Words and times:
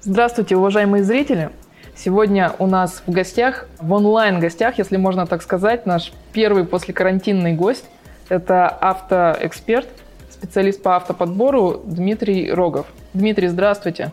Здравствуйте, 0.00 0.54
уважаемые 0.54 1.02
зрители! 1.02 1.50
Сегодня 1.96 2.54
у 2.60 2.68
нас 2.68 3.02
в 3.04 3.10
гостях, 3.10 3.66
в 3.80 3.92
онлайн-гостях, 3.92 4.78
если 4.78 4.96
можно 4.96 5.26
так 5.26 5.42
сказать, 5.42 5.86
наш 5.86 6.12
первый 6.32 6.64
после 6.64 6.94
карантинный 6.94 7.54
гость. 7.54 7.84
Это 8.28 8.68
автоэксперт, 8.68 9.88
специалист 10.30 10.80
по 10.80 10.94
автоподбору 10.94 11.82
Дмитрий 11.84 12.52
Рогов. 12.52 12.86
Дмитрий, 13.12 13.48
здравствуйте. 13.48 14.12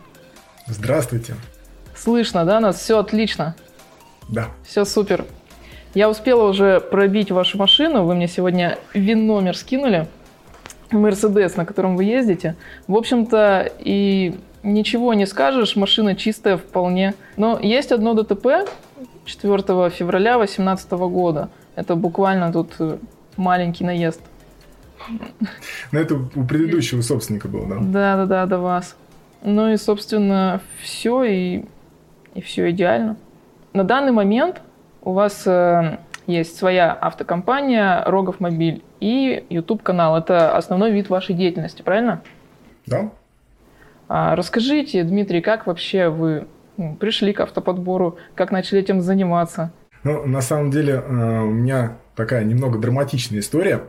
Здравствуйте. 0.66 1.36
Слышно, 1.94 2.44
да, 2.44 2.58
нас? 2.58 2.80
Все 2.80 2.98
отлично? 2.98 3.54
Да. 4.28 4.48
Все 4.64 4.84
супер. 4.84 5.24
Я 5.94 6.10
успела 6.10 6.48
уже 6.48 6.80
пробить 6.80 7.30
вашу 7.30 7.58
машину. 7.58 8.02
Вы 8.02 8.16
мне 8.16 8.26
сегодня 8.26 8.76
ВИН-номер 8.92 9.56
скинули. 9.56 10.08
Мерседес, 10.90 11.54
на 11.54 11.64
котором 11.64 11.96
вы 11.96 12.04
ездите. 12.04 12.56
В 12.88 12.96
общем-то, 12.96 13.70
и 13.78 14.34
ничего 14.66 15.14
не 15.14 15.26
скажешь, 15.26 15.76
машина 15.76 16.14
чистая 16.14 16.56
вполне. 16.56 17.14
Но 17.36 17.58
есть 17.58 17.92
одно 17.92 18.14
ДТП 18.14 18.68
4 19.24 19.90
февраля 19.90 20.36
2018 20.36 20.90
года. 20.92 21.48
Это 21.74 21.94
буквально 21.94 22.52
тут 22.52 22.74
э, 22.78 22.98
маленький 23.36 23.84
наезд. 23.84 24.20
Но 25.92 26.00
это 26.00 26.14
у 26.14 26.44
предыдущего 26.44 27.00
собственника 27.00 27.48
было, 27.48 27.66
да? 27.66 27.76
Да, 27.80 28.16
да, 28.16 28.26
да, 28.26 28.46
до 28.46 28.58
вас. 28.58 28.96
Ну 29.42 29.70
и, 29.72 29.76
собственно, 29.76 30.60
все, 30.82 31.22
и, 31.24 31.64
и 32.34 32.40
все 32.40 32.70
идеально. 32.70 33.16
На 33.72 33.84
данный 33.84 34.12
момент 34.12 34.62
у 35.02 35.12
вас 35.12 35.46
э, 35.46 35.98
есть 36.26 36.56
своя 36.56 36.92
автокомпания 36.92 38.02
Рогов 38.04 38.40
Мобиль 38.40 38.82
и 39.00 39.44
YouTube 39.50 39.82
канал. 39.82 40.16
Это 40.16 40.56
основной 40.56 40.90
вид 40.90 41.10
вашей 41.10 41.34
деятельности, 41.34 41.82
правильно? 41.82 42.22
Да. 42.86 43.10
А 44.08 44.36
расскажите, 44.36 45.02
Дмитрий, 45.02 45.40
как 45.40 45.66
вообще 45.66 46.08
вы 46.08 46.46
пришли 47.00 47.32
к 47.32 47.40
автоподбору, 47.40 48.18
как 48.34 48.50
начали 48.50 48.80
этим 48.80 49.00
заниматься? 49.00 49.72
Ну, 50.04 50.26
на 50.26 50.40
самом 50.40 50.70
деле, 50.70 50.94
э, 50.94 51.40
у 51.42 51.50
меня 51.50 51.98
такая 52.14 52.44
немного 52.44 52.78
драматичная 52.78 53.40
история 53.40 53.82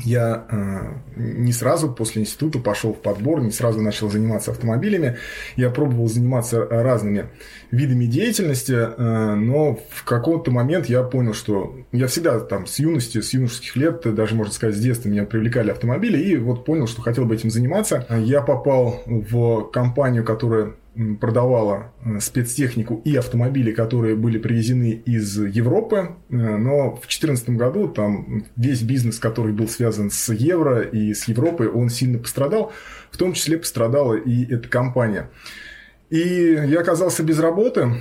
я 0.00 0.46
э, 0.50 1.20
не 1.20 1.52
сразу 1.52 1.90
после 1.90 2.22
института 2.22 2.58
пошел 2.58 2.92
в 2.92 3.00
подбор, 3.00 3.40
не 3.40 3.50
сразу 3.50 3.80
начал 3.80 4.10
заниматься 4.10 4.50
автомобилями. 4.50 5.18
Я 5.56 5.70
пробовал 5.70 6.08
заниматься 6.08 6.64
разными 6.64 7.26
видами 7.70 8.06
деятельности, 8.06 8.72
э, 8.72 9.34
но 9.34 9.78
в 9.90 10.04
какой-то 10.04 10.50
момент 10.50 10.86
я 10.86 11.02
понял, 11.02 11.34
что 11.34 11.76
я 11.92 12.06
всегда 12.06 12.40
там 12.40 12.66
с 12.66 12.78
юности, 12.78 13.20
с 13.20 13.32
юношеских 13.32 13.76
лет, 13.76 14.14
даже 14.14 14.34
можно 14.34 14.52
сказать 14.52 14.76
с 14.76 14.80
детства 14.80 15.08
меня 15.08 15.24
привлекали 15.24 15.70
автомобили, 15.70 16.18
и 16.18 16.36
вот 16.36 16.64
понял, 16.64 16.86
что 16.86 17.02
хотел 17.02 17.24
бы 17.24 17.34
этим 17.34 17.50
заниматься. 17.50 18.06
Я 18.10 18.42
попал 18.42 19.02
в 19.06 19.70
компанию, 19.72 20.24
которая 20.24 20.74
продавала 21.20 21.92
э, 22.04 22.18
спецтехнику 22.20 23.00
и 23.04 23.14
автомобили, 23.16 23.72
которые 23.72 24.16
были 24.16 24.38
привезены 24.38 25.02
из 25.04 25.38
Европы, 25.38 26.16
э, 26.28 26.34
но 26.34 26.90
в 26.90 27.00
2014 27.00 27.50
году 27.50 27.88
там 27.88 28.44
весь 28.56 28.82
бизнес, 28.82 29.18
который 29.18 29.52
был 29.52 29.68
связан 29.68 30.10
с 30.10 30.32
евро 30.32 30.82
и 30.82 31.14
с 31.14 31.28
Европой, 31.28 31.68
он 31.68 31.88
сильно 31.88 32.18
пострадал, 32.18 32.72
в 33.10 33.16
том 33.16 33.32
числе 33.32 33.58
пострадала 33.58 34.14
и 34.14 34.52
эта 34.52 34.68
компания. 34.68 35.30
И 36.10 36.18
я 36.66 36.80
оказался 36.80 37.22
без 37.22 37.38
работы, 37.38 37.92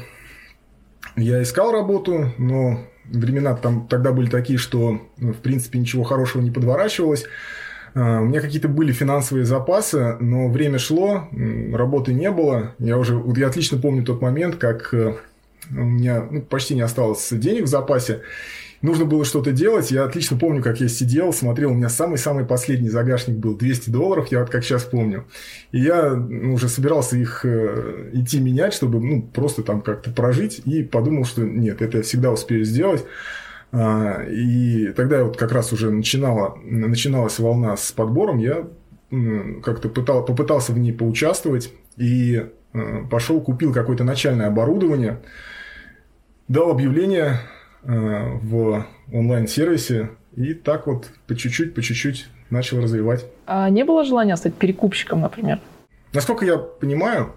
я 1.16 1.42
искал 1.44 1.72
работу, 1.72 2.34
но 2.38 2.80
времена 3.06 3.56
там 3.56 3.88
тогда 3.88 4.12
были 4.12 4.30
такие, 4.30 4.58
что 4.58 5.02
в 5.18 5.40
принципе 5.42 5.80
ничего 5.80 6.04
хорошего 6.04 6.42
не 6.42 6.52
подворачивалось. 6.52 7.26
А, 7.94 8.22
у 8.22 8.26
меня 8.26 8.42
какие-то 8.42 8.68
были 8.68 8.92
финансовые 8.92 9.46
запасы, 9.46 10.18
но 10.20 10.50
время 10.50 10.80
шло, 10.80 11.28
работы 11.74 12.14
не 12.14 12.32
было. 12.32 12.76
Я 12.80 12.98
уже, 12.98 13.16
вот 13.16 13.38
я 13.38 13.48
отлично 13.48 13.78
помню 13.78 14.04
тот 14.04 14.22
момент, 14.22 14.56
как 14.56 14.94
э, 14.94 15.16
у 15.72 15.74
меня 15.74 16.26
ну, 16.30 16.42
почти 16.42 16.76
не 16.76 16.82
осталось 16.82 17.28
денег 17.32 17.64
в 17.64 17.68
запасе. 17.68 18.22
Нужно 18.82 19.06
было 19.06 19.26
что-то 19.26 19.52
делать. 19.52 19.90
Я 19.90 20.04
отлично 20.04 20.38
помню, 20.38 20.62
как 20.62 20.80
я 20.80 20.88
сидел, 20.88 21.34
смотрел. 21.34 21.72
У 21.72 21.74
меня 21.74 21.90
самый-самый 21.90 22.46
последний 22.46 22.90
загашник 22.90 23.38
был 23.38 23.56
200 23.56 23.90
долларов, 23.90 24.28
я 24.32 24.42
вот 24.42 24.50
как 24.50 24.64
сейчас 24.64 24.84
помню. 24.84 25.26
И 25.72 25.80
я 25.80 26.12
ну, 26.14 26.54
уже 26.54 26.70
собирался 26.70 27.18
их 27.18 27.44
э, 27.44 28.12
идти 28.14 28.40
менять, 28.40 28.74
чтобы 28.74 29.00
ну, 29.00 29.24
просто 29.24 29.64
там 29.64 29.82
как-то 29.82 30.12
прожить. 30.12 30.62
И 30.66 30.84
подумал, 30.84 31.26
что 31.26 31.42
нет, 31.42 31.82
это 31.82 31.98
я 31.98 32.04
всегда 32.04 32.32
успею 32.32 32.66
сделать. 32.66 33.04
А, 33.72 34.24
и 34.24 34.88
тогда 34.94 35.24
вот 35.24 35.38
как 35.38 35.52
раз 35.52 35.74
уже 35.74 35.92
начинала, 35.92 36.58
начиналась 36.64 37.40
волна 37.40 37.76
с 37.76 37.92
подбором, 37.92 38.38
я 38.40 38.68
как-то 39.64 39.90
пытал, 39.90 40.26
попытался 40.26 40.74
в 40.74 40.80
ней 40.80 40.92
поучаствовать 40.92 41.72
и 41.96 42.46
э, 42.74 43.04
пошел, 43.10 43.40
купил 43.40 43.74
какое-то 43.74 44.04
начальное 44.04 44.48
оборудование, 44.48 45.22
дал 46.48 46.72
объявление 46.72 47.40
э, 47.84 48.38
в 48.42 48.86
онлайн-сервисе 49.14 50.10
и 50.36 50.54
так 50.54 50.88
вот 50.88 51.10
по 51.26 51.36
чуть-чуть, 51.36 51.74
по 51.74 51.82
чуть-чуть 51.82 52.28
начал 52.50 52.82
развивать. 52.82 53.26
А 53.46 53.70
не 53.70 53.84
было 53.84 54.04
желания 54.04 54.36
стать 54.36 54.56
перекупщиком, 54.56 55.22
например? 55.22 55.60
Насколько 56.14 56.46
я 56.46 56.58
понимаю 56.58 57.34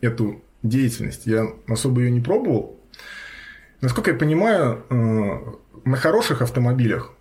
эту 0.00 0.42
деятельность, 0.62 1.26
я 1.26 1.46
особо 1.66 2.02
ее 2.02 2.10
не 2.10 2.20
пробовал, 2.20 2.78
Насколько 3.84 4.12
я 4.12 4.16
понимаю, 4.16 4.82
э, 4.88 4.94
на 5.84 5.96
хороших 5.98 6.40
автомобилях 6.40 7.12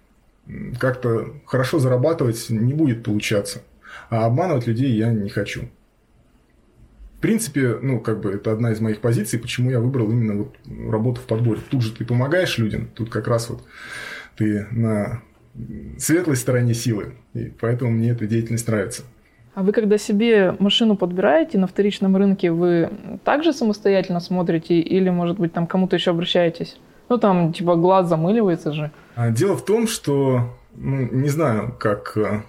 как-то 0.79 1.34
хорошо 1.46 1.78
зарабатывать 1.78 2.50
не 2.50 2.74
будет 2.74 3.03
получаться. 3.03 3.63
А 4.09 4.25
обманывать 4.25 4.66
людей 4.66 4.94
я 4.94 5.12
не 5.12 5.29
хочу. 5.29 5.63
В 7.18 7.19
принципе, 7.19 7.78
ну, 7.81 8.00
как 8.00 8.22
бы 8.22 8.31
это 8.31 8.53
одна 8.53 8.72
из 8.72 8.79
моих 8.79 9.02
позиций, 9.02 9.40
почему 9.40 9.72
я 9.72 9.81
выбрал 9.81 10.09
именно 10.09 10.35
вот 10.35 10.56
работу 10.90 11.19
в 11.19 11.25
подборе. 11.25 11.59
Тут 11.69 11.81
же 11.81 11.91
ты 11.91 12.06
помогаешь 12.06 12.57
людям, 12.57 12.88
тут 12.96 13.09
как 13.09 13.28
раз 13.28 13.50
вот 13.50 13.66
ты 14.38 14.66
на 14.72 15.22
светлой 15.97 16.38
стороне 16.38 16.73
силы. 16.73 17.16
И 17.34 17.52
поэтому 17.59 17.91
мне 17.91 18.12
эта 18.12 18.25
деятельность 18.25 18.69
нравится. 18.69 19.03
А 19.56 19.62
вы 19.62 19.72
когда 19.72 19.97
себе 19.97 20.56
машину 20.58 20.96
подбираете 20.97 21.59
на 21.59 21.68
вторичном 21.68 22.16
рынке, 22.18 22.52
вы 22.52 22.90
также 23.24 23.53
самостоятельно 23.53 24.19
смотрите 24.19 24.80
или, 24.80 25.09
может 25.09 25.38
быть, 25.38 25.53
там 25.53 25.68
кому-то 25.68 25.96
еще 25.96 26.12
обращаетесь? 26.12 26.78
Ну, 27.09 27.19
там, 27.19 27.53
типа, 27.53 27.75
глаз 27.75 28.08
замыливается 28.08 28.74
же. 28.74 28.91
А, 29.16 29.30
дело 29.30 29.56
в 29.56 29.64
том, 29.64 29.88
что, 29.88 30.56
ну, 30.74 31.08
не 31.12 31.30
знаю, 31.30 31.75
как, 31.80 32.18
э, 32.18 32.41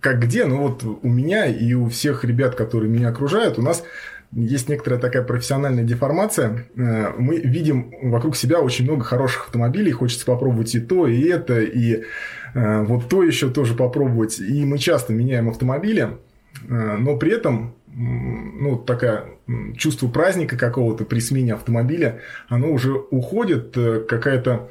как 0.00 0.20
где, 0.20 0.44
но 0.46 0.56
вот 0.56 0.82
у 0.82 1.08
меня 1.08 1.46
и 1.46 1.74
у 1.74 1.88
всех 1.88 2.24
ребят, 2.24 2.56
которые 2.56 2.90
меня 2.90 3.10
окружают, 3.10 3.58
у 3.58 3.62
нас 3.62 3.84
есть 4.32 4.68
некоторая 4.68 5.00
такая 5.00 5.22
профессиональная 5.22 5.84
деформация. 5.84 6.66
Э, 6.76 7.12
мы 7.16 7.38
видим 7.38 7.92
вокруг 8.02 8.34
себя 8.34 8.58
очень 8.58 8.84
много 8.84 9.04
хороших 9.04 9.46
автомобилей, 9.46 9.92
хочется 9.92 10.26
попробовать 10.26 10.74
и 10.74 10.80
то, 10.80 11.06
и 11.06 11.22
это, 11.28 11.60
и 11.60 12.02
вот 12.54 13.08
то 13.08 13.22
еще 13.22 13.50
тоже 13.50 13.74
попробовать. 13.74 14.38
И 14.38 14.64
мы 14.64 14.78
часто 14.78 15.12
меняем 15.12 15.48
автомобили, 15.48 16.18
э, 16.68 16.96
но 16.96 17.16
при 17.16 17.32
этом 17.32 17.74
ну, 17.94 18.76
такое 18.76 19.24
чувство 19.76 20.08
праздника 20.08 20.56
какого-то 20.56 21.04
при 21.04 21.20
смене 21.20 21.54
автомобиля, 21.54 22.20
оно 22.48 22.70
уже 22.70 22.92
уходит, 22.92 23.76
э, 23.76 24.00
какая-то 24.08 24.70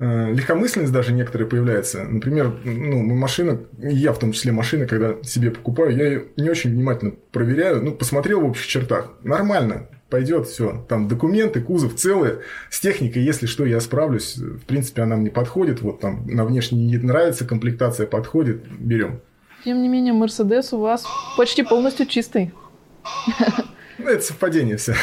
легкомысленность 0.00 0.92
даже 0.92 1.12
некоторые 1.12 1.48
появляется. 1.48 2.04
Например, 2.04 2.54
ну, 2.62 3.02
машина, 3.02 3.62
я 3.78 4.12
в 4.12 4.18
том 4.20 4.30
числе 4.30 4.52
машина, 4.52 4.86
когда 4.86 5.20
себе 5.24 5.50
покупаю, 5.50 5.96
я 5.96 6.06
ее 6.06 6.24
не 6.36 6.48
очень 6.48 6.70
внимательно 6.70 7.14
проверяю, 7.32 7.82
ну, 7.82 7.90
посмотрел 7.90 8.42
в 8.42 8.44
общих 8.44 8.68
чертах, 8.68 9.10
нормально, 9.24 9.88
пойдет 10.10 10.46
все. 10.46 10.84
Там 10.88 11.08
документы, 11.08 11.60
кузов 11.60 11.94
целые. 11.94 12.40
С 12.70 12.80
техникой, 12.80 13.22
если 13.22 13.46
что, 13.46 13.64
я 13.64 13.80
справлюсь. 13.80 14.36
В 14.36 14.64
принципе, 14.64 15.02
она 15.02 15.16
мне 15.16 15.30
подходит. 15.30 15.82
Вот 15.82 16.00
там 16.00 16.26
на 16.26 16.44
внешне 16.44 16.84
не 16.84 16.96
нравится, 16.96 17.44
комплектация 17.44 18.06
подходит, 18.06 18.62
берем. 18.78 19.20
Тем 19.64 19.82
не 19.82 19.88
менее, 19.88 20.12
Мерседес 20.12 20.72
у 20.72 20.78
вас 20.78 21.04
почти 21.36 21.62
полностью 21.62 22.06
чистый. 22.06 22.52
Ну, 23.98 24.06
это 24.08 24.22
совпадение 24.22 24.76
все. 24.76 24.94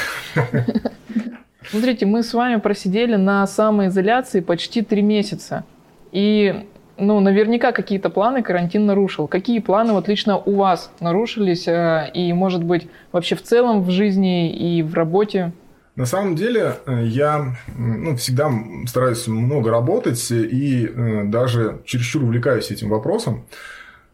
Смотрите, 1.69 2.05
мы 2.05 2.23
с 2.23 2.33
вами 2.33 2.59
просидели 2.59 3.15
на 3.15 3.45
самоизоляции 3.47 4.39
почти 4.39 4.81
три 4.81 5.01
месяца. 5.01 5.65
И 6.11 6.65
ну, 6.97 7.19
наверняка 7.19 7.71
какие-то 7.71 8.09
планы 8.09 8.41
карантин 8.41 8.85
нарушил. 8.85 9.27
Какие 9.27 9.59
планы 9.59 9.93
вот 9.93 10.07
лично 10.07 10.37
у 10.37 10.55
вас 10.55 10.91
нарушились 10.99 11.67
э, 11.67 12.09
и, 12.13 12.33
может 12.33 12.63
быть, 12.63 12.87
вообще 13.11 13.35
в 13.35 13.41
целом 13.41 13.83
в 13.83 13.91
жизни 13.91 14.51
и 14.51 14.81
в 14.81 14.93
работе? 14.93 15.51
На 15.95 16.05
самом 16.05 16.35
деле 16.35 16.75
э, 16.85 17.05
я 17.05 17.55
ну, 17.77 18.15
всегда 18.17 18.51
стараюсь 18.87 19.27
много 19.27 19.71
работать 19.71 20.29
и 20.31 20.85
э, 20.85 21.23
даже 21.25 21.81
чересчур 21.85 22.23
увлекаюсь 22.23 22.71
этим 22.71 22.89
вопросом. 22.89 23.45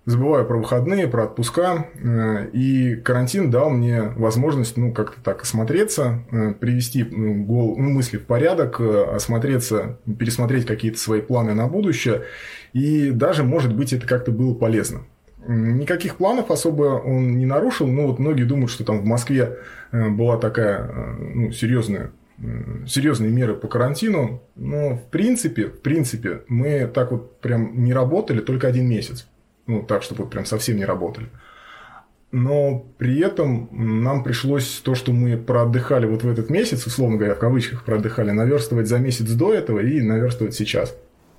Забываю 0.06 0.48
про 0.48 0.58
выходные, 0.58 1.08
про 1.08 1.26
отпуска. 1.26 1.86
И 2.54 2.96
карантин 2.96 3.52
дал 3.52 3.70
мне 3.70 4.02
возможность 4.16 4.76
ну, 4.76 4.92
как-то 4.92 5.22
так 5.22 5.44
осмотреться, 5.44 6.24
привести 6.60 7.04
ну, 7.04 7.44
гол, 7.44 7.78
ну, 7.78 7.92
мысли 7.92 8.18
в 8.18 8.26
порядок, 8.26 8.82
осмотреться, 8.82 10.00
пересмотреть 10.18 10.66
какие-то 10.66 10.98
свои 10.98 11.22
планы 11.22 11.54
на 11.54 11.68
будущее 11.68 12.24
и 12.74 13.12
даже, 13.12 13.44
может 13.44 13.76
быть, 13.76 13.94
это 13.94 14.08
как-то 14.08 14.32
было 14.32 14.54
полезно. 14.54 15.02
Никаких 15.48 16.18
планов 16.18 16.52
особо 16.52 17.02
он 17.04 17.38
не 17.38 17.46
нарушил. 17.46 17.88
Ну, 17.88 18.08
вот 18.08 18.20
многие 18.20 18.44
думают, 18.44 18.72
что 18.72 18.84
там 18.84 19.02
в 19.02 19.06
Москве 19.06 19.58
э, 19.92 20.10
была 20.10 20.38
такая 20.38 20.90
ну, 21.18 21.52
серьезная 21.52 22.12
серьезные 22.88 23.32
меры 23.32 23.54
по 23.54 23.68
карантину, 23.68 24.42
но 24.56 24.96
в 24.96 25.10
принципе, 25.12 25.68
в 25.68 25.80
принципе, 25.82 26.42
мы 26.48 26.90
так 26.92 27.12
вот 27.12 27.40
прям 27.40 27.84
не 27.84 27.94
работали 27.94 28.40
только 28.40 28.68
один 28.68 28.90
месяц. 28.90 29.28
Ну, 29.72 29.84
так, 29.84 30.04
чтобы 30.04 30.24
вот 30.24 30.32
прям 30.32 30.46
совсем 30.46 30.76
не 30.76 30.84
работали. 30.84 31.28
Но 32.34 32.86
при 32.98 33.20
этом 33.22 33.70
нам 33.72 34.22
пришлось 34.24 34.82
то, 34.84 34.96
что 34.96 35.14
мы 35.14 35.38
проотдыхали 35.38 36.06
вот 36.06 36.24
в 36.24 36.30
этот 36.30 36.50
месяц, 36.50 36.86
условно 36.86 37.16
говоря, 37.16 37.36
в 37.36 37.40
кавычках 37.40 37.86
проотдыхали, 37.86 38.32
наверстывать 38.32 38.88
за 38.88 39.00
месяц 39.00 39.30
до 39.32 39.54
этого 39.54 39.80
и 39.80 40.02
наверстывать 40.02 40.56
сейчас. 40.56 40.94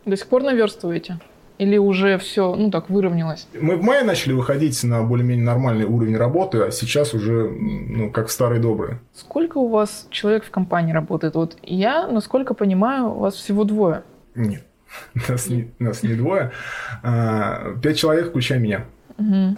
До 0.07 0.17
сих 0.17 0.27
пор 0.29 0.43
наверстываете? 0.43 1.19
Или 1.59 1.77
уже 1.77 2.17
все, 2.17 2.57
ну 2.57 2.71
так, 2.71 2.89
выровнялось? 2.89 3.47
Мы 3.61 3.77
в 3.77 3.83
мае 3.83 4.03
начали 4.03 4.33
выходить 4.33 4.83
на 4.83 5.03
более-менее 5.03 5.45
нормальный 5.45 5.85
уровень 5.85 6.17
работы, 6.17 6.63
а 6.63 6.71
сейчас 6.71 7.13
уже, 7.13 7.51
ну, 7.51 8.11
как 8.11 8.29
в 8.29 8.33
старые 8.33 8.61
добрые. 8.61 8.99
Сколько 9.15 9.59
у 9.59 9.69
вас 9.69 10.07
человек 10.11 10.45
в 10.45 10.51
компании 10.51 10.93
работает? 10.95 11.35
Вот 11.35 11.59
я, 11.63 12.09
насколько 12.09 12.55
понимаю, 12.55 13.11
у 13.11 13.19
вас 13.19 13.35
всего 13.35 13.65
двое. 13.65 14.05
Нет, 14.35 14.65
нас 15.29 15.49
не, 15.49 15.71
нас 15.79 16.03
не 16.03 16.15
двое. 16.15 16.53
А, 17.03 17.77
пять 17.83 17.99
человек, 17.99 18.31
включая 18.31 18.59
меня. 18.59 18.85
Угу. 19.19 19.57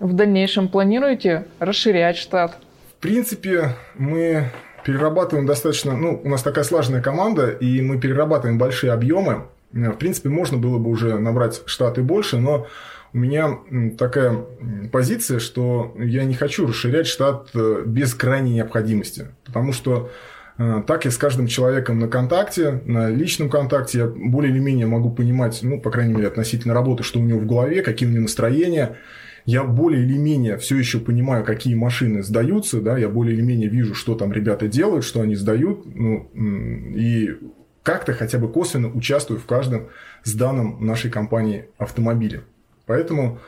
В 0.00 0.12
дальнейшем 0.12 0.68
планируете 0.68 1.46
расширять 1.58 2.16
штат? 2.16 2.58
В 2.98 3.00
принципе, 3.00 3.76
мы 3.94 4.50
перерабатываем 4.84 5.46
достаточно... 5.46 5.96
Ну, 5.96 6.20
у 6.22 6.28
нас 6.28 6.42
такая 6.42 6.64
слаженная 6.64 7.02
команда, 7.02 7.50
и 7.50 7.80
мы 7.80 7.98
перерабатываем 7.98 8.58
большие 8.58 8.92
объемы. 8.92 9.46
Э, 9.72 9.90
в 9.90 9.96
принципе, 9.96 10.28
можно 10.28 10.58
было 10.58 10.78
бы 10.78 10.90
уже 10.90 11.18
набрать 11.18 11.62
штаты 11.66 12.02
больше, 12.02 12.38
но 12.38 12.66
у 13.12 13.18
меня 13.18 13.58
такая 13.98 14.44
позиция, 14.92 15.38
что 15.38 15.94
я 15.98 16.24
не 16.24 16.34
хочу 16.34 16.66
расширять 16.66 17.06
штат 17.06 17.48
э, 17.54 17.82
без 17.86 18.14
крайней 18.14 18.52
необходимости. 18.52 19.28
Потому 19.44 19.72
что 19.72 20.10
так 20.56 21.04
я 21.04 21.10
с 21.10 21.18
каждым 21.18 21.46
человеком 21.46 21.98
на 21.98 22.08
контакте, 22.08 22.80
на 22.86 23.10
личном 23.10 23.50
контакте, 23.50 23.98
я 23.98 24.06
более 24.06 24.52
или 24.52 24.58
менее 24.58 24.86
могу 24.86 25.10
понимать, 25.10 25.58
ну, 25.62 25.80
по 25.80 25.90
крайней 25.90 26.14
мере, 26.14 26.28
относительно 26.28 26.72
работы, 26.72 27.02
что 27.02 27.20
у 27.20 27.22
него 27.22 27.40
в 27.40 27.46
голове, 27.46 27.82
какие 27.82 28.08
у 28.08 28.12
него 28.12 28.22
настроения. 28.22 28.96
Я 29.44 29.62
более 29.62 30.02
или 30.02 30.18
менее 30.18 30.56
все 30.56 30.76
еще 30.76 30.98
понимаю, 30.98 31.44
какие 31.44 31.74
машины 31.74 32.22
сдаются, 32.22 32.80
да, 32.80 32.98
я 32.98 33.08
более 33.08 33.34
или 33.34 33.42
менее 33.42 33.68
вижу, 33.68 33.94
что 33.94 34.16
там 34.16 34.32
ребята 34.32 34.66
делают, 34.66 35.04
что 35.04 35.20
они 35.20 35.36
сдают, 35.36 35.86
ну, 35.86 36.28
и 36.34 37.36
как-то 37.84 38.12
хотя 38.12 38.38
бы 38.38 38.50
косвенно 38.50 38.88
участвую 38.88 39.38
в 39.38 39.46
каждом 39.46 39.88
сданном 40.24 40.84
нашей 40.84 41.08
компании 41.08 41.66
автомобиле. 41.78 42.42
Поэтому, 42.86 43.38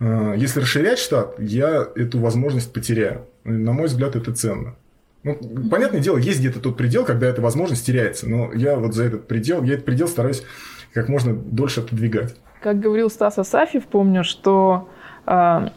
э, 0.00 0.34
если 0.38 0.60
расширять 0.60 0.98
штат, 0.98 1.38
я 1.38 1.86
эту 1.94 2.18
возможность 2.20 2.72
потеряю. 2.72 3.26
На 3.44 3.72
мой 3.72 3.88
взгляд, 3.88 4.16
это 4.16 4.32
ценно. 4.32 4.76
Ну, 5.24 5.38
понятное 5.70 6.00
дело, 6.00 6.18
есть 6.18 6.40
где-то 6.40 6.60
тот 6.60 6.76
предел, 6.76 7.04
когда 7.04 7.26
эта 7.26 7.40
возможность 7.40 7.86
теряется, 7.86 8.28
но 8.28 8.52
я 8.52 8.76
вот 8.76 8.94
за 8.94 9.04
этот 9.04 9.26
предел, 9.26 9.62
я 9.62 9.74
этот 9.74 9.86
предел 9.86 10.06
стараюсь 10.06 10.42
как 10.92 11.08
можно 11.08 11.34
дольше 11.34 11.80
отодвигать. 11.80 12.36
Как 12.62 12.78
говорил 12.78 13.10
Стас 13.10 13.38
Асафьев, 13.38 13.84
помню, 13.86 14.22
что, 14.22 14.88
э, 15.26 15.68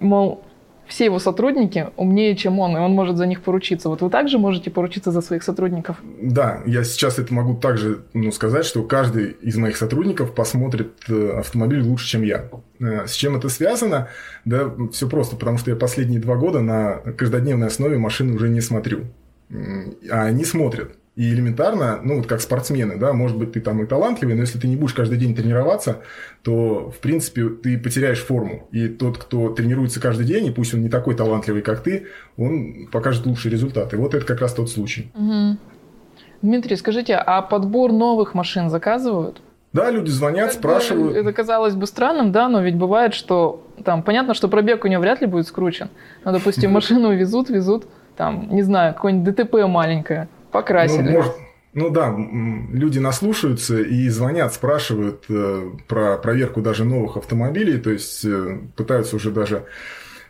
мол, 0.00 0.44
все 0.90 1.06
его 1.06 1.18
сотрудники 1.18 1.88
умнее, 1.96 2.36
чем 2.36 2.58
он, 2.58 2.76
и 2.76 2.80
он 2.80 2.92
может 2.92 3.16
за 3.16 3.26
них 3.26 3.42
поручиться. 3.42 3.88
Вот 3.88 4.02
вы 4.02 4.10
также 4.10 4.38
можете 4.38 4.70
поручиться 4.70 5.12
за 5.12 5.20
своих 5.20 5.42
сотрудников? 5.42 5.96
Да, 6.20 6.60
я 6.66 6.84
сейчас 6.84 7.18
это 7.18 7.32
могу 7.32 7.54
также 7.54 8.02
ну, 8.12 8.32
сказать, 8.32 8.66
что 8.66 8.82
каждый 8.82 9.30
из 9.30 9.56
моих 9.56 9.76
сотрудников 9.76 10.34
посмотрит 10.34 10.92
э, 11.08 11.38
автомобиль 11.38 11.80
лучше, 11.80 12.06
чем 12.06 12.22
я. 12.22 12.50
Э, 12.80 13.06
с 13.06 13.12
чем 13.12 13.36
это 13.36 13.48
связано? 13.48 14.08
Да, 14.44 14.70
все 14.92 15.08
просто, 15.08 15.36
потому 15.36 15.58
что 15.58 15.70
я 15.70 15.76
последние 15.76 16.20
два 16.20 16.34
года 16.34 16.60
на 16.60 16.96
каждодневной 17.16 17.68
основе 17.68 17.96
машины 17.96 18.34
уже 18.34 18.48
не 18.48 18.60
смотрю. 18.60 19.04
А 20.10 20.24
они 20.24 20.44
смотрят. 20.44 20.96
И 21.20 21.34
элементарно, 21.34 22.00
ну 22.02 22.16
вот 22.16 22.26
как 22.26 22.40
спортсмены, 22.40 22.96
да, 22.96 23.12
может 23.12 23.36
быть, 23.36 23.52
ты 23.52 23.60
там 23.60 23.82
и 23.82 23.86
талантливый, 23.86 24.34
но 24.34 24.40
если 24.40 24.58
ты 24.58 24.66
не 24.66 24.76
будешь 24.76 24.94
каждый 24.94 25.18
день 25.18 25.36
тренироваться, 25.36 25.98
то, 26.42 26.90
в 26.90 26.98
принципе, 27.00 27.50
ты 27.50 27.76
потеряешь 27.76 28.24
форму. 28.24 28.68
И 28.72 28.88
тот, 28.88 29.18
кто 29.18 29.50
тренируется 29.50 30.00
каждый 30.00 30.24
день, 30.24 30.46
и 30.46 30.50
пусть 30.50 30.72
он 30.72 30.80
не 30.80 30.88
такой 30.88 31.14
талантливый, 31.14 31.60
как 31.60 31.82
ты, 31.82 32.06
он 32.38 32.88
покажет 32.90 33.26
лучшие 33.26 33.52
результаты. 33.52 33.98
Вот 33.98 34.14
это 34.14 34.24
как 34.24 34.40
раз 34.40 34.54
тот 34.54 34.70
случай. 34.70 35.12
Угу. 35.14 35.58
Дмитрий, 36.40 36.76
скажите, 36.76 37.16
а 37.16 37.42
подбор 37.42 37.92
новых 37.92 38.32
машин 38.32 38.70
заказывают? 38.70 39.42
Да, 39.74 39.90
люди 39.90 40.08
звонят, 40.08 40.46
как 40.46 40.54
спрашивают. 40.54 41.18
Это 41.18 41.34
казалось 41.34 41.74
бы 41.74 41.84
странным, 41.84 42.32
да, 42.32 42.48
но 42.48 42.62
ведь 42.62 42.76
бывает, 42.76 43.12
что 43.12 43.62
там 43.84 44.02
понятно, 44.04 44.32
что 44.32 44.48
пробег 44.48 44.86
у 44.86 44.88
него 44.88 45.02
вряд 45.02 45.20
ли 45.20 45.26
будет 45.26 45.46
скручен. 45.46 45.90
Но, 46.24 46.32
допустим, 46.32 46.70
машину 46.72 47.14
везут, 47.14 47.50
везут, 47.50 47.84
там, 48.16 48.48
не 48.50 48.62
знаю, 48.62 48.94
какое-нибудь 48.94 49.34
ДТП 49.34 49.66
маленькое 49.66 50.26
Покрасили. 50.52 51.02
Ну, 51.02 51.10
может, 51.10 51.32
ну 51.72 51.90
да, 51.90 52.14
люди 52.16 52.98
наслушаются 52.98 53.80
и 53.80 54.08
звонят, 54.08 54.52
спрашивают 54.52 55.24
э, 55.28 55.70
про 55.86 56.18
проверку 56.18 56.60
даже 56.62 56.84
новых 56.84 57.16
автомобилей, 57.16 57.78
то 57.78 57.90
есть 57.90 58.24
э, 58.24 58.58
пытаются 58.76 59.16
уже 59.16 59.30
даже 59.30 59.66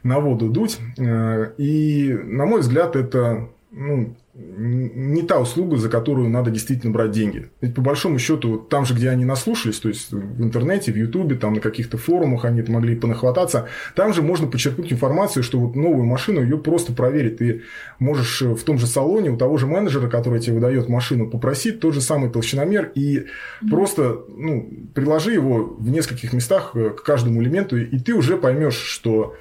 на 0.03 0.21
воду 0.21 0.49
дуть. 0.51 0.79
Э, 0.99 1.53
и, 1.57 2.13
на 2.13 2.45
мой 2.45 2.61
взгляд, 2.61 2.95
это 2.95 3.49
ну, 3.71 4.17
не 4.33 5.23
та 5.23 5.41
услуга, 5.41 5.77
за 5.77 5.89
которую 5.89 6.29
надо 6.29 6.51
действительно 6.51 6.93
брать 6.93 7.11
деньги. 7.11 7.51
Ведь 7.61 7.75
по 7.75 7.81
большому 7.81 8.19
счету, 8.21 8.59
там 8.59 8.85
же, 8.87 8.95
где 8.95 9.11
они 9.11 9.25
наслушались, 9.25 9.81
то 9.81 9.89
есть 9.89 10.13
в 10.13 10.43
интернете, 10.43 10.93
в 10.93 10.97
Ютубе, 10.97 11.35
там 11.35 11.55
на 11.55 11.61
каких-то 11.61 11.99
форумах 11.99 12.45
они 12.45 12.61
это 12.61 12.71
могли 12.71 12.95
понахвататься, 12.95 13.69
там 13.97 14.15
же 14.15 14.23
можно 14.23 14.47
подчеркнуть 14.47 14.93
информацию, 14.93 15.43
что 15.43 15.59
вот 15.59 15.75
новую 15.75 16.05
машину 16.05 16.43
ее 16.43 16.59
просто 16.59 16.93
проверить. 16.93 17.39
Ты 17.39 17.63
можешь 17.99 18.43
в 18.43 18.63
том 18.63 18.79
же 18.79 18.87
салоне 18.87 19.31
у 19.31 19.37
того 19.37 19.59
же 19.59 19.67
менеджера, 19.67 20.09
который 20.09 20.41
тебе 20.41 20.55
выдает 20.55 20.89
машину, 20.89 21.29
попросить 21.29 21.81
тот 21.81 21.95
же 21.95 22.01
самый 22.01 22.31
толщиномер 22.31 22.93
и 22.95 23.19
mm-hmm. 23.19 23.69
просто 23.69 24.21
ну, 24.29 24.71
приложи 24.95 25.33
его 25.33 25.77
в 25.77 25.91
нескольких 25.91 26.33
местах 26.33 26.73
к 26.73 27.03
каждому 27.03 27.43
элементу, 27.43 27.77
и 27.77 27.99
ты 27.99 28.15
уже 28.15 28.37
поймешь, 28.37 28.77
что 28.77 29.35
Э, 29.35 29.37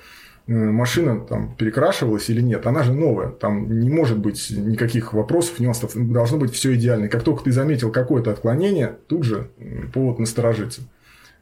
машина 0.50 1.20
там 1.20 1.54
перекрашивалась 1.56 2.30
или 2.30 2.42
нет, 2.42 2.66
она 2.66 2.84
же 2.84 2.94
новая, 2.94 3.30
там 3.30 3.80
не 3.80 3.90
может 3.90 4.18
быть 4.18 4.52
никаких 4.52 5.14
вопросов, 5.14 5.60
нюансов, 5.60 5.92
должно 5.96 6.38
быть 6.38 6.54
все 6.54 6.74
идеально. 6.76 7.06
И 7.06 7.10
как 7.10 7.24
только 7.24 7.44
ты 7.44 7.52
заметил 7.52 7.92
какое-то 7.92 8.32
отклонение, 8.32 8.96
тут 9.08 9.24
же 9.24 9.50
повод 9.94 10.20
насторожиться. 10.20 10.82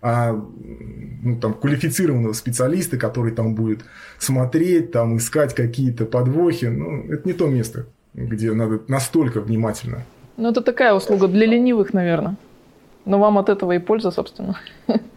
А 0.01 0.31
ну, 0.31 1.39
там, 1.39 1.54
квалифицированного 1.54 2.33
специалиста, 2.33 2.98
который 2.98 3.31
там 3.31 3.56
будет 3.56 3.80
смотреть, 4.19 4.92
там, 4.92 5.18
искать 5.18 5.56
какие-то 5.56 6.06
подвохи, 6.06 6.65
ну, 6.65 7.06
это 7.09 7.27
не 7.27 7.33
то 7.33 7.48
место, 7.48 7.88
где 8.13 8.51
надо 8.54 8.81
настолько 8.87 9.42
внимательно. 9.42 10.04
Ну, 10.35 10.49
это 10.49 10.61
такая 10.61 10.94
услуга 10.94 11.28
для 11.28 11.47
ленивых, 11.47 11.94
наверное. 11.94 12.35
Но 13.07 13.19
вам 13.19 13.37
от 13.37 13.47
этого 13.47 13.71
и 13.71 13.80
польза, 13.80 14.11
собственно. 14.11 14.59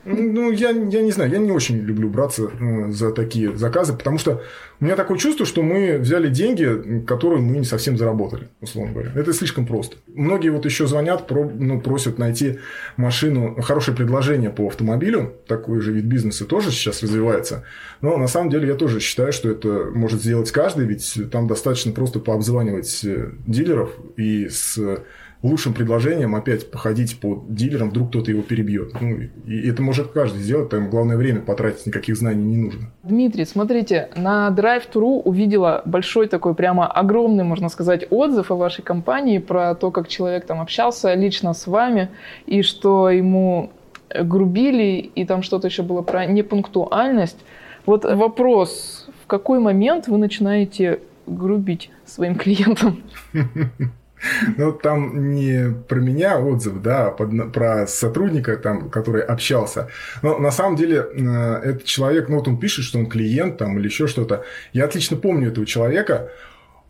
Ну, 0.04 0.50
я, 0.50 0.70
я 0.70 1.02
не 1.02 1.10
знаю, 1.12 1.30
я 1.30 1.38
не 1.38 1.50
очень 1.50 1.78
люблю 1.78 2.08
браться 2.08 2.44
э, 2.44 2.90
за 2.90 3.10
такие 3.10 3.56
заказы, 3.56 3.92
потому 3.92 4.18
что 4.18 4.42
у 4.80 4.84
меня 4.84 4.96
такое 4.96 5.18
чувство, 5.18 5.44
что 5.44 5.62
мы 5.62 5.98
взяли 5.98 6.28
деньги, 6.28 7.04
которые 7.06 7.40
мы 7.40 7.58
не 7.58 7.64
совсем 7.64 7.98
заработали, 7.98 8.48
условно 8.60 8.92
говоря. 8.92 9.12
Это 9.14 9.32
слишком 9.32 9.66
просто. 9.66 9.96
Многие 10.06 10.50
вот 10.50 10.64
еще 10.64 10.86
звонят, 10.86 11.26
про, 11.26 11.44
ну, 11.44 11.80
просят 11.80 12.18
найти 12.18 12.60
машину, 12.96 13.60
хорошее 13.60 13.96
предложение 13.96 14.50
по 14.50 14.68
автомобилю. 14.68 15.34
Такой 15.46 15.80
же 15.80 15.92
вид 15.92 16.04
бизнеса 16.04 16.44
тоже 16.44 16.70
сейчас 16.70 17.02
развивается. 17.02 17.64
Но 18.00 18.16
на 18.16 18.28
самом 18.28 18.50
деле 18.50 18.68
я 18.68 18.74
тоже 18.74 19.00
считаю, 19.00 19.32
что 19.32 19.50
это 19.50 19.90
может 19.92 20.22
сделать 20.22 20.50
каждый, 20.50 20.86
ведь 20.86 21.30
там 21.30 21.46
достаточно 21.46 21.92
просто 21.92 22.20
пообзванивать 22.20 23.04
э, 23.04 23.32
дилеров 23.46 23.90
и 24.16 24.48
с 24.48 24.78
лучшим 25.42 25.72
предложением 25.72 26.34
опять 26.34 26.70
походить 26.70 27.18
по 27.18 27.42
дилерам, 27.48 27.90
вдруг 27.90 28.08
кто-то 28.10 28.30
его 28.30 28.42
перебьет. 28.42 28.92
Ну, 29.00 29.20
и 29.46 29.68
это 29.68 29.82
может 29.82 30.12
каждый 30.12 30.42
сделать, 30.42 30.68
там 30.68 30.90
главное 30.90 31.16
время 31.16 31.40
потратить, 31.40 31.86
никаких 31.86 32.16
знаний 32.16 32.44
не 32.44 32.56
нужно. 32.56 32.90
Дмитрий, 33.02 33.46
смотрите, 33.46 34.10
на 34.16 34.54
Drive-Thru 34.54 35.22
увидела 35.22 35.82
большой 35.86 36.28
такой 36.28 36.54
прямо 36.54 36.86
огромный, 36.86 37.44
можно 37.44 37.68
сказать, 37.68 38.06
отзыв 38.10 38.50
о 38.50 38.56
вашей 38.56 38.82
компании 38.82 39.38
про 39.38 39.74
то, 39.74 39.90
как 39.90 40.08
человек 40.08 40.46
там 40.46 40.60
общался 40.60 41.14
лично 41.14 41.54
с 41.54 41.66
вами, 41.66 42.10
и 42.46 42.62
что 42.62 43.08
ему 43.08 43.70
грубили, 44.14 45.10
и 45.14 45.24
там 45.24 45.42
что-то 45.42 45.68
еще 45.68 45.82
было 45.82 46.02
про 46.02 46.26
непунктуальность. 46.26 47.38
Вот 47.86 48.04
вопрос, 48.04 49.08
в 49.24 49.26
какой 49.26 49.58
момент 49.58 50.08
вы 50.08 50.18
начинаете 50.18 51.00
грубить 51.26 51.90
своим 52.04 52.34
клиентам? 52.34 53.02
Ну, 54.56 54.72
там 54.72 55.32
не 55.32 55.72
про 55.88 56.00
меня 56.00 56.38
отзыв, 56.38 56.82
да, 56.82 57.08
а 57.08 57.10
про 57.10 57.86
сотрудника, 57.86 58.56
там, 58.56 58.90
который 58.90 59.22
общался. 59.22 59.88
Но 60.22 60.38
на 60.38 60.50
самом 60.50 60.76
деле 60.76 60.96
э, 60.96 61.60
этот 61.64 61.84
человек, 61.84 62.28
ну, 62.28 62.36
вот 62.36 62.48
он 62.48 62.58
пишет, 62.58 62.84
что 62.84 62.98
он 62.98 63.06
клиент 63.06 63.58
там 63.58 63.78
или 63.78 63.86
еще 63.86 64.06
что-то. 64.06 64.44
Я 64.72 64.84
отлично 64.84 65.16
помню 65.16 65.48
этого 65.48 65.66
человека. 65.66 66.30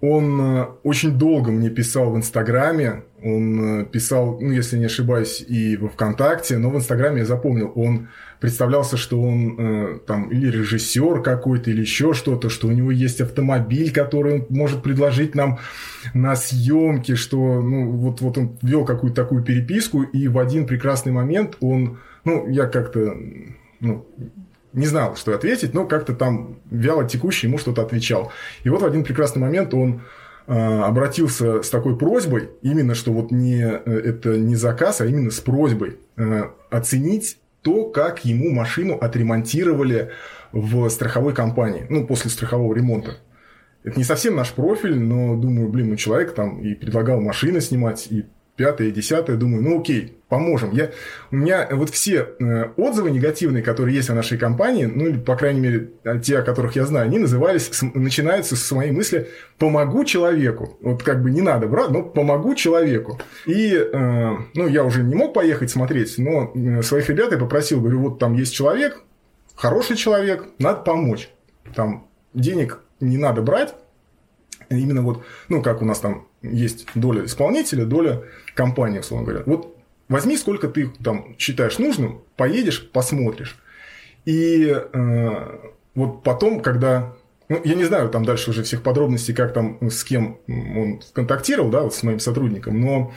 Он 0.00 0.40
э, 0.40 0.66
очень 0.82 1.18
долго 1.18 1.50
мне 1.50 1.70
писал 1.70 2.10
в 2.10 2.16
Инстаграме, 2.16 3.04
он 3.22 3.82
э, 3.82 3.84
писал, 3.84 4.38
ну, 4.40 4.50
если 4.50 4.78
не 4.78 4.87
ошибаюсь, 4.87 5.44
и 5.46 5.76
во 5.76 5.88
ВКонтакте, 5.88 6.58
но 6.58 6.70
в 6.70 6.76
Инстаграме 6.76 7.18
я 7.18 7.26
запомнил, 7.26 7.70
он 7.75 8.08
представлялся, 8.40 8.97
что 8.97 9.20
он 9.20 9.56
э, 9.59 9.99
там 10.06 10.30
или 10.30 10.50
режиссер 10.50 11.23
какой-то, 11.23 11.70
или 11.70 11.82
еще 11.82 12.14
что-то, 12.14 12.49
что 12.49 12.68
у 12.68 12.70
него 12.73 12.90
есть 12.90 13.20
автомобиль, 13.20 13.92
который 13.92 14.35
он 14.35 14.47
может 14.49 14.82
предложить 14.82 15.35
нам 15.35 15.59
на 16.14 16.35
съемки, 16.35 17.14
что, 17.14 17.61
ну, 17.61 17.92
вот, 17.92 18.23
вот 18.23 18.38
он 18.38 18.59
вел 18.62 18.87
какую-то 18.87 19.23
такую 19.23 19.44
переписку, 19.44 20.02
и 20.02 20.26
в 20.26 20.38
один 20.38 20.66
прекрасный 20.66 21.12
момент 21.12 21.59
он, 21.61 21.99
ну, 22.25 22.49
я 22.49 22.66
как-то, 22.66 23.14
ну, 23.80 24.06
не 24.73 24.87
знал, 24.87 25.16
что 25.16 25.35
ответить, 25.35 25.75
но 25.75 25.85
как-то 25.85 26.14
там 26.14 26.61
вяло 26.70 27.06
текущий 27.06 27.47
ему 27.47 27.59
что-то 27.59 27.82
отвечал. 27.82 28.32
И 28.64 28.70
вот 28.70 28.80
в 28.82 28.87
один 28.87 29.04
прекрасный 29.04 29.40
момент 29.40 29.75
он 29.75 30.02
э, 30.47 30.52
обратился 30.54 31.62
с 31.62 31.68
такой 31.68 31.99
просьбой, 31.99 32.50
именно 32.62 32.94
что 32.94 33.12
вот 33.12 33.30
не, 33.32 33.62
э, 33.62 33.78
это 33.85 34.38
не 34.38 34.56
заказ, 34.56 35.00
а 35.00 35.06
именно 35.06 35.30
с 35.30 35.40
просьбой 35.40 35.99
э, 36.16 36.44
оценить 36.70 37.39
то, 37.62 37.85
как 37.87 38.25
ему 38.25 38.50
машину 38.50 38.97
отремонтировали 38.97 40.11
в 40.52 40.88
страховой 40.88 41.35
компании, 41.35 41.87
ну, 41.88 42.07
после 42.07 42.31
страхового 42.31 42.75
ремонта. 42.75 43.19
Это 43.83 43.99
не 43.99 44.05
совсем 44.05 44.37
наш 44.37 44.52
профиль, 44.52 44.99
но 44.99 45.37
думаю, 45.37 45.69
блин, 45.69 45.88
ну 45.90 45.97
человек 45.97 46.35
там 46.35 46.61
и 46.61 46.75
предлагал 46.75 47.21
машины 47.21 47.61
снимать, 47.61 48.09
и 48.11 48.26
пятое, 48.57 48.90
десятое, 48.90 49.37
думаю, 49.37 49.62
ну 49.62 49.80
окей, 49.80 50.19
поможем. 50.28 50.71
Я, 50.73 50.90
у 51.30 51.37
меня 51.37 51.69
вот 51.73 51.90
все 51.90 52.28
э, 52.38 52.71
отзывы 52.76 53.11
негативные, 53.11 53.62
которые 53.62 53.97
есть 53.97 54.11
о 54.11 54.14
нашей 54.14 54.38
компании, 54.38 54.85
ну, 54.85 55.07
или, 55.07 55.19
по 55.19 55.37
крайней 55.37 55.61
мере, 55.61 55.90
те, 56.23 56.38
о 56.38 56.42
которых 56.42 56.76
я 56.76 56.87
знаю, 56.87 57.07
они 57.07 57.19
назывались, 57.19 57.69
с, 57.73 57.83
начинаются 57.83 58.57
с 58.57 58.73
моей 58.73 58.92
мысли 58.92 59.28
«помогу 59.59 60.04
человеку». 60.04 60.78
Вот 60.80 61.02
как 61.02 61.23
бы 61.23 61.30
не 61.30 61.42
надо 61.42 61.66
брать, 61.66 61.90
но 61.90 62.02
«помогу 62.02 62.54
человеку». 62.54 63.21
И, 63.47 63.75
э, 63.75 64.30
ну, 64.54 64.69
я 64.69 64.85
уже 64.85 65.02
не 65.02 65.14
мог 65.14 65.35
поехать 65.35 65.71
смотреть, 65.71 66.16
но 66.19 66.52
э, 66.54 66.83
своих 66.83 67.09
ребят 67.09 67.33
я 67.33 67.38
попросил, 67.38 67.80
говорю, 67.80 68.00
вот 68.00 68.19
там 68.19 68.35
есть 68.35 68.54
человек, 68.54 69.02
хороший 69.54 69.97
человек, 69.97 70.47
надо 70.59 70.80
помочь. 70.80 71.30
Там 71.75 72.09
денег 72.35 72.80
не 73.00 73.19
надо 73.19 73.42
брать, 73.42 73.75
именно 74.69 75.02
вот, 75.02 75.25
ну, 75.49 75.62
как 75.62 75.83
у 75.83 75.85
нас 75.85 75.99
там 75.99 76.28
есть 76.42 76.87
доля 76.94 77.25
исполнителя, 77.25 77.85
доля 77.85 78.23
компании, 78.54 79.00
условно 79.00 79.26
говоря. 79.26 79.42
Вот 79.47 79.76
возьми, 80.09 80.37
сколько 80.37 80.68
ты 80.68 80.90
там 81.02 81.37
считаешь 81.38 81.78
нужным, 81.78 82.23
поедешь, 82.37 82.88
посмотришь. 82.90 83.59
И 84.25 84.66
э, 84.70 85.59
вот 85.94 86.23
потом, 86.23 86.61
когда 86.61 87.14
ну, 87.50 87.61
я 87.64 87.75
не 87.75 87.85
знаю 87.85 88.09
там 88.11 88.25
дальше 88.25 88.50
уже 88.50 88.62
всех 88.62 88.82
подробностей, 88.82 89.35
как 89.35 89.52
там, 89.52 89.78
с 89.90 90.04
кем 90.04 90.38
он 90.47 91.02
контактировал, 91.12 91.70
да, 91.70 91.82
вот 91.82 91.94
с 91.94 92.02
моим 92.04 92.20
сотрудником, 92.20 92.80
но 92.80 93.12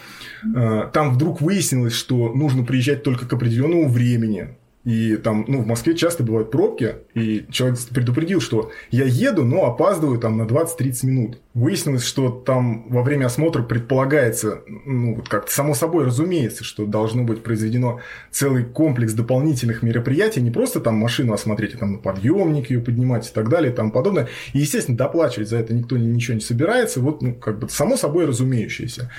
э, 0.56 0.89
там 0.92 1.13
вдруг 1.13 1.39
выяснилось, 1.39 1.94
что 1.94 2.34
нужно 2.34 2.65
приезжать 2.65 3.03
только 3.03 3.27
к 3.27 3.34
определенному 3.34 3.88
времени, 3.88 4.56
и 4.84 5.16
там, 5.16 5.46
ну, 5.48 5.62
в 5.62 5.66
Москве 5.66 5.96
часто 5.96 6.24
бывают 6.24 6.52
пробки, 6.52 6.96
и 7.13 7.46
человек 7.50 7.80
предупредил, 7.94 8.42
что 8.42 8.72
я 8.92 9.06
еду, 9.06 9.46
но 9.46 9.66
опаздываю 9.66 10.20
там 10.20 10.38
на 10.38 10.44
20-30 10.44 11.06
минут. 11.06 11.38
Выяснилось, 11.54 12.04
что 12.04 12.30
там 12.30 12.90
во 12.90 13.02
время 13.02 13.28
осмотра 13.28 13.63
предполагается, 13.63 14.62
ну, 14.68 15.16
вот 15.16 15.30
как-то 15.30 15.54
само 15.54 15.74
собой 15.74 16.06
разумеется, 16.06 16.66
что 16.66 16.86
должно 16.86 17.24
быть 17.24 17.44
произведено 17.44 18.02
целый 18.30 18.66
комплекс 18.66 19.13
дополнительных 19.13 19.84
мероприятий, 19.84 20.42
не 20.42 20.52
просто 20.52 20.82
там 20.82 20.96
машину 20.96 21.32
осмотреть, 21.32 21.75
а 21.75 21.78
там 21.78 21.94
на 21.94 21.98
подъемник 22.00 22.70
ее 22.70 22.82
поднимать 22.82 23.30
и 23.30 23.34
так 23.34 23.48
далее 23.48 23.72
и 23.72 23.75
тому 23.75 23.90
подобное. 23.90 24.28
И, 24.52 24.60
естественно, 24.60 24.98
доплачивать 24.98 25.48
за 25.48 25.58
это 25.58 25.74
никто 25.74 25.96
ничего 25.96 26.36
не 26.36 26.42
собирается, 26.42 27.00
вот, 27.00 27.22
ну, 27.22 27.34
как 27.34 27.60
бы 27.60 27.70
само 27.70 27.96
собой 27.96 28.25
разумеющееся. 28.25 29.10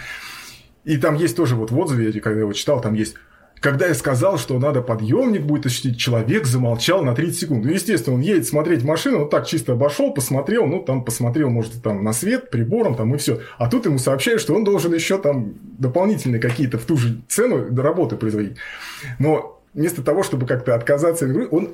И 0.84 0.98
там 0.98 1.14
есть 1.14 1.34
тоже 1.34 1.56
вот 1.56 1.70
в 1.70 1.78
отзыве, 1.78 2.12
когда 2.20 2.36
я 2.36 2.40
его 2.40 2.52
читал, 2.52 2.82
там 2.82 2.92
есть 2.92 3.14
когда 3.64 3.86
я 3.86 3.94
сказал, 3.94 4.36
что 4.36 4.58
надо 4.58 4.82
подъемник 4.82 5.44
будет 5.44 5.64
ощутить, 5.64 5.98
человек 5.98 6.44
замолчал 6.44 7.02
на 7.02 7.14
30 7.14 7.40
секунд. 7.40 7.64
Ну, 7.64 7.70
естественно, 7.70 8.16
он 8.16 8.20
едет 8.20 8.46
смотреть 8.46 8.84
машину, 8.84 9.20
вот 9.20 9.30
так 9.30 9.46
чисто 9.46 9.72
обошел, 9.72 10.12
посмотрел, 10.12 10.66
ну, 10.66 10.82
там 10.82 11.02
посмотрел, 11.02 11.48
может, 11.48 11.82
там 11.82 12.04
на 12.04 12.12
свет, 12.12 12.50
прибором, 12.50 12.94
там 12.94 13.14
и 13.14 13.16
все. 13.16 13.40
А 13.56 13.70
тут 13.70 13.86
ему 13.86 13.96
сообщают, 13.96 14.42
что 14.42 14.54
он 14.54 14.64
должен 14.64 14.92
еще 14.92 15.16
там 15.16 15.54
дополнительные 15.78 16.42
какие-то 16.42 16.76
в 16.76 16.84
ту 16.84 16.98
же 16.98 17.22
цену 17.26 17.74
работы 17.74 18.16
производить. 18.16 18.58
Но 19.18 19.62
вместо 19.72 20.02
того, 20.02 20.24
чтобы 20.24 20.44
как-то 20.44 20.74
отказаться, 20.74 21.26
он 21.50 21.70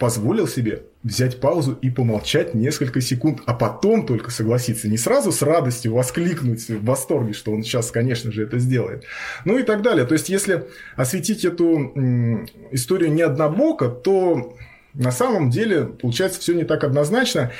позволил 0.00 0.48
себе 0.48 0.84
взять 1.02 1.40
паузу 1.40 1.78
и 1.82 1.90
помолчать 1.90 2.54
несколько 2.54 3.02
секунд, 3.02 3.42
а 3.44 3.52
потом 3.52 4.06
только 4.06 4.30
согласиться. 4.30 4.88
Не 4.88 4.96
сразу 4.96 5.30
с 5.30 5.42
радостью 5.42 5.94
воскликнуть 5.94 6.66
в 6.68 6.82
восторге, 6.84 7.34
что 7.34 7.52
он 7.52 7.62
сейчас, 7.62 7.90
конечно 7.90 8.32
же, 8.32 8.44
это 8.44 8.58
сделает. 8.58 9.04
Ну 9.44 9.58
и 9.58 9.62
так 9.62 9.82
далее. 9.82 10.06
То 10.06 10.14
есть, 10.14 10.30
если 10.30 10.64
осветить 10.96 11.44
эту 11.44 11.92
историю 12.72 13.12
не 13.12 13.20
однобоко, 13.20 13.88
то 13.88 14.56
на 14.94 15.12
самом 15.12 15.50
деле 15.50 15.84
получается 15.84 16.40
все 16.40 16.54
не 16.54 16.64
так 16.64 16.82
однозначно. 16.82 17.52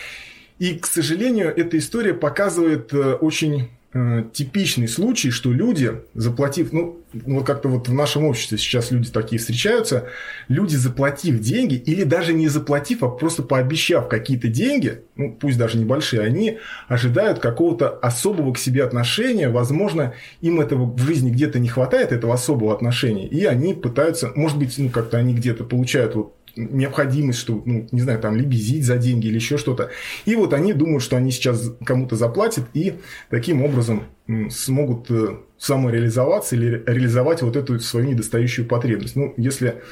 И, 0.59 0.79
к 0.79 0.87
сожалению, 0.87 1.55
эта 1.55 1.77
история 1.77 2.15
показывает 2.15 2.93
э, 2.95 3.15
очень 3.15 3.69
Э, 3.93 4.23
типичный 4.33 4.87
случай, 4.87 5.31
что 5.31 5.51
люди, 5.51 5.93
заплатив, 6.15 6.73
ну, 6.73 7.01
вот 7.13 7.45
как-то 7.45 7.69
вот 7.69 7.89
в 7.89 7.93
нашем 7.93 8.25
обществе 8.25 8.57
сейчас 8.57 8.93
люди 8.93 9.11
такие 9.11 9.41
встречаются, 9.41 10.07
люди, 10.47 10.77
заплатив 10.77 11.41
деньги, 11.41 11.75
или 11.75 12.05
даже 12.05 12.33
не 12.33 12.47
заплатив, 12.47 13.03
а 13.03 13.09
просто 13.09 13.43
пообещав 13.43 14.09
какие-то 14.09 14.47
деньги, 14.47 15.03
ну, 15.17 15.33
пусть 15.33 15.59
даже 15.59 15.77
небольшие, 15.77 16.23
они 16.23 16.59
ожидают 16.87 17.41
какого-то 17.41 17.89
особого 17.89 18.53
к 18.53 18.59
себе 18.59 18.85
отношения, 18.85 19.49
возможно, 19.49 20.15
им 20.41 20.61
этого 20.61 20.85
в 20.85 21.01
жизни 21.01 21.31
где-то 21.31 21.59
не 21.59 21.69
хватает, 21.69 22.13
этого 22.13 22.35
особого 22.35 22.73
отношения, 22.73 23.27
и 23.27 23.45
они 23.45 23.75
пытаются, 23.75 24.31
может 24.37 24.57
быть, 24.57 24.79
ну, 24.79 24.89
как-то 24.91 25.17
они 25.17 25.35
где-то 25.35 25.65
получают 25.65 26.15
вот 26.15 26.37
необходимость, 26.57 27.39
что, 27.39 27.63
ну, 27.65 27.87
не 27.93 28.01
знаю, 28.01 28.19
там, 28.21 28.37
лебезить 28.37 28.85
за 28.85 28.97
деньги 28.97 29.27
или 29.27 29.37
еще 29.37 29.59
что-то. 29.59 29.91
И 30.25 30.35
вот 30.37 30.53
они 30.53 30.73
думают, 30.73 31.03
что 31.03 31.17
они 31.17 31.31
сейчас 31.31 31.73
кому-то 31.85 32.17
заплатят 32.17 32.65
и 32.75 32.95
таким 33.29 33.63
образом 33.63 34.05
смогут 34.51 35.11
э, 35.11 35.39
самореализоваться 35.59 36.57
или 36.57 36.83
реализовать 36.87 37.43
вот 37.43 37.57
эту 37.57 37.79
свою 37.81 38.07
недостающую 38.07 38.67
потребность. 38.67 39.17
Ну, 39.17 39.35
если 39.37 39.83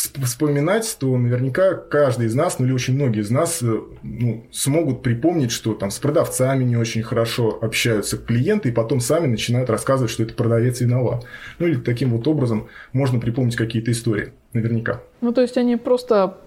вспоминать, 0.00 0.96
то 0.98 1.16
наверняка 1.16 1.74
каждый 1.74 2.26
из 2.26 2.34
нас, 2.34 2.58
ну 2.58 2.66
или 2.66 2.72
очень 2.72 2.94
многие 2.94 3.20
из 3.20 3.30
нас 3.30 3.62
э, 3.62 3.80
ну, 4.02 4.44
смогут 4.50 5.02
припомнить, 5.02 5.50
что 5.50 5.74
там 5.74 5.90
с 5.90 5.98
продавцами 5.98 6.64
не 6.64 6.76
очень 6.76 7.02
хорошо 7.02 7.58
общаются 7.60 8.16
клиенты, 8.16 8.70
и 8.70 8.72
потом 8.72 9.00
сами 9.00 9.26
начинают 9.26 9.70
рассказывать, 9.70 10.10
что 10.10 10.22
это 10.22 10.34
продавец 10.34 10.80
виноват. 10.80 11.24
Ну 11.58 11.66
или 11.66 11.76
таким 11.76 12.10
вот 12.10 12.26
образом 12.26 12.68
можно 12.92 13.20
припомнить 13.20 13.56
какие-то 13.56 13.90
истории, 13.90 14.32
наверняка. 14.52 15.00
Ну 15.20 15.32
то 15.32 15.40
есть 15.42 15.56
они 15.56 15.76
просто 15.76 16.38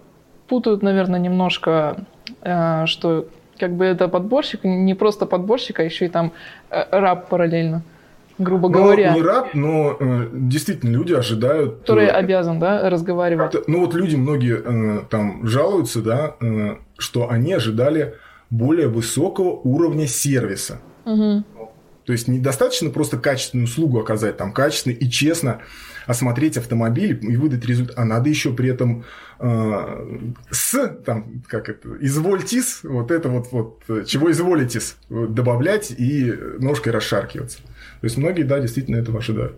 путают, 0.47 0.81
наверное, 0.81 1.19
немножко, 1.19 2.05
э, 2.41 2.85
что 2.87 3.27
как 3.59 3.75
бы 3.75 3.85
это 3.85 4.07
подборщик, 4.07 4.63
не 4.63 4.95
просто 4.95 5.25
подборщик, 5.25 5.79
а 5.79 5.83
еще 5.83 6.05
и 6.05 6.09
там 6.09 6.33
э, 6.69 6.83
раб 6.91 7.29
параллельно 7.29 7.83
грубо 8.37 8.69
но, 8.69 8.77
говоря. 8.77 9.13
Не 9.13 9.21
раб, 9.21 9.53
но 9.53 9.97
э, 9.99 10.29
действительно 10.33 10.91
люди 10.91 11.13
ожидают... 11.13 11.79
Который 11.79 12.05
э, 12.05 12.09
обязан, 12.09 12.59
да, 12.59 12.89
разговаривать. 12.89 13.67
Ну 13.67 13.81
вот 13.81 13.93
люди 13.93 14.15
многие 14.15 14.61
э, 14.63 15.01
там 15.09 15.45
жалуются, 15.45 16.01
да, 16.01 16.35
э, 16.39 16.75
что 16.97 17.29
они 17.29 17.53
ожидали 17.53 18.15
более 18.49 18.87
высокого 18.87 19.49
уровня 19.49 20.07
сервиса. 20.07 20.79
Угу. 21.05 21.43
То 22.05 22.11
есть 22.11 22.27
недостаточно 22.27 22.89
просто 22.89 23.17
качественную 23.17 23.65
услугу 23.65 23.99
оказать, 23.99 24.37
там 24.37 24.51
качественно 24.51 24.93
и 24.93 25.09
честно 25.09 25.61
осмотреть 26.05 26.57
автомобиль 26.57 27.17
и 27.21 27.37
выдать 27.37 27.65
результат, 27.65 27.97
а 27.97 28.03
надо 28.03 28.29
еще 28.29 28.53
при 28.53 28.69
этом 28.69 29.05
э, 29.39 30.31
с, 30.51 30.87
там, 31.05 31.43
как 31.47 31.69
это, 31.69 31.89
извольтис, 32.01 32.81
вот 32.83 33.09
это 33.09 33.29
вот, 33.29 33.47
вот, 33.51 33.83
э, 33.87 34.03
чего 34.05 34.29
изволитесь 34.29 34.97
добавлять 35.09 35.91
и 35.91 36.33
ножкой 36.59 36.91
расшаркиваться. 36.91 37.59
То 38.03 38.07
есть 38.07 38.17
многие, 38.17 38.43
да, 38.43 38.59
действительно 38.59 38.97
этого 38.97 39.19
ожидают. 39.19 39.55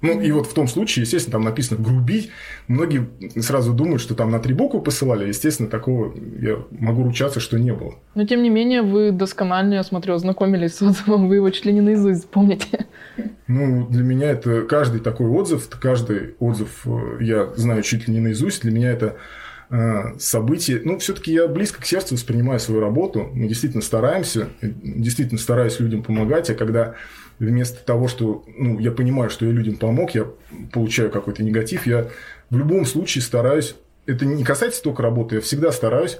Ну, 0.00 0.20
и 0.20 0.32
вот 0.32 0.48
в 0.48 0.54
том 0.54 0.66
случае, 0.66 1.04
естественно, 1.04 1.34
там 1.34 1.44
написано 1.44 1.80
«грубить». 1.80 2.30
Многие 2.66 3.08
сразу 3.40 3.72
думают, 3.72 4.02
что 4.02 4.16
там 4.16 4.32
на 4.32 4.40
три 4.40 4.54
буквы 4.54 4.82
посылали. 4.82 5.28
Естественно, 5.28 5.68
такого 5.68 6.12
я 6.40 6.58
могу 6.72 7.04
ручаться, 7.04 7.38
что 7.38 7.56
не 7.56 7.72
было. 7.72 7.94
Но, 8.16 8.26
тем 8.26 8.42
не 8.42 8.50
менее, 8.50 8.82
вы 8.82 9.12
досконально, 9.12 9.74
я 9.74 9.84
смотрю, 9.84 10.14
ознакомились 10.14 10.74
с 10.74 10.82
отзывом, 10.82 11.28
вы 11.28 11.36
его 11.36 11.48
чуть 11.50 11.64
ли 11.64 11.72
не 11.72 11.80
наизусть 11.80 12.28
помните. 12.28 12.86
Ну, 13.46 13.86
для 13.86 14.02
меня 14.02 14.32
это 14.32 14.62
каждый 14.62 14.98
такой 14.98 15.28
отзыв, 15.28 15.68
каждый 15.80 16.34
отзыв 16.40 16.84
э, 16.86 17.18
я 17.20 17.52
знаю 17.54 17.82
чуть 17.82 18.08
ли 18.08 18.14
не 18.14 18.20
наизусть. 18.20 18.62
Для 18.62 18.72
меня 18.72 18.90
это 18.90 19.14
э, 19.70 20.18
событие. 20.18 20.80
Ну, 20.84 20.98
все-таки 20.98 21.32
я 21.32 21.46
близко 21.46 21.80
к 21.80 21.86
сердцу 21.86 22.16
воспринимаю 22.16 22.58
свою 22.58 22.80
работу. 22.80 23.30
Мы 23.32 23.46
действительно 23.46 23.82
стараемся, 23.82 24.48
действительно 24.60 25.38
стараюсь 25.38 25.78
людям 25.78 26.02
помогать. 26.02 26.50
А 26.50 26.54
когда 26.54 26.96
вместо 27.38 27.84
того, 27.84 28.08
что 28.08 28.44
ну, 28.56 28.78
я 28.78 28.90
понимаю, 28.90 29.30
что 29.30 29.46
я 29.46 29.52
людям 29.52 29.76
помог, 29.76 30.14
я 30.14 30.26
получаю 30.72 31.10
какой-то 31.10 31.42
негатив, 31.42 31.86
я 31.86 32.08
в 32.50 32.56
любом 32.56 32.86
случае 32.86 33.22
стараюсь, 33.22 33.74
это 34.06 34.24
не 34.26 34.44
касается 34.44 34.82
только 34.82 35.02
работы, 35.02 35.36
я 35.36 35.40
всегда 35.40 35.72
стараюсь 35.72 36.18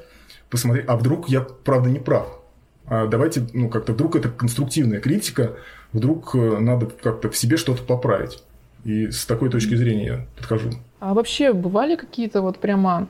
посмотреть, 0.51 0.87
а 0.89 0.97
вдруг 0.97 1.29
я 1.29 1.41
правда 1.41 1.91
не 1.91 1.99
прав. 1.99 2.41
а 2.87 3.07
давайте, 3.07 3.47
ну, 3.53 3.69
как-то 3.69 3.93
вдруг 3.93 4.17
это 4.17 4.29
конструктивная 4.29 5.01
критика, 5.01 5.57
вдруг 5.93 6.35
э, 6.35 6.59
надо 6.59 6.87
как-то 6.87 7.31
в 7.31 7.37
себе 7.37 7.57
что-то 7.57 7.83
поправить. 7.83 8.43
И 8.85 9.11
с 9.11 9.25
такой 9.25 9.49
точки 9.49 9.75
зрения 9.75 10.07
я 10.07 10.27
подхожу. 10.37 10.71
А 11.01 11.15
вообще 11.15 11.53
бывали 11.53 11.97
какие-то 11.97 12.43
вот 12.43 12.59
прямо 12.59 13.09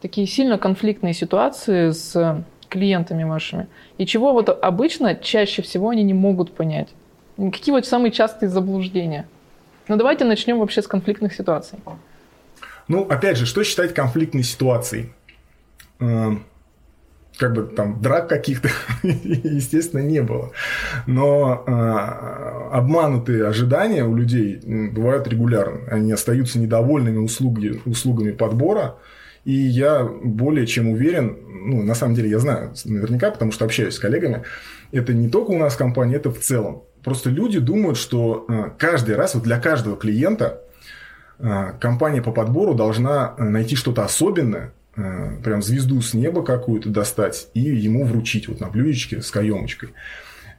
такие 0.00 0.26
сильно 0.26 0.56
конфликтные 0.56 1.12
ситуации 1.12 1.90
с 1.90 2.44
клиентами 2.68 3.24
вашими? 3.24 3.66
И 3.98 4.06
чего 4.06 4.32
вот 4.32 4.48
обычно 4.48 5.14
чаще 5.14 5.60
всего 5.60 5.90
они 5.90 6.02
не 6.02 6.14
могут 6.14 6.52
понять? 6.52 6.88
Какие 7.48 7.72
вот 7.72 7.86
самые 7.86 8.12
частые 8.12 8.50
заблуждения? 8.50 9.26
Ну 9.88 9.96
давайте 9.96 10.24
начнем 10.24 10.58
вообще 10.58 10.82
с 10.82 10.86
конфликтных 10.86 11.32
ситуаций. 11.34 11.78
Ну, 12.86 13.02
опять 13.02 13.36
же, 13.36 13.46
что 13.46 13.64
считать 13.64 13.94
конфликтной 13.94 14.42
ситуацией? 14.42 15.12
Эм, 16.00 16.44
как 17.38 17.54
бы 17.54 17.62
там 17.62 18.02
драк 18.02 18.28
каких-то, 18.28 18.68
естественно, 19.02 20.00
не 20.00 20.22
было. 20.22 20.52
Но 21.06 21.64
э, 21.66 21.70
обманутые 22.72 23.46
ожидания 23.46 24.04
у 24.04 24.14
людей 24.14 24.60
бывают 24.92 25.26
регулярно. 25.26 25.88
Они 25.90 26.12
остаются 26.12 26.58
недовольными 26.58 27.18
услуги, 27.18 27.80
услугами 27.86 28.32
подбора. 28.32 28.96
И 29.44 29.52
я 29.52 30.04
более 30.04 30.66
чем 30.66 30.90
уверен, 30.90 31.38
ну, 31.48 31.82
на 31.82 31.94
самом 31.94 32.14
деле 32.14 32.28
я 32.28 32.38
знаю 32.38 32.74
наверняка, 32.84 33.30
потому 33.30 33.52
что 33.52 33.64
общаюсь 33.64 33.94
с 33.94 33.98
коллегами, 33.98 34.42
это 34.92 35.14
не 35.14 35.30
только 35.30 35.52
у 35.52 35.58
нас 35.58 35.74
в 35.74 35.78
компании, 35.78 36.16
это 36.16 36.30
в 36.30 36.38
целом. 36.38 36.82
Просто 37.02 37.30
люди 37.30 37.58
думают, 37.58 37.96
что 37.96 38.44
э, 38.48 38.70
каждый 38.78 39.16
раз, 39.16 39.34
вот 39.34 39.44
для 39.44 39.58
каждого 39.58 39.96
клиента, 39.96 40.60
э, 41.38 41.72
компания 41.80 42.20
по 42.20 42.32
подбору 42.32 42.74
должна 42.74 43.34
э, 43.36 43.44
найти 43.44 43.76
что-то 43.76 44.04
особенное, 44.04 44.72
прям 45.44 45.62
звезду 45.62 46.02
с 46.02 46.12
неба 46.14 46.44
какую-то 46.44 46.90
достать 46.90 47.48
и 47.54 47.60
ему 47.60 48.04
вручить 48.04 48.48
вот 48.48 48.60
на 48.60 48.68
блюдечке 48.68 49.22
с 49.22 49.30
каемочкой. 49.30 49.90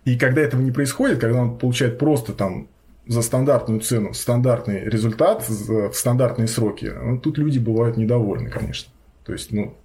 И 0.06 0.18
когда 0.18 0.42
этого 0.42 0.62
не 0.62 0.72
происходит, 0.72 1.20
когда 1.20 1.42
он 1.42 1.60
получает 1.60 2.00
просто 2.00 2.32
там 2.32 2.68
за 3.06 3.22
стандартную 3.22 3.82
цену 3.82 4.14
стандартный 4.14 4.86
результат 4.86 5.48
в 5.48 5.92
стандартные 5.94 6.48
сроки, 6.48 6.92
ну, 7.04 7.20
тут 7.20 7.38
люди 7.38 7.60
бывают 7.60 7.98
недовольны, 7.98 8.50
конечно. 8.50 8.92
То 9.26 9.34
есть, 9.34 9.52
ну, 9.52 9.78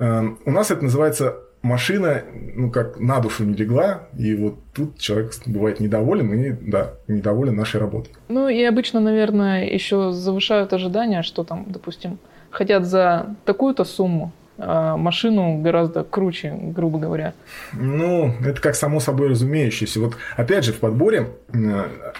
у 0.00 0.50
нас 0.50 0.70
это 0.70 0.82
называется 0.82 1.36
машина, 1.62 2.22
ну, 2.54 2.70
как 2.70 2.98
на 3.00 3.20
душу 3.20 3.44
не 3.44 3.54
легла, 3.54 4.08
и 4.16 4.34
вот 4.34 4.58
тут 4.72 4.98
человек 4.98 5.32
бывает 5.46 5.80
недоволен, 5.80 6.32
и, 6.32 6.52
да, 6.52 6.94
недоволен 7.06 7.56
нашей 7.56 7.80
работой. 7.80 8.12
Ну, 8.28 8.48
и 8.48 8.62
обычно, 8.64 9.00
наверное, 9.00 9.64
еще 9.64 10.12
завышают 10.12 10.72
ожидания, 10.72 11.22
что 11.22 11.44
там, 11.44 11.64
допустим, 11.68 12.18
хотят 12.50 12.84
за 12.84 13.34
такую-то 13.44 13.84
сумму, 13.84 14.32
машину 14.58 15.62
гораздо 15.62 16.04
круче, 16.04 16.52
грубо 16.60 16.98
говоря. 16.98 17.34
Ну, 17.72 18.34
это 18.44 18.60
как 18.60 18.74
само 18.74 19.00
собой 19.00 19.28
разумеющееся. 19.28 20.00
Вот 20.00 20.16
опять 20.36 20.64
же, 20.64 20.72
в 20.72 20.80
подборе 20.80 21.28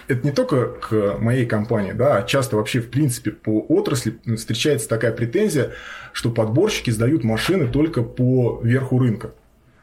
это 0.07 0.25
не 0.25 0.31
только 0.31 0.67
к 0.67 1.17
моей 1.19 1.45
компании, 1.45 1.91
да, 1.91 2.17
а 2.17 2.23
часто 2.23 2.55
вообще, 2.55 2.79
в 2.79 2.89
принципе, 2.89 3.31
по 3.31 3.59
отрасли 3.67 4.17
встречается 4.35 4.87
такая 4.87 5.11
претензия, 5.11 5.71
что 6.13 6.31
подборщики 6.31 6.89
сдают 6.89 7.23
машины 7.23 7.67
только 7.67 8.01
по 8.03 8.61
верху 8.63 8.99
рынка. 8.99 9.31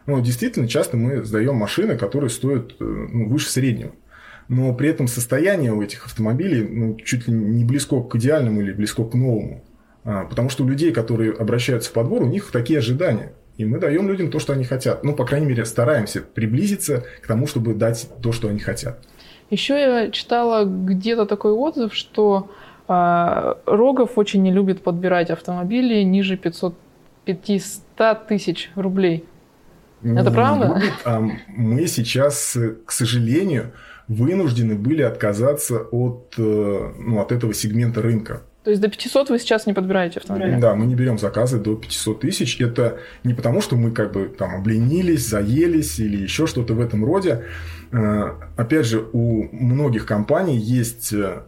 Ну, 0.06 0.20
действительно, 0.20 0.68
часто 0.68 0.96
мы 0.96 1.24
сдаем 1.24 1.56
машины, 1.56 1.96
которые 1.96 2.30
стоят 2.30 2.72
э, 2.78 2.84
ну, 2.84 3.28
выше 3.28 3.50
среднего. 3.50 3.92
Но 4.48 4.72
при 4.72 4.88
этом 4.88 5.08
состояние 5.08 5.72
у 5.72 5.82
этих 5.82 6.06
автомобилей 6.06 6.62
ну, 6.62 6.96
чуть 6.96 7.26
ли 7.26 7.34
не 7.34 7.64
близко 7.64 8.00
к 8.00 8.14
идеальному 8.14 8.60
или 8.60 8.72
близко 8.72 9.04
к 9.04 9.14
новому. 9.14 9.64
А, 10.06 10.24
потому 10.24 10.48
что 10.48 10.62
у 10.62 10.68
людей, 10.68 10.92
которые 10.92 11.32
обращаются 11.32 11.90
в 11.90 11.92
подбор, 11.92 12.22
у 12.22 12.26
них 12.26 12.52
такие 12.52 12.78
ожидания. 12.78 13.32
И 13.56 13.64
мы 13.64 13.80
даем 13.80 14.08
людям 14.08 14.30
то, 14.30 14.38
что 14.38 14.52
они 14.52 14.64
хотят. 14.64 15.02
Ну, 15.02 15.14
по 15.14 15.24
крайней 15.24 15.46
мере, 15.46 15.64
стараемся 15.64 16.22
приблизиться 16.22 17.04
к 17.22 17.26
тому, 17.26 17.48
чтобы 17.48 17.74
дать 17.74 18.08
то, 18.22 18.30
что 18.30 18.48
они 18.48 18.60
хотят. 18.60 19.00
Еще 19.50 19.74
я 19.74 20.10
читала 20.10 20.64
где-то 20.64 21.26
такой 21.26 21.52
отзыв, 21.52 21.92
что 21.92 22.50
э, 22.88 23.54
Рогов 23.66 24.12
очень 24.16 24.42
не 24.42 24.52
любит 24.52 24.82
подбирать 24.82 25.30
автомобили 25.30 26.02
ниже 26.02 26.36
500, 26.36 26.74
500 27.24 28.28
тысяч 28.28 28.70
рублей. 28.76 29.24
Это 30.02 30.30
правда? 30.30 30.74
Любит, 30.74 30.92
а 31.04 31.20
мы 31.48 31.86
сейчас, 31.88 32.56
к 32.84 32.92
сожалению, 32.92 33.72
вынуждены 34.06 34.76
были 34.76 35.02
отказаться 35.02 35.80
от, 35.80 36.34
э, 36.38 36.92
ну, 36.98 37.20
от 37.20 37.32
этого 37.32 37.52
сегмента 37.54 38.02
рынка. 38.02 38.42
То 38.66 38.70
есть 38.70 38.82
до 38.82 38.88
500 38.88 39.30
вы 39.30 39.38
сейчас 39.38 39.66
не 39.66 39.74
подбираете 39.74 40.18
автомобили? 40.18 40.58
Да, 40.58 40.74
мы 40.74 40.86
не 40.86 40.96
берем 40.96 41.18
заказы 41.18 41.60
до 41.60 41.76
500 41.76 42.18
тысяч. 42.18 42.60
Это 42.60 42.98
не 43.22 43.32
потому, 43.32 43.60
что 43.60 43.76
мы 43.76 43.92
как 43.92 44.12
бы 44.12 44.26
там 44.26 44.56
обленились, 44.56 45.24
заелись 45.28 46.00
или 46.00 46.16
еще 46.16 46.48
что-то 46.48 46.74
в 46.74 46.80
этом 46.80 47.04
роде. 47.04 47.44
Э, 47.92 48.32
опять 48.56 48.86
же, 48.86 49.08
у 49.12 49.44
многих 49.52 50.04
компаний 50.04 50.58
есть 50.58 51.12
э, 51.12 51.42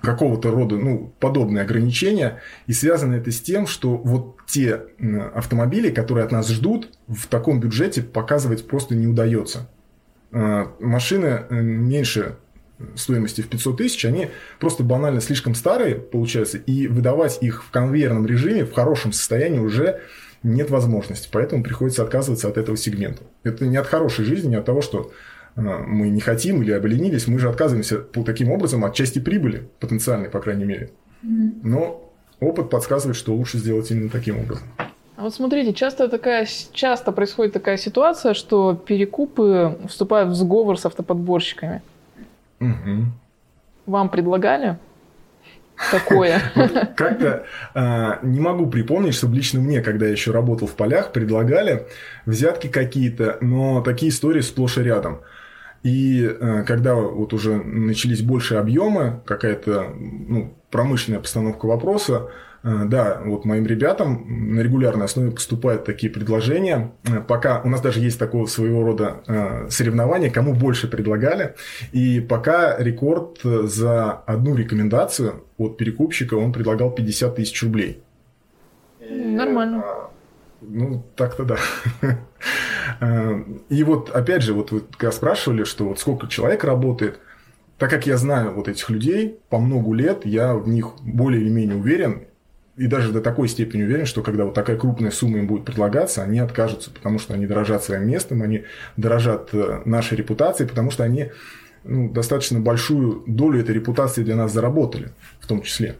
какого-то 0.00 0.50
рода 0.50 0.76
ну, 0.76 1.12
подобные 1.20 1.64
ограничения, 1.64 2.40
и 2.66 2.72
связано 2.72 3.16
это 3.16 3.30
с 3.30 3.38
тем, 3.38 3.66
что 3.66 3.98
вот 3.98 4.38
те 4.46 4.80
автомобили, 5.34 5.90
которые 5.90 6.24
от 6.24 6.32
нас 6.32 6.48
ждут, 6.48 6.88
в 7.08 7.26
таком 7.26 7.60
бюджете 7.60 8.00
показывать 8.00 8.66
просто 8.66 8.94
не 8.94 9.06
удается. 9.06 9.68
Э, 10.30 10.64
машины 10.80 11.42
меньше 11.50 12.36
стоимости 12.96 13.40
в 13.40 13.48
500 13.48 13.76
тысяч, 13.76 14.04
они 14.04 14.28
просто 14.58 14.82
банально 14.82 15.20
слишком 15.20 15.54
старые, 15.54 15.96
получается, 15.96 16.58
и 16.58 16.86
выдавать 16.86 17.38
их 17.40 17.64
в 17.64 17.70
конвейерном 17.70 18.26
режиме 18.26 18.64
в 18.64 18.72
хорошем 18.72 19.12
состоянии 19.12 19.58
уже 19.58 20.00
нет 20.42 20.70
возможности. 20.70 21.28
Поэтому 21.30 21.62
приходится 21.62 22.02
отказываться 22.02 22.48
от 22.48 22.56
этого 22.56 22.76
сегмента. 22.76 23.22
Это 23.44 23.66
не 23.66 23.76
от 23.76 23.86
хорошей 23.86 24.24
жизни, 24.24 24.50
не 24.50 24.56
от 24.56 24.64
того, 24.64 24.82
что 24.82 25.12
э, 25.56 25.60
мы 25.60 26.08
не 26.08 26.20
хотим 26.20 26.62
или 26.62 26.72
обленились, 26.72 27.26
мы 27.26 27.38
же 27.38 27.48
отказываемся 27.48 27.98
по 27.98 28.22
таким 28.22 28.50
образом 28.50 28.84
от 28.84 28.94
части 28.94 29.18
прибыли, 29.18 29.68
потенциальной, 29.80 30.28
по 30.28 30.40
крайней 30.40 30.64
мере. 30.64 30.90
Но 31.22 32.12
опыт 32.40 32.70
подсказывает, 32.70 33.16
что 33.16 33.34
лучше 33.34 33.58
сделать 33.58 33.90
именно 33.90 34.10
таким 34.10 34.38
образом. 34.40 34.64
А 35.16 35.24
вот 35.24 35.34
смотрите, 35.34 35.72
часто, 35.72 36.08
такая, 36.08 36.48
часто 36.72 37.12
происходит 37.12 37.52
такая 37.52 37.76
ситуация, 37.76 38.34
что 38.34 38.74
перекупы 38.74 39.78
вступают 39.88 40.30
в 40.30 40.34
сговор 40.34 40.78
с 40.78 40.86
автоподборщиками. 40.86 41.82
Угу. 42.62 43.06
Вам 43.86 44.08
предлагали 44.08 44.78
такое? 45.90 46.40
Как-то 46.96 47.44
а, 47.74 48.20
не 48.22 48.40
могу 48.40 48.66
припомнить, 48.68 49.14
чтобы 49.14 49.36
лично 49.36 49.60
мне, 49.60 49.80
когда 49.80 50.06
я 50.06 50.12
еще 50.12 50.30
работал 50.30 50.68
в 50.68 50.74
полях, 50.74 51.12
предлагали 51.12 51.86
взятки 52.26 52.68
какие-то, 52.68 53.38
но 53.40 53.80
такие 53.82 54.10
истории 54.10 54.40
сплошь 54.40 54.78
и 54.78 54.82
рядом. 54.82 55.22
И 55.82 56.24
а, 56.24 56.62
когда 56.62 56.94
вот 56.94 57.32
уже 57.32 57.56
начались 57.56 58.22
большие 58.22 58.60
объемы, 58.60 59.22
какая-то 59.26 59.92
ну, 59.98 60.56
промышленная 60.70 61.20
постановка 61.20 61.66
вопроса, 61.66 62.28
да, 62.62 63.20
вот 63.24 63.44
моим 63.44 63.66
ребятам 63.66 64.54
на 64.54 64.60
регулярной 64.60 65.06
основе 65.06 65.32
поступают 65.32 65.84
такие 65.84 66.12
предложения. 66.12 66.92
Э, 67.04 67.20
пока 67.20 67.60
у 67.62 67.68
нас 67.68 67.80
даже 67.80 68.00
есть 68.00 68.18
такого 68.18 68.46
своего 68.46 68.84
рода 68.84 69.22
э, 69.26 69.68
соревнование, 69.68 70.30
кому 70.30 70.54
больше 70.54 70.88
предлагали. 70.88 71.56
И 71.90 72.20
пока 72.20 72.76
рекорд 72.78 73.40
за 73.42 74.12
одну 74.12 74.54
рекомендацию 74.54 75.44
от 75.58 75.76
перекупщика 75.76 76.34
он 76.34 76.52
предлагал 76.52 76.92
50 76.92 77.34
тысяч 77.34 77.62
рублей. 77.62 78.00
Нормально. 79.00 79.84
Ну, 80.60 81.04
так-то 81.16 81.44
да. 81.44 81.56
И 83.68 83.82
вот, 83.82 84.10
опять 84.10 84.42
же, 84.42 84.52
вот 84.54 84.70
вы 84.70 84.82
когда 84.96 85.10
спрашивали, 85.10 85.64
что 85.64 85.88
вот 85.88 85.98
сколько 85.98 86.28
человек 86.28 86.62
работает, 86.62 87.18
так 87.78 87.90
как 87.90 88.06
я 88.06 88.16
знаю 88.16 88.52
вот 88.52 88.68
этих 88.68 88.88
людей 88.90 89.40
по 89.48 89.58
многу 89.58 89.92
лет, 89.92 90.24
я 90.24 90.54
в 90.54 90.68
них 90.68 90.92
более 91.00 91.42
или 91.42 91.50
менее 91.50 91.76
уверен, 91.76 92.26
и 92.76 92.86
даже 92.86 93.12
до 93.12 93.20
такой 93.20 93.48
степени 93.48 93.82
уверен, 93.82 94.06
что 94.06 94.22
когда 94.22 94.44
вот 94.44 94.54
такая 94.54 94.76
крупная 94.76 95.10
сумма 95.10 95.38
им 95.38 95.46
будет 95.46 95.64
предлагаться, 95.64 96.22
они 96.22 96.38
откажутся, 96.38 96.90
потому 96.90 97.18
что 97.18 97.34
они 97.34 97.46
дорожат 97.46 97.84
своим 97.84 98.06
местом, 98.08 98.42
они 98.42 98.64
дорожат 98.96 99.50
э, 99.52 99.82
нашей 99.84 100.16
репутацией, 100.16 100.68
потому 100.68 100.90
что 100.90 101.04
они 101.04 101.30
ну, 101.84 102.10
достаточно 102.10 102.60
большую 102.60 103.24
долю 103.26 103.60
этой 103.60 103.74
репутации 103.74 104.22
для 104.22 104.36
нас 104.36 104.52
заработали, 104.52 105.10
в 105.40 105.46
том 105.46 105.62
числе. 105.62 105.96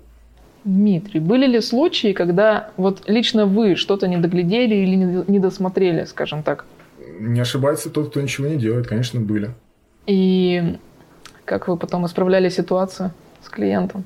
Дмитрий, 0.64 1.20
были 1.20 1.46
ли 1.46 1.61
случаи, 1.61 2.12
когда 2.12 2.70
вот 2.76 3.02
лично 3.06 3.46
вы 3.46 3.74
что-то 3.74 4.06
не 4.06 4.16
доглядели 4.16 4.76
или 4.76 5.24
не 5.26 5.38
досмотрели, 5.38 6.04
скажем 6.04 6.42
так? 6.42 6.64
Не 7.18 7.40
ошибается 7.40 7.90
тот, 7.90 8.11
кто 8.11 8.20
ничего 8.20 8.46
не 8.46 8.56
делает, 8.56 8.87
конечно, 8.87 9.20
были. 9.20 9.50
И 10.06 10.78
как 11.44 11.68
вы 11.68 11.76
потом 11.76 12.06
исправляли 12.06 12.48
ситуацию 12.48 13.11
с 13.44 13.48
клиентом? 13.48 14.04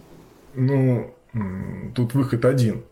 Ну, 0.54 1.14
тут 1.94 2.14
выход 2.14 2.44
один. 2.44 2.84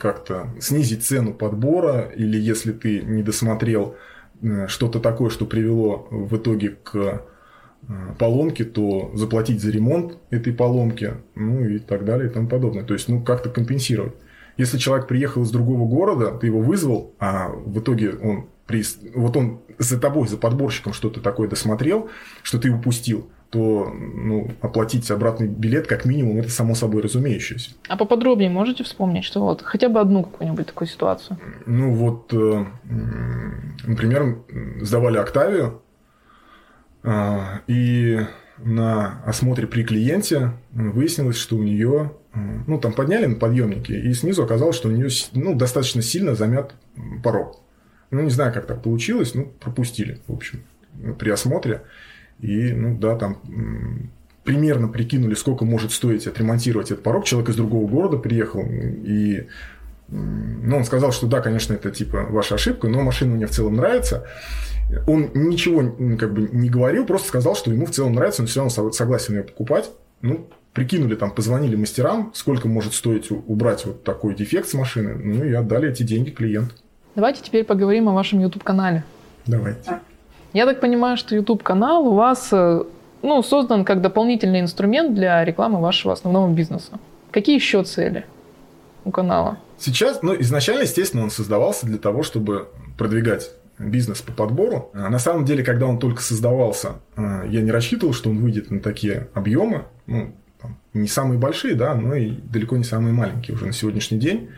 Как-то 0.00 0.48
снизить 0.60 1.04
цену 1.04 1.34
подбора, 1.34 2.10
или 2.16 2.38
если 2.38 2.72
ты 2.72 3.00
не 3.02 3.22
досмотрел 3.22 3.96
э, 4.42 4.66
что-то 4.68 5.00
такое, 5.00 5.30
что 5.30 5.46
привело 5.46 6.08
в 6.10 6.36
итоге 6.36 6.70
к 6.70 6.96
э, 6.96 7.20
поломке, 8.18 8.64
то 8.64 9.12
заплатить 9.14 9.60
за 9.60 9.70
ремонт 9.70 10.18
этой 10.30 10.52
поломки, 10.52 11.14
ну 11.34 11.64
и 11.64 11.78
так 11.78 12.04
далее 12.04 12.28
и 12.28 12.32
тому 12.32 12.48
подобное. 12.48 12.84
То 12.84 12.94
есть, 12.94 13.08
ну, 13.08 13.22
как-то 13.22 13.50
компенсировать. 13.50 14.14
Если 14.56 14.78
человек 14.78 15.06
приехал 15.06 15.42
из 15.42 15.50
другого 15.50 15.88
города, 15.88 16.32
ты 16.32 16.46
его 16.46 16.60
вызвал, 16.60 17.14
а 17.18 17.48
в 17.48 17.78
итоге 17.78 18.10
он 18.10 18.48
при, 18.66 18.84
вот 19.14 19.36
он 19.36 19.60
за 19.78 19.98
тобой, 19.98 20.28
за 20.28 20.36
подборщиком 20.36 20.92
что-то 20.92 21.20
такое 21.20 21.48
досмотрел, 21.48 22.08
что 22.42 22.58
ты 22.58 22.70
упустил, 22.70 23.30
то 23.50 23.92
ну, 23.92 24.48
оплатить 24.60 25.10
обратный 25.10 25.48
билет 25.48 25.88
как 25.88 26.04
минимум 26.04 26.38
это 26.38 26.50
само 26.50 26.76
собой 26.76 27.02
разумеющееся. 27.02 27.72
А 27.88 27.96
поподробнее 27.96 28.48
можете 28.48 28.84
вспомнить, 28.84 29.24
что 29.24 29.40
вот 29.40 29.62
хотя 29.62 29.88
бы 29.88 30.00
одну 30.00 30.22
какую-нибудь 30.22 30.66
такую 30.66 30.86
ситуацию? 30.86 31.36
Ну 31.66 31.92
вот, 31.92 32.32
э, 32.32 32.64
например, 33.84 34.38
сдавали 34.80 35.18
Октавию, 35.18 35.82
а, 37.02 37.60
и 37.66 38.20
на 38.58 39.22
осмотре 39.24 39.66
при 39.66 39.82
клиенте 39.82 40.52
выяснилось, 40.70 41.36
что 41.36 41.56
у 41.56 41.62
нее, 41.62 42.12
э, 42.34 42.38
ну 42.68 42.78
там 42.78 42.92
подняли 42.92 43.26
на 43.26 43.34
подъемнике, 43.34 43.98
и 43.98 44.12
снизу 44.14 44.44
оказалось, 44.44 44.76
что 44.76 44.88
у 44.88 44.92
нее 44.92 45.08
ну, 45.32 45.56
достаточно 45.56 46.02
сильно 46.02 46.36
замят 46.36 46.74
порог. 47.24 47.60
Ну, 48.12 48.20
не 48.22 48.30
знаю, 48.30 48.52
как 48.52 48.66
так 48.66 48.82
получилось, 48.82 49.34
ну, 49.34 49.46
пропустили, 49.60 50.20
в 50.28 50.32
общем, 50.32 50.62
при 51.18 51.30
осмотре. 51.30 51.82
И, 52.42 52.72
ну, 52.72 52.96
да, 52.98 53.16
там 53.16 53.38
примерно 54.44 54.88
прикинули, 54.88 55.34
сколько 55.34 55.64
может 55.64 55.92
стоить 55.92 56.26
отремонтировать 56.26 56.90
этот 56.90 57.04
порог. 57.04 57.24
Человек 57.24 57.50
из 57.50 57.56
другого 57.56 57.86
города 57.88 58.16
приехал, 58.16 58.64
и 58.66 59.46
ну, 60.08 60.76
он 60.76 60.84
сказал, 60.84 61.12
что 61.12 61.26
да, 61.26 61.40
конечно, 61.40 61.72
это 61.72 61.90
типа 61.90 62.26
ваша 62.30 62.56
ошибка, 62.56 62.88
но 62.88 63.02
машина 63.02 63.36
мне 63.36 63.46
в 63.46 63.50
целом 63.50 63.76
нравится. 63.76 64.26
Он 65.06 65.30
ничего 65.34 66.16
как 66.16 66.34
бы 66.34 66.48
не 66.50 66.68
говорил, 66.68 67.06
просто 67.06 67.28
сказал, 67.28 67.54
что 67.54 67.70
ему 67.70 67.86
в 67.86 67.90
целом 67.90 68.14
нравится, 68.14 68.42
он 68.42 68.48
все 68.48 68.60
равно 68.60 68.90
согласен 68.90 69.36
ее 69.36 69.44
покупать. 69.44 69.90
Ну, 70.20 70.48
прикинули, 70.72 71.14
там, 71.14 71.30
позвонили 71.30 71.76
мастерам, 71.76 72.32
сколько 72.34 72.66
может 72.66 72.94
стоить 72.94 73.30
убрать 73.30 73.84
вот 73.86 74.02
такой 74.02 74.34
дефект 74.34 74.68
с 74.68 74.74
машины, 74.74 75.14
ну 75.14 75.44
и 75.44 75.52
отдали 75.52 75.90
эти 75.90 76.02
деньги 76.02 76.30
клиенту. 76.30 76.74
Давайте 77.14 77.42
теперь 77.42 77.64
поговорим 77.64 78.08
о 78.08 78.14
вашем 78.14 78.40
YouTube-канале. 78.40 79.04
Давайте. 79.46 80.00
Я 80.52 80.66
так 80.66 80.80
понимаю, 80.80 81.16
что 81.16 81.34
YouTube-канал 81.34 82.08
у 82.08 82.14
вас 82.14 82.48
э, 82.52 82.82
ну, 83.22 83.42
создан 83.42 83.84
как 83.84 84.00
дополнительный 84.00 84.60
инструмент 84.60 85.14
для 85.14 85.44
рекламы 85.44 85.80
вашего 85.80 86.12
основного 86.12 86.50
бизнеса. 86.52 86.98
Какие 87.30 87.56
еще 87.56 87.84
цели 87.84 88.24
у 89.04 89.10
канала? 89.10 89.58
Сейчас, 89.78 90.22
ну, 90.22 90.34
изначально, 90.40 90.82
естественно, 90.82 91.22
он 91.22 91.30
создавался 91.30 91.86
для 91.86 91.98
того, 91.98 92.22
чтобы 92.22 92.68
продвигать 92.98 93.52
бизнес 93.78 94.20
по 94.20 94.32
подбору. 94.32 94.90
А 94.92 95.08
на 95.08 95.18
самом 95.18 95.44
деле, 95.44 95.64
когда 95.64 95.86
он 95.86 95.98
только 95.98 96.20
создавался, 96.20 96.96
э, 97.16 97.44
я 97.48 97.60
не 97.60 97.70
рассчитывал, 97.70 98.12
что 98.12 98.30
он 98.30 98.38
выйдет 98.38 98.70
на 98.70 98.80
такие 98.80 99.28
объемы. 99.34 99.84
Ну, 100.06 100.34
не 100.92 101.08
самые 101.08 101.38
большие, 101.38 101.74
да, 101.74 101.94
но 101.94 102.14
и 102.14 102.30
далеко 102.30 102.76
не 102.76 102.84
самые 102.84 103.14
маленькие 103.14 103.54
уже 103.54 103.66
на 103.66 103.72
сегодняшний 103.72 104.18
день. 104.18 104.50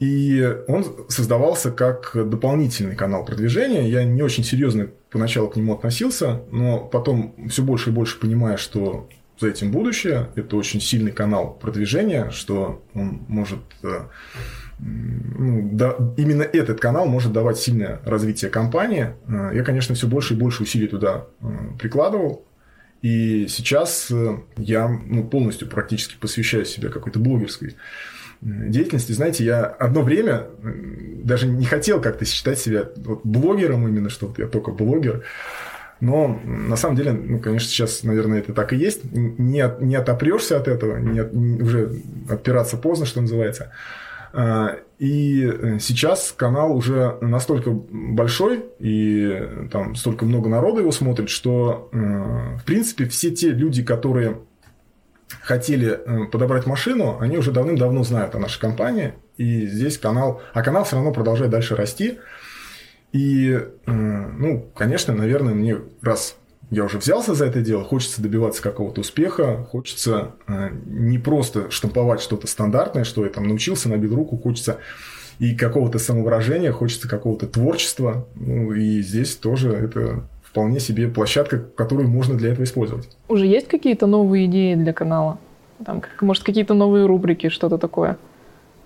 И 0.00 0.56
он 0.66 0.84
создавался 1.08 1.70
как 1.70 2.12
дополнительный 2.14 2.96
канал 2.96 3.24
продвижения. 3.24 3.86
Я 3.88 4.02
не 4.02 4.22
очень 4.22 4.44
серьезно 4.44 4.88
поначалу 5.10 5.48
к 5.48 5.56
нему 5.56 5.74
относился, 5.74 6.40
но 6.50 6.78
потом 6.78 7.34
все 7.50 7.62
больше 7.62 7.90
и 7.90 7.92
больше 7.92 8.18
понимая, 8.18 8.56
что 8.56 9.08
за 9.38 9.48
этим 9.48 9.70
будущее. 9.70 10.28
Это 10.36 10.56
очень 10.56 10.80
сильный 10.80 11.12
канал 11.12 11.58
продвижения, 11.60 12.30
что 12.30 12.82
он 12.94 13.22
может... 13.28 13.60
Э, 13.82 14.06
ну, 14.78 15.68
да, 15.72 15.96
именно 16.16 16.42
этот 16.42 16.80
канал 16.80 17.06
может 17.06 17.32
давать 17.32 17.58
сильное 17.58 18.00
развитие 18.06 18.50
компании. 18.50 19.14
Э, 19.26 19.50
я, 19.54 19.62
конечно, 19.62 19.94
все 19.94 20.06
больше 20.06 20.32
и 20.32 20.36
больше 20.36 20.62
усилий 20.62 20.86
туда 20.86 21.26
э, 21.40 21.46
прикладывал. 21.78 22.46
И 23.02 23.48
сейчас 23.48 24.12
я 24.58 24.88
ну, 24.88 25.24
полностью 25.24 25.68
практически 25.68 26.16
посвящаю 26.20 26.66
себя 26.66 26.90
какой-то 26.90 27.18
блогерской 27.18 27.76
деятельности. 28.40 29.12
Знаете, 29.12 29.44
я 29.44 29.64
одно 29.64 30.02
время 30.02 30.46
даже 31.24 31.46
не 31.46 31.66
хотел 31.66 32.00
как-то 32.00 32.24
считать 32.24 32.58
себя 32.58 32.88
вот 32.96 33.20
блогером 33.24 33.86
именно, 33.86 34.10
что 34.10 34.26
вот 34.26 34.38
я 34.38 34.46
только 34.46 34.70
блогер. 34.70 35.24
Но 36.00 36.40
на 36.44 36.76
самом 36.76 36.96
деле, 36.96 37.12
ну, 37.12 37.40
конечно, 37.40 37.68
сейчас, 37.68 38.02
наверное, 38.04 38.38
это 38.38 38.54
так 38.54 38.72
и 38.72 38.76
есть. 38.76 39.02
Не, 39.12 39.60
от, 39.60 39.82
не 39.82 39.96
отопрешься 39.96 40.56
от 40.56 40.66
этого, 40.66 40.96
не 40.96 41.18
от, 41.18 41.34
не, 41.34 41.60
уже 41.60 41.94
отпираться 42.28 42.78
поздно, 42.78 43.04
что 43.04 43.20
называется. 43.20 43.70
А, 44.32 44.76
и 44.98 45.76
сейчас 45.80 46.32
канал 46.34 46.74
уже 46.74 47.18
настолько 47.20 47.70
большой, 47.70 48.64
и 48.78 49.68
там 49.70 49.94
столько 49.94 50.24
много 50.24 50.48
народа 50.48 50.80
его 50.80 50.92
смотрит, 50.92 51.28
что, 51.28 51.90
э, 51.92 52.58
в 52.58 52.64
принципе, 52.64 53.06
все 53.06 53.30
те 53.30 53.50
люди, 53.50 53.82
которые 53.82 54.38
хотели 55.42 55.88
э, 55.90 56.26
подобрать 56.26 56.66
машину, 56.66 57.18
они 57.20 57.38
уже 57.38 57.52
давным-давно 57.52 58.04
знают 58.04 58.34
о 58.34 58.38
нашей 58.38 58.60
компании. 58.60 59.14
И 59.36 59.66
здесь 59.66 59.98
канал... 59.98 60.42
А 60.52 60.62
канал 60.62 60.84
все 60.84 60.96
равно 60.96 61.12
продолжает 61.12 61.50
дальше 61.50 61.76
расти. 61.76 62.18
И, 63.12 63.52
э, 63.52 63.90
ну, 63.90 64.70
конечно, 64.74 65.14
наверное, 65.14 65.54
мне 65.54 65.78
раз 66.02 66.36
я 66.70 66.84
уже 66.84 66.98
взялся 66.98 67.34
за 67.34 67.46
это 67.46 67.60
дело, 67.60 67.82
хочется 67.82 68.22
добиваться 68.22 68.62
какого-то 68.62 69.00
успеха, 69.00 69.66
хочется 69.70 70.36
э, 70.46 70.70
не 70.86 71.18
просто 71.18 71.70
штамповать 71.70 72.20
что-то 72.20 72.46
стандартное, 72.46 73.02
что 73.02 73.24
я 73.24 73.30
там 73.30 73.48
научился, 73.48 73.88
набил 73.88 74.14
руку, 74.14 74.36
хочется 74.36 74.78
и 75.40 75.56
какого-то 75.56 75.98
самовыражения, 75.98 76.70
хочется 76.70 77.08
какого-то 77.08 77.46
творчества. 77.46 78.28
Ну, 78.36 78.72
и 78.72 79.00
здесь 79.00 79.34
тоже 79.36 79.72
это 79.72 80.28
вполне 80.50 80.80
себе 80.80 81.06
площадка, 81.08 81.58
которую 81.58 82.08
можно 82.08 82.36
для 82.36 82.52
этого 82.52 82.64
использовать. 82.64 83.08
Уже 83.28 83.46
есть 83.46 83.68
какие-то 83.68 84.06
новые 84.06 84.46
идеи 84.46 84.74
для 84.74 84.92
канала? 84.92 85.38
Там, 85.84 86.02
может, 86.20 86.42
какие-то 86.42 86.74
новые 86.74 87.06
рубрики, 87.06 87.48
что-то 87.48 87.78
такое? 87.78 88.18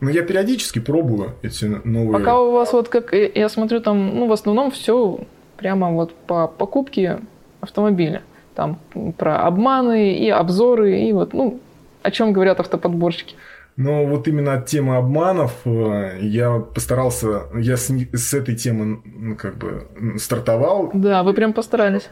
Ну, 0.01 0.11
я 0.11 0.23
периодически 0.23 0.81
пробую 0.81 1.33
эти 1.43 1.65
новые... 1.65 2.13
Пока 2.13 2.39
у 2.39 2.53
вас 2.53 2.73
вот 2.73 2.89
как... 2.89 3.13
Я 3.13 3.49
смотрю, 3.49 3.81
там, 3.81 4.15
ну, 4.15 4.27
в 4.27 4.33
основном 4.33 4.71
все 4.71 5.21
прямо 5.57 5.91
вот 5.91 6.15
по 6.15 6.47
покупке 6.49 7.21
автомобиля. 7.61 8.23
Там 8.55 8.79
про 9.17 9.41
обманы 9.47 10.13
и 10.13 10.29
обзоры, 10.29 11.01
и 11.01 11.13
вот, 11.13 11.33
ну, 11.33 11.61
о 12.03 12.11
чем 12.11 12.33
говорят 12.33 12.61
автоподборщики. 12.61 13.35
Но 13.77 14.07
вот 14.07 14.29
именно 14.29 14.55
от 14.55 14.67
темы 14.67 14.97
обманов 14.97 15.53
э, 15.65 16.19
я 16.21 16.61
постарался, 16.61 17.45
я 17.55 17.77
с, 17.77 17.89
с 17.89 18.35
этой 18.35 18.55
темы 18.55 19.03
ну, 19.05 19.37
как 19.37 19.57
бы 19.57 19.89
стартовал. 20.19 20.91
Да, 20.95 21.25
вы 21.25 21.35
прям 21.35 21.53
постарались. 21.53 22.09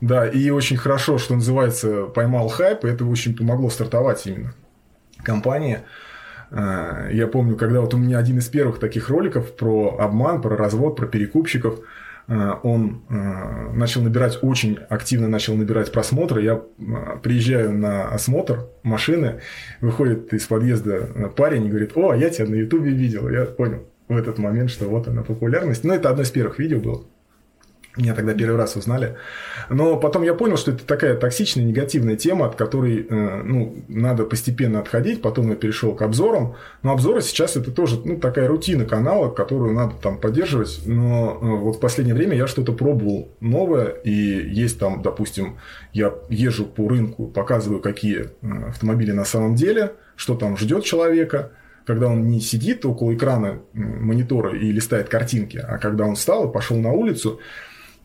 Да, 0.00 0.26
и 0.26 0.48
очень 0.50 0.76
хорошо, 0.76 1.18
что 1.18 1.34
называется, 1.34 2.04
поймал 2.04 2.48
хайп, 2.48 2.84
и 2.84 2.88
это 2.88 3.04
очень 3.04 3.36
помогло 3.36 3.68
стартовать 3.68 4.26
именно 4.26 4.54
компании. 5.22 5.80
Э, 6.50 7.10
я 7.12 7.26
помню, 7.26 7.56
когда 7.56 7.82
вот 7.82 7.92
у 7.92 7.98
меня 7.98 8.16
один 8.16 8.38
из 8.38 8.48
первых 8.48 8.78
таких 8.78 9.10
роликов 9.10 9.54
про 9.56 9.98
обман, 9.98 10.40
про 10.40 10.56
развод, 10.56 10.96
про 10.96 11.06
перекупщиков– 11.06 11.80
он 12.62 13.04
э, 13.08 13.72
начал 13.72 14.02
набирать, 14.02 14.38
очень 14.42 14.78
активно 14.90 15.28
начал 15.28 15.54
набирать 15.54 15.90
просмотры. 15.90 16.42
Я 16.42 16.60
э, 16.78 17.18
приезжаю 17.22 17.72
на 17.72 18.08
осмотр 18.08 18.66
машины, 18.82 19.40
выходит 19.80 20.32
из 20.34 20.44
подъезда 20.46 21.30
парень 21.34 21.66
и 21.66 21.68
говорит, 21.70 21.92
о, 21.94 22.12
я 22.12 22.28
тебя 22.28 22.46
на 22.46 22.54
ютубе 22.56 22.90
видел. 22.90 23.30
Я 23.30 23.46
понял 23.46 23.88
в 24.08 24.16
этот 24.16 24.38
момент, 24.38 24.70
что 24.70 24.86
вот 24.86 25.08
она 25.08 25.22
популярность. 25.22 25.84
Но 25.84 25.90
ну, 25.90 25.94
это 25.94 26.10
одно 26.10 26.22
из 26.22 26.30
первых 26.30 26.58
видео 26.58 26.80
было. 26.80 27.04
Меня 27.98 28.14
тогда 28.14 28.32
первый 28.32 28.56
раз 28.56 28.76
узнали. 28.76 29.16
Но 29.68 29.96
потом 29.96 30.22
я 30.22 30.32
понял, 30.32 30.56
что 30.56 30.70
это 30.70 30.86
такая 30.86 31.16
токсичная, 31.16 31.64
негативная 31.64 32.14
тема, 32.16 32.46
от 32.46 32.54
которой 32.54 33.04
э, 33.08 33.42
ну, 33.42 33.76
надо 33.88 34.24
постепенно 34.24 34.78
отходить. 34.78 35.20
Потом 35.20 35.50
я 35.50 35.56
перешел 35.56 35.94
к 35.96 36.02
обзорам. 36.02 36.54
Но 36.84 36.92
обзоры 36.92 37.22
сейчас 37.22 37.56
это 37.56 37.72
тоже 37.72 38.00
ну, 38.04 38.16
такая 38.16 38.46
рутина 38.46 38.84
канала, 38.84 39.30
которую 39.30 39.74
надо 39.74 39.94
там 40.00 40.18
поддерживать. 40.18 40.80
Но 40.86 41.38
э, 41.42 41.44
вот 41.44 41.76
в 41.76 41.80
последнее 41.80 42.14
время 42.14 42.36
я 42.36 42.46
что-то 42.46 42.72
пробовал 42.72 43.30
новое. 43.40 43.88
И 44.04 44.12
есть 44.12 44.78
там, 44.78 45.02
допустим, 45.02 45.58
я 45.92 46.14
езжу 46.28 46.66
по 46.66 46.88
рынку, 46.88 47.26
показываю, 47.26 47.80
какие 47.80 48.30
э, 48.42 48.68
автомобили 48.68 49.10
на 49.10 49.24
самом 49.24 49.56
деле, 49.56 49.94
что 50.14 50.36
там 50.36 50.56
ждет 50.56 50.84
человека 50.84 51.50
когда 51.88 52.08
он 52.08 52.28
не 52.28 52.38
сидит 52.38 52.84
около 52.84 53.14
экрана 53.14 53.60
монитора 53.72 54.54
и 54.54 54.70
листает 54.70 55.08
картинки, 55.08 55.56
а 55.56 55.78
когда 55.78 56.04
он 56.04 56.16
встал 56.16 56.46
и 56.46 56.52
пошел 56.52 56.76
на 56.76 56.92
улицу, 56.92 57.40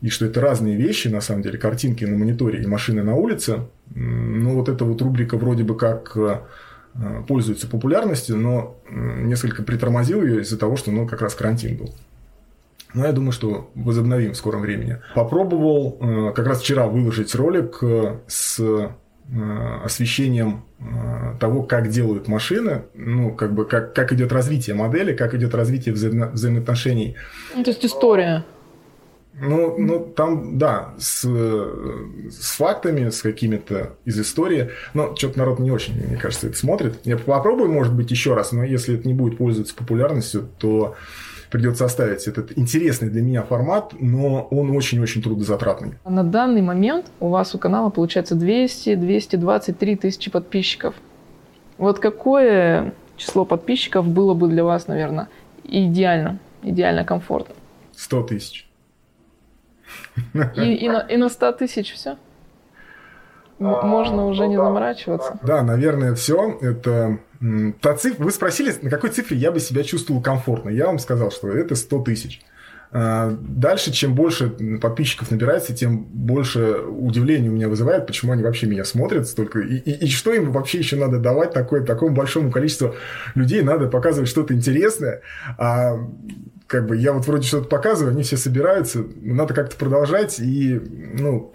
и 0.04 0.10
что 0.10 0.26
это 0.26 0.42
разные 0.42 0.76
вещи, 0.76 1.08
на 1.08 1.22
самом 1.22 1.40
деле, 1.40 1.56
картинки 1.56 2.04
на 2.04 2.18
мониторе 2.18 2.62
и 2.62 2.66
машины 2.66 3.02
на 3.02 3.14
улице. 3.14 3.60
Ну, 3.94 4.54
вот 4.54 4.68
эта 4.68 4.84
вот 4.84 5.00
рубрика 5.00 5.38
вроде 5.38 5.64
бы 5.64 5.78
как 5.78 6.14
э, 6.14 6.40
пользуется 7.26 7.66
популярностью, 7.66 8.36
но 8.36 8.76
несколько 8.90 9.62
притормозил 9.62 10.22
ее 10.22 10.42
из-за 10.42 10.58
того, 10.58 10.76
что 10.76 10.90
ну, 10.90 11.08
как 11.08 11.22
раз 11.22 11.34
карантин 11.34 11.78
был. 11.78 11.94
Но 12.92 13.06
я 13.06 13.12
думаю, 13.12 13.32
что 13.32 13.70
возобновим 13.74 14.32
в 14.32 14.36
скором 14.36 14.60
времени. 14.60 14.98
Попробовал 15.14 15.96
э, 15.98 16.32
как 16.34 16.48
раз 16.48 16.60
вчера 16.60 16.86
выложить 16.86 17.34
ролик 17.34 17.78
э, 17.80 18.18
с 18.26 18.90
освещением 19.82 20.64
того, 21.40 21.62
как 21.62 21.88
делают 21.88 22.28
машины, 22.28 22.82
ну, 22.92 23.34
как 23.34 23.54
бы, 23.54 23.64
как, 23.64 23.94
как 23.94 24.12
идет 24.12 24.32
развитие 24.32 24.76
модели, 24.76 25.14
как 25.14 25.32
идет 25.32 25.54
развитие 25.54 25.94
взаимо- 25.94 26.30
взаимоотношений. 26.32 27.16
Ну, 27.56 27.64
то 27.64 27.70
есть 27.70 27.86
история. 27.86 28.44
Ну, 29.40 29.76
ну 29.78 30.00
там, 30.00 30.58
да, 30.58 30.94
с, 30.98 31.24
с 31.24 32.56
фактами, 32.56 33.10
с 33.10 33.20
какими-то 33.22 33.94
из 34.04 34.18
истории. 34.20 34.70
Но 34.94 35.14
что-то 35.16 35.38
народ 35.38 35.58
не 35.58 35.70
очень, 35.70 35.94
мне 35.94 36.16
кажется, 36.16 36.46
это 36.48 36.56
смотрит. 36.56 36.98
Я 37.04 37.16
попробую, 37.16 37.70
может 37.70 37.94
быть, 37.94 38.10
еще 38.10 38.34
раз, 38.34 38.52
но 38.52 38.64
если 38.64 38.96
это 38.96 39.08
не 39.08 39.14
будет 39.14 39.38
пользоваться 39.38 39.74
популярностью, 39.74 40.48
то 40.58 40.94
придется 41.50 41.84
оставить 41.84 42.26
этот 42.26 42.56
интересный 42.58 43.10
для 43.10 43.22
меня 43.22 43.42
формат, 43.42 43.94
но 43.98 44.42
он 44.50 44.76
очень-очень 44.76 45.22
трудозатратный. 45.22 45.94
На 46.04 46.24
данный 46.24 46.62
момент 46.62 47.06
у 47.20 47.28
вас 47.28 47.54
у 47.54 47.58
канала 47.58 47.90
получается 47.90 48.34
200-223 48.34 49.96
тысячи 49.96 50.30
подписчиков. 50.30 50.94
Вот 51.78 51.98
какое 51.98 52.92
число 53.16 53.44
подписчиков 53.44 54.06
было 54.06 54.34
бы 54.34 54.48
для 54.48 54.64
вас, 54.64 54.88
наверное, 54.88 55.28
идеально, 55.64 56.38
идеально 56.62 57.04
комфортно? 57.04 57.54
100 57.96 58.22
тысяч. 58.24 58.68
И, 60.56 60.74
и, 60.74 60.88
на, 60.88 61.00
и 61.00 61.16
на 61.16 61.28
100 61.28 61.52
тысяч 61.52 61.92
все? 61.92 62.16
Можно 63.58 64.26
уже 64.26 64.46
не 64.48 64.56
заморачиваться? 64.56 65.38
Да, 65.42 65.62
наверное, 65.62 66.14
все. 66.14 66.58
Это 66.60 67.18
та 67.80 67.94
цифра. 67.94 68.24
Вы 68.24 68.30
спросили, 68.30 68.74
на 68.82 68.90
какой 68.90 69.10
цифре 69.10 69.36
я 69.36 69.52
бы 69.52 69.60
себя 69.60 69.84
чувствовал 69.84 70.20
комфортно. 70.20 70.70
Я 70.70 70.86
вам 70.86 70.98
сказал, 70.98 71.30
что 71.30 71.48
это 71.48 71.74
100 71.74 72.02
тысяч. 72.02 72.42
А, 72.96 73.36
дальше, 73.40 73.92
чем 73.92 74.14
больше 74.14 74.50
подписчиков 74.80 75.30
набирается, 75.30 75.74
тем 75.74 76.04
больше 76.04 76.76
удивления 76.76 77.48
у 77.48 77.52
меня 77.52 77.68
вызывает, 77.68 78.06
почему 78.06 78.32
они 78.32 78.44
вообще 78.44 78.66
меня 78.66 78.84
смотрят 78.84 79.26
столько. 79.26 79.58
И, 79.60 79.78
и, 79.78 80.04
и 80.06 80.08
что 80.08 80.32
им 80.32 80.52
вообще 80.52 80.78
еще 80.78 80.94
надо 80.96 81.18
давать 81.18 81.52
такое, 81.52 81.84
такому 81.84 82.14
большому 82.14 82.52
количеству 82.52 82.94
людей? 83.34 83.62
Надо 83.62 83.88
показывать 83.88 84.28
что-то 84.28 84.54
интересное. 84.54 85.22
А 85.58 85.96
как 86.66 86.86
бы 86.86 86.96
я 86.96 87.12
вот 87.12 87.26
вроде 87.26 87.46
что-то 87.46 87.68
показываю, 87.68 88.12
они 88.12 88.22
все 88.22 88.36
собираются, 88.36 89.04
надо 89.16 89.54
как-то 89.54 89.76
продолжать 89.76 90.38
и, 90.40 90.80
ну, 91.18 91.52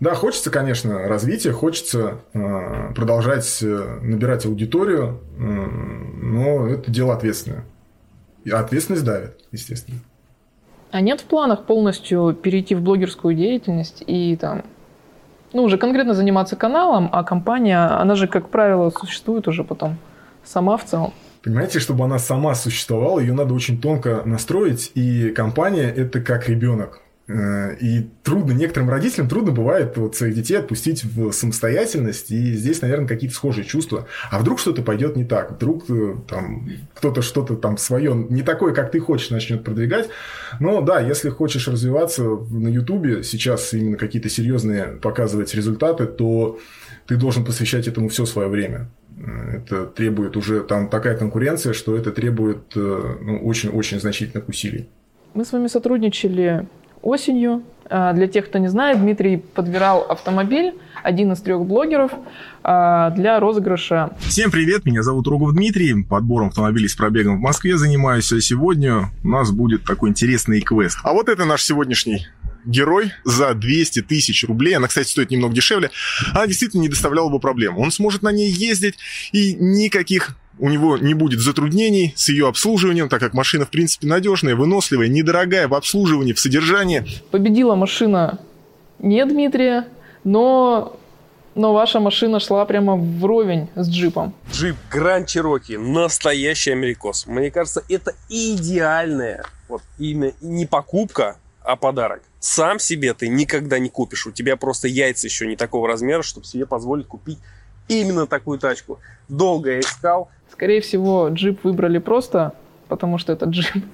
да, 0.00 0.14
хочется, 0.14 0.50
конечно, 0.50 1.08
развития, 1.08 1.50
хочется 1.50 2.20
э, 2.32 2.92
продолжать 2.94 3.58
э, 3.62 3.98
набирать 4.00 4.46
аудиторию, 4.46 5.20
э, 5.36 5.42
но 5.42 6.68
это 6.68 6.90
дело 6.90 7.14
ответственное. 7.14 7.64
И 8.44 8.50
ответственность 8.50 9.04
давит, 9.04 9.40
естественно. 9.50 9.98
А 10.92 11.00
нет 11.00 11.20
в 11.20 11.24
планах 11.24 11.64
полностью 11.64 12.32
перейти 12.32 12.76
в 12.76 12.80
блогерскую 12.80 13.34
деятельность 13.34 14.04
и 14.06 14.36
там, 14.36 14.62
ну, 15.52 15.64
уже 15.64 15.78
конкретно 15.78 16.14
заниматься 16.14 16.54
каналом, 16.54 17.08
а 17.12 17.24
компания, 17.24 17.78
она 17.78 18.14
же, 18.14 18.28
как 18.28 18.50
правило, 18.50 18.90
существует 18.90 19.48
уже 19.48 19.64
потом 19.64 19.98
сама 20.44 20.76
в 20.76 20.84
целом? 20.84 21.12
Понимаете, 21.42 21.78
чтобы 21.78 22.04
она 22.04 22.18
сама 22.18 22.54
существовала, 22.54 23.20
ее 23.20 23.32
надо 23.32 23.54
очень 23.54 23.80
тонко 23.80 24.22
настроить, 24.24 24.92
и 24.94 25.30
компания– 25.30 25.90
это 25.96 26.20
как 26.20 26.48
ребенок. 26.48 27.00
Э, 27.28 27.76
и 27.78 28.08
трудно, 28.22 28.52
некоторым 28.52 28.88
родителям 28.88 29.28
трудно 29.28 29.52
бывает 29.52 29.96
вот 29.96 30.16
своих 30.16 30.34
детей 30.34 30.56
отпустить 30.56 31.04
в 31.04 31.30
самостоятельность, 31.32 32.30
и 32.30 32.54
здесь, 32.54 32.80
наверное, 32.80 33.06
какие-то 33.06 33.36
схожие 33.36 33.66
чувства. 33.66 34.08
А 34.30 34.38
вдруг 34.38 34.58
что-то 34.58 34.82
пойдет 34.82 35.14
не 35.14 35.24
так, 35.24 35.52
вдруг 35.52 35.84
э, 35.90 36.16
там 36.26 36.68
кто-то 36.94 37.20
что-то 37.20 37.56
там 37.56 37.76
свое, 37.76 38.14
не 38.14 38.42
такое, 38.42 38.72
как 38.72 38.90
ты 38.90 38.98
хочешь, 38.98 39.28
начнет 39.30 39.62
продвигать. 39.62 40.08
Но 40.58 40.80
да, 40.80 41.00
если 41.00 41.28
хочешь 41.28 41.68
развиваться 41.68 42.22
на 42.22 42.68
Ютубе, 42.68 43.22
сейчас 43.22 43.74
именно 43.74 43.98
какие-то 43.98 44.30
серьезные 44.30 44.98
показывать 45.02 45.54
результаты, 45.54 46.06
то 46.06 46.58
ты 47.06 47.16
должен 47.16 47.44
посвящать 47.44 47.86
этому 47.88 48.08
все 48.08 48.24
свое 48.24 48.48
время. 48.48 48.88
Э, 49.18 49.56
это 49.56 49.86
требует 49.86 50.36
уже 50.36 50.60
там 50.60 50.88
такая 50.88 51.16
конкуренция, 51.16 51.72
что 51.72 51.96
это 51.96 52.12
требует 52.12 52.74
ну, 52.74 53.40
очень-очень 53.44 54.00
значительных 54.00 54.48
усилий. 54.48 54.88
Мы 55.34 55.44
с 55.44 55.52
вами 55.52 55.66
сотрудничали 55.68 56.66
осенью. 57.02 57.62
А, 57.90 58.12
для 58.12 58.28
тех, 58.28 58.46
кто 58.46 58.58
не 58.58 58.68
знает, 58.68 59.00
Дмитрий 59.00 59.38
подбирал 59.38 60.02
автомобиль, 60.02 60.74
один 61.02 61.32
из 61.32 61.40
трех 61.40 61.64
блогеров, 61.64 62.12
а, 62.62 63.10
для 63.10 63.40
розыгрыша. 63.40 64.10
Всем 64.18 64.50
привет, 64.50 64.84
меня 64.84 65.02
зовут 65.02 65.26
Рогов 65.26 65.52
Дмитрий, 65.52 66.02
подбором 66.02 66.48
автомобилей 66.48 66.88
с 66.88 66.94
пробегом 66.94 67.38
в 67.38 67.40
Москве 67.40 67.78
занимаюсь, 67.78 68.30
а 68.32 68.40
сегодня 68.40 69.10
у 69.24 69.28
нас 69.28 69.50
будет 69.50 69.84
такой 69.84 70.10
интересный 70.10 70.60
квест. 70.60 70.98
А 71.02 71.12
вот 71.14 71.28
это 71.28 71.46
наш 71.46 71.62
сегодняшний 71.62 72.26
герой 72.64 73.12
за 73.24 73.54
200 73.54 74.02
тысяч 74.02 74.44
рублей. 74.44 74.76
Она, 74.76 74.88
кстати, 74.88 75.08
стоит 75.08 75.30
немного 75.30 75.54
дешевле. 75.54 75.90
Она 76.32 76.46
действительно 76.46 76.82
не 76.82 76.88
доставляла 76.88 77.28
бы 77.28 77.40
проблем. 77.40 77.78
Он 77.78 77.90
сможет 77.90 78.22
на 78.22 78.32
ней 78.32 78.50
ездить 78.50 78.96
и 79.32 79.54
никаких 79.54 80.36
у 80.58 80.68
него 80.68 80.96
не 80.98 81.14
будет 81.14 81.40
затруднений 81.40 82.12
с 82.16 82.28
ее 82.28 82.48
обслуживанием, 82.48 83.08
так 83.08 83.20
как 83.20 83.32
машина, 83.32 83.64
в 83.64 83.70
принципе, 83.70 84.06
надежная, 84.06 84.56
выносливая, 84.56 85.08
недорогая 85.08 85.68
в 85.68 85.74
обслуживании, 85.74 86.32
в 86.32 86.40
содержании. 86.40 87.04
Победила 87.30 87.74
машина 87.76 88.40
не 88.98 89.24
Дмитрия, 89.24 89.86
но, 90.24 90.98
но 91.54 91.72
ваша 91.72 92.00
машина 92.00 92.40
шла 92.40 92.64
прямо 92.64 92.96
вровень 92.96 93.68
с 93.76 93.88
джипом. 93.88 94.34
Джип 94.52 94.76
Гранд 94.90 95.28
Чироки, 95.28 95.74
настоящий 95.74 96.72
америкос. 96.72 97.26
Мне 97.26 97.50
кажется, 97.50 97.84
это 97.88 98.14
идеальная 98.28 99.44
вот 99.68 99.82
именно 99.98 100.32
не 100.40 100.66
покупка, 100.66 101.36
а 101.62 101.76
подарок. 101.76 102.22
Сам 102.40 102.78
себе 102.78 103.14
ты 103.14 103.28
никогда 103.28 103.78
не 103.78 103.88
купишь. 103.88 104.26
У 104.26 104.32
тебя 104.32 104.56
просто 104.56 104.88
яйца 104.88 105.26
еще 105.26 105.46
не 105.46 105.56
такого 105.56 105.88
размера, 105.88 106.22
чтобы 106.22 106.46
себе 106.46 106.66
позволить 106.66 107.06
купить 107.06 107.38
именно 107.88 108.26
такую 108.26 108.58
тачку. 108.58 109.00
Долго 109.28 109.72
я 109.72 109.80
искал, 109.80 110.30
Скорее 110.50 110.80
всего, 110.80 111.28
джип 111.28 111.62
выбрали 111.62 111.98
просто, 111.98 112.52
потому 112.88 113.18
что 113.18 113.32
это 113.32 113.46
джип. 113.46 113.84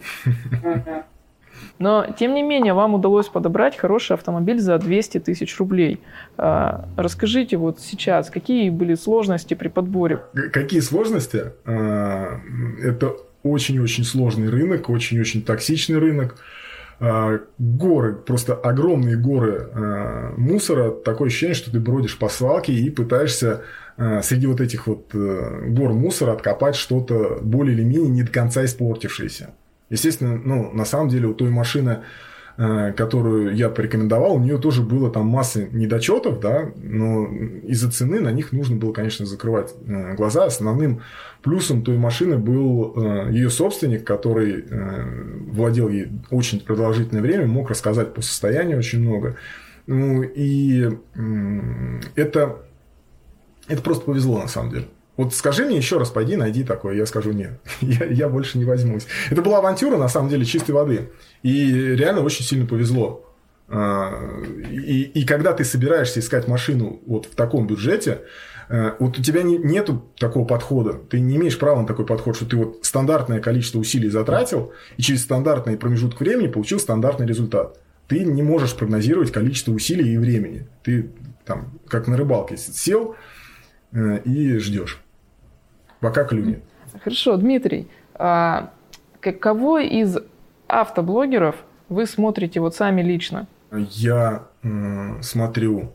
Но, 1.79 2.07
тем 2.19 2.35
не 2.35 2.43
менее, 2.43 2.73
вам 2.73 2.95
удалось 2.95 3.29
подобрать 3.29 3.77
хороший 3.77 4.15
автомобиль 4.15 4.61
за 4.61 4.79
200 4.79 5.21
тысяч 5.21 5.59
рублей. 5.59 6.01
А, 6.37 6.89
расскажите 6.97 7.57
вот 7.57 7.81
сейчас, 7.81 8.31
какие 8.31 8.71
были 8.71 8.95
сложности 8.95 9.55
при 9.55 9.69
подборе? 9.69 10.21
Какие 10.53 10.81
сложности? 10.81 11.53
А, 11.65 12.41
это 12.83 13.17
очень-очень 13.43 14.05
сложный 14.05 14.49
рынок, 14.49 14.89
очень-очень 14.89 15.43
токсичный 15.43 15.99
рынок. 15.99 16.37
А, 17.01 17.41
горы, 17.59 18.15
просто 18.15 18.55
огромные 18.55 19.17
горы 19.17 19.69
мусора. 20.37 20.91
Такое 20.91 21.29
ощущение, 21.29 21.55
что 21.55 21.71
ты 21.71 21.81
бродишь 21.81 22.19
по 22.19 22.29
свалке 22.29 22.73
и 22.73 22.91
пытаешься 22.91 23.63
Э, 23.97 24.23
среди 24.23 24.47
вот 24.47 24.61
этих 24.61 24.87
вот 24.87 25.11
э, 25.15 25.67
гор 25.69 25.93
мусора 25.93 26.33
откопать 26.33 26.75
что-то 26.75 27.39
более 27.41 27.77
или 27.77 27.85
менее 27.85 28.11
не 28.11 28.23
до 28.25 28.33
конца 28.33 28.65
испортившееся. 28.65 29.51
Естественно, 29.89 30.37
ну, 30.37 30.73
на 30.73 30.85
самом 30.85 31.09
деле 31.09 31.29
у 31.29 31.35
той 31.35 31.51
машины, 31.51 32.01
которую 32.57 33.55
я 33.57 33.69
порекомендовал, 33.69 34.37
у 34.37 34.41
нее 34.41 34.59
тоже 34.59 34.83
было 34.83 35.11
там 35.11 35.27
масса 35.27 35.67
недочетов, 35.73 36.41
да, 36.41 36.71
но 36.77 37.27
из-за 37.65 37.91
цены 37.91 38.21
на 38.21 38.31
них 38.31 38.53
нужно 38.53 38.77
было, 38.77 38.93
конечно, 38.93 39.27
закрывать 39.27 39.75
глаза. 40.17 40.45
Основным 40.45 41.01
плюсом 41.43 41.83
той 41.83 41.99
машины 41.99 42.39
был 42.39 42.95
ее 43.31 43.51
собственник, 43.51 44.05
который 44.05 44.65
владел 45.51 45.89
ей 45.89 46.09
очень 46.31 46.61
продолжительное 46.61 47.23
время, 47.23 47.47
мог 47.47 47.71
рассказать 47.71 48.15
по 48.15 48.23
состоянию 48.23 48.79
очень 48.79 49.01
много. 49.01 49.37
Ну, 49.87 50.23
и 50.23 50.91
это 52.15 52.57
это 53.69 53.83
просто 53.83 54.05
повезло, 54.05 54.41
на 54.41 54.49
самом 54.49 54.71
деле. 54.71 54.87
Вот 55.17 55.35
скажи 55.35 55.65
мне 55.65 55.77
еще 55.77 55.99
раз, 55.99 56.11
пойди, 56.11 56.37
найди 56.37 56.65
такое. 56.65 56.95
Я 56.97 57.07
скажу, 57.07 57.33
нет, 57.33 57.61
я, 57.81 58.05
я 58.07 58.29
больше 58.29 58.59
не 58.59 58.65
возьмусь. 58.65 59.07
Это 59.31 59.43
была 59.43 59.59
авантюра, 59.59 59.97
на 59.97 60.09
самом 60.09 60.29
деле, 60.29 60.45
чистой 60.45 60.73
воды. 60.73 61.11
И 61.43 61.73
реально 61.73 62.23
очень 62.23 62.45
сильно 62.45 62.67
повезло. 62.67 63.31
А, 63.69 64.13
и, 64.71 65.03
и 65.03 65.25
когда 65.25 65.53
ты 65.53 65.65
собираешься 65.65 66.21
искать 66.21 66.49
машину 66.49 67.01
вот 67.07 67.27
в 67.27 67.35
таком 67.35 67.67
бюджете, 67.67 68.23
э, 68.69 68.93
вот 68.99 69.19
у 69.19 69.23
тебя 69.23 69.43
не, 69.43 69.57
нету 69.57 70.05
такого 70.19 70.45
подхода. 70.45 70.95
Ты 70.95 71.21
не 71.21 71.37
имеешь 71.37 71.59
права 71.59 71.81
на 71.81 71.87
такой 71.87 72.07
подход, 72.07 72.37
что 72.37 72.47
ты 72.47 72.57
вот 72.57 72.81
стандартное 72.83 73.41
количество 73.41 73.79
усилий 73.79 74.11
затратил, 74.11 74.73
и 74.97 75.03
через 75.03 75.23
стандартный 75.23 75.77
промежуток 75.77 76.21
времени 76.21 76.49
получил 76.49 76.79
стандартный 76.81 77.27
результат. 77.27 77.81
Ты 78.09 78.25
не 78.25 78.43
можешь 78.43 78.75
прогнозировать 78.75 79.33
количество 79.33 79.73
усилий 79.73 80.13
и 80.13 80.19
времени. 80.19 80.67
Ты 80.83 81.11
там, 81.47 81.79
как 81.89 82.07
на 82.07 82.17
рыбалке, 82.17 82.57
сел, 82.57 83.17
Э, 83.95 84.21
и 84.25 84.59
ждешь, 84.59 85.01
пока 86.05 86.25
клюнет. 86.25 86.63
Хорошо, 87.03 87.37
Дмитрий, 87.37 87.89
а 88.15 88.71
кого 89.21 89.79
из 89.79 90.19
автоблогеров 90.69 91.57
вы 91.89 92.07
смотрите 92.07 92.61
вот 92.61 92.75
сами 92.75 93.03
лично? 93.03 93.47
Я 93.91 94.45
э, 94.63 95.23
смотрю 95.23 95.95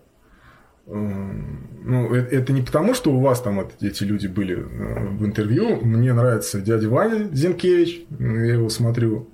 ну, 0.91 2.15
это, 2.15 2.36
это 2.36 2.52
не 2.52 2.63
потому, 2.63 2.95
что 2.95 3.12
у 3.12 3.19
вас 3.19 3.41
там 3.41 3.60
это, 3.60 3.74
эти 3.86 4.04
люди 4.04 4.26
были 4.26 4.58
э, 4.58 5.08
в 5.12 5.24
интервью. 5.24 5.80
Мне 5.84 6.13
нравится 6.13 6.62
дядя 6.62 6.89
Ваня 6.89 7.30
Зинкевич, 7.32 8.06
я 8.19 8.54
его 8.54 8.69
смотрю. 8.69 9.30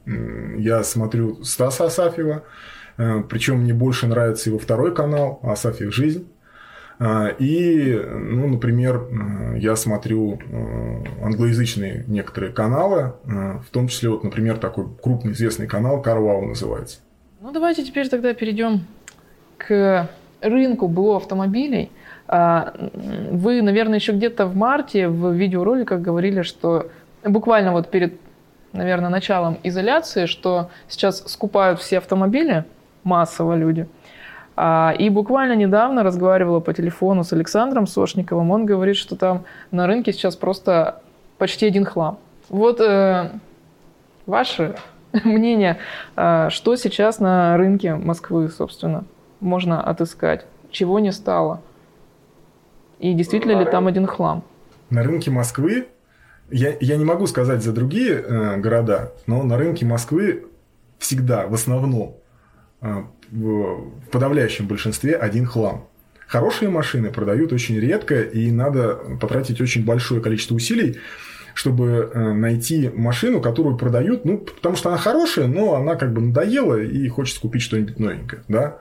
Я 0.57 0.83
смотрю 0.83 1.43
Стаса 1.45 1.85
Асафьева, 1.85 2.43
э, 2.97 3.23
причем 3.29 3.59
мне 3.59 3.73
больше 3.73 4.07
нравится 4.07 4.49
его 4.49 4.59
второй 4.59 4.93
канал 4.93 5.39
«Асафьев 5.43 5.95
жизнь». 5.95 6.27
А, 6.97 7.27
и, 7.27 7.93
ну, 7.93 8.47
например, 8.47 8.95
э, 8.95 9.59
я 9.59 9.75
смотрю 9.75 10.39
э, 10.39 11.03
англоязычные 11.23 12.05
некоторые 12.07 12.53
каналы, 12.53 13.13
э, 13.25 13.59
в 13.65 13.69
том 13.71 13.87
числе, 13.87 14.09
вот, 14.09 14.23
например, 14.23 14.57
такой 14.57 14.87
крупный 15.01 15.33
известный 15.33 15.67
канал 15.67 16.01
Carwow 16.01 16.45
называется. 16.45 16.99
Ну, 17.41 17.51
давайте 17.51 17.83
теперь 17.83 18.07
тогда 18.07 18.33
перейдем 18.33 18.85
к 19.57 20.09
рынку 20.41 20.87
БУ 20.87 21.15
автомобилей. 21.15 21.91
А, 22.27 22.73
вы, 23.31 23.61
наверное, 23.61 23.99
еще 23.99 24.13
где-то 24.13 24.45
в 24.45 24.55
марте 24.55 25.07
в 25.07 25.31
видеороликах 25.33 26.01
говорили, 26.01 26.43
что 26.43 26.89
буквально 27.23 27.71
вот 27.71 27.91
перед 27.91 28.13
наверное, 28.75 29.09
началом 29.09 29.57
изоляции, 29.63 30.25
что 30.25 30.69
сейчас 30.87 31.23
скупают 31.27 31.79
все 31.79 31.97
автомобили, 31.97 32.65
массово 33.03 33.55
люди. 33.55 33.87
А, 34.55 34.93
и 34.97 35.09
буквально 35.09 35.55
недавно 35.55 36.03
разговаривала 36.03 36.59
по 36.59 36.73
телефону 36.73 37.23
с 37.23 37.33
Александром 37.33 37.87
Сошниковым. 37.87 38.51
Он 38.51 38.65
говорит, 38.65 38.95
что 38.95 39.15
там 39.15 39.43
на 39.71 39.87
рынке 39.87 40.13
сейчас 40.13 40.35
просто 40.35 41.01
почти 41.37 41.67
один 41.67 41.85
хлам. 41.85 42.19
Вот 42.49 42.79
э, 42.79 43.31
ваше 44.25 44.75
мнение, 45.23 45.77
э, 46.15 46.49
что 46.49 46.75
сейчас 46.75 47.19
на 47.19 47.57
рынке 47.57 47.95
Москвы, 47.95 48.49
собственно, 48.49 49.03
можно 49.39 49.81
отыскать? 49.81 50.45
Чего 50.71 50.99
не 50.99 51.11
стало? 51.11 51.61
И 52.99 53.13
действительно 53.13 53.59
ли 53.59 53.65
там 53.65 53.87
один 53.87 54.07
хлам? 54.07 54.43
На 54.89 55.03
рынке 55.03 55.31
Москвы, 55.31 55.87
я, 56.49 56.75
я 56.79 56.95
не 56.95 57.03
могу 57.03 57.27
сказать 57.27 57.61
за 57.61 57.73
другие 57.73 58.13
э, 58.13 58.57
города, 58.57 59.11
но 59.27 59.43
на 59.43 59.57
рынке 59.57 59.85
Москвы 59.85 60.45
всегда, 60.97 61.47
в 61.47 61.53
основном, 61.53 62.15
э, 62.81 63.03
в 63.31 63.91
подавляющем 64.11 64.67
большинстве 64.67 65.15
один 65.15 65.45
хлам. 65.45 65.87
Хорошие 66.27 66.69
машины 66.69 67.11
продают 67.11 67.53
очень 67.53 67.79
редко, 67.79 68.21
и 68.21 68.49
надо 68.51 68.99
потратить 69.21 69.61
очень 69.61 69.85
большое 69.85 70.21
количество 70.21 70.55
усилий, 70.55 70.97
чтобы 71.53 72.11
э, 72.13 72.33
найти 72.33 72.89
машину, 72.93 73.41
которую 73.41 73.77
продают, 73.77 74.25
ну, 74.25 74.39
потому 74.39 74.75
что 74.75 74.89
она 74.89 74.97
хорошая, 74.97 75.47
но 75.47 75.75
она 75.75 75.95
как 75.95 76.13
бы 76.13 76.21
надоела, 76.21 76.81
и 76.81 77.07
хочется 77.07 77.41
купить 77.41 77.61
что-нибудь 77.61 77.99
новенькое, 77.99 78.43
да. 78.47 78.79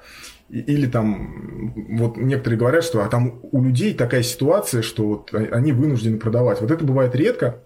Или 0.48 0.86
там, 0.86 1.72
вот 1.98 2.16
некоторые 2.16 2.58
говорят, 2.58 2.84
что 2.84 3.02
а 3.02 3.08
там 3.08 3.40
у 3.42 3.62
людей 3.62 3.94
такая 3.94 4.22
ситуация, 4.22 4.82
что 4.82 5.06
вот 5.06 5.34
они 5.34 5.72
вынуждены 5.72 6.18
продавать. 6.18 6.60
Вот 6.60 6.70
это 6.70 6.84
бывает 6.84 7.14
редко, 7.14 7.60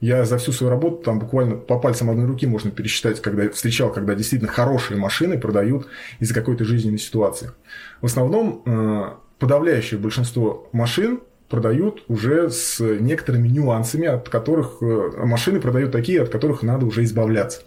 я 0.00 0.24
за 0.24 0.38
всю 0.38 0.52
свою 0.52 0.70
работу 0.70 1.02
там 1.04 1.18
буквально 1.18 1.56
по 1.56 1.78
пальцам 1.78 2.10
одной 2.10 2.26
руки 2.26 2.46
можно 2.46 2.70
пересчитать, 2.70 3.20
когда 3.20 3.48
встречал, 3.50 3.92
когда 3.92 4.14
действительно 4.14 4.50
хорошие 4.50 4.98
машины 4.98 5.38
продают 5.38 5.88
из-за 6.18 6.34
какой-то 6.34 6.64
жизненной 6.64 6.98
ситуации. 6.98 7.52
В 8.00 8.06
основном 8.06 8.62
э, 8.64 9.10
подавляющее 9.38 10.00
большинство 10.00 10.68
машин 10.72 11.20
продают 11.50 12.04
уже 12.08 12.50
с 12.50 12.80
некоторыми 12.80 13.48
нюансами, 13.48 14.06
от 14.06 14.28
которых 14.28 14.78
э, 14.80 15.10
машины 15.24 15.60
продают 15.60 15.92
такие, 15.92 16.22
от 16.22 16.30
которых 16.30 16.62
надо 16.62 16.86
уже 16.86 17.04
избавляться. 17.04 17.62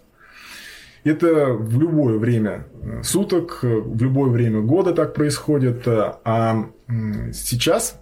Это 1.04 1.52
в 1.52 1.78
любое 1.78 2.18
время 2.18 2.66
э, 2.82 3.02
суток, 3.04 3.60
в 3.62 4.02
любое 4.02 4.30
время 4.30 4.60
года 4.60 4.92
так 4.92 5.14
происходит. 5.14 5.86
А 5.86 6.66
сейчас 7.32 8.00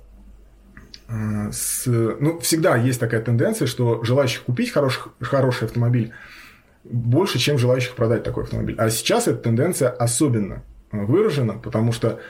с, 1.51 1.85
ну, 1.87 2.39
всегда 2.41 2.77
есть 2.77 3.01
такая 3.01 3.21
тенденция, 3.21 3.67
что 3.67 4.03
желающих 4.05 4.43
купить 4.43 4.71
хороший, 4.71 5.03
хороший 5.21 5.65
автомобиль 5.65 6.13
больше, 6.85 7.39
чем 7.39 7.59
желающих 7.59 7.95
продать 7.95 8.23
такой 8.23 8.45
автомобиль. 8.45 8.77
А 8.79 8.91
сейчас 8.91 9.29
эта 9.29 9.39
тенденция 9.39 9.91
особенно 9.91 10.63
выражена, 10.91 11.55
потому 11.55 11.93
что 11.93 12.21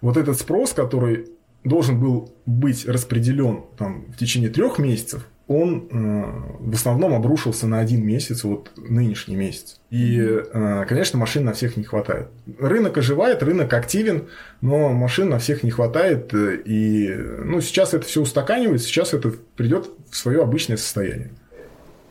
вот 0.00 0.16
этот 0.16 0.38
спрос, 0.38 0.72
который 0.72 1.30
должен 1.64 1.98
был 1.98 2.34
быть 2.46 2.86
распределен 2.86 3.64
там, 3.76 4.06
в 4.12 4.16
течение 4.16 4.50
трех 4.50 4.78
месяцев, 4.78 5.26
он 5.48 5.88
э, 5.90 6.68
в 6.70 6.74
основном 6.74 7.14
обрушился 7.14 7.68
на 7.68 7.78
один 7.78 8.04
месяц, 8.04 8.42
вот 8.42 8.72
нынешний 8.76 9.36
месяц. 9.36 9.80
И, 9.90 10.18
э, 10.20 10.84
конечно, 10.88 11.20
машин 11.20 11.44
на 11.44 11.52
всех 11.52 11.76
не 11.76 11.84
хватает. 11.84 12.28
Рынок 12.58 12.98
оживает, 12.98 13.44
рынок 13.44 13.72
активен, 13.72 14.26
но 14.60 14.88
машин 14.88 15.28
на 15.28 15.38
всех 15.38 15.62
не 15.62 15.70
хватает. 15.70 16.34
Э, 16.34 16.56
и 16.64 17.14
ну, 17.44 17.60
сейчас 17.60 17.94
это 17.94 18.04
все 18.06 18.22
устаканивается, 18.22 18.88
сейчас 18.88 19.14
это 19.14 19.34
придет 19.54 19.88
в 20.10 20.16
свое 20.16 20.42
обычное 20.42 20.76
состояние. 20.76 21.30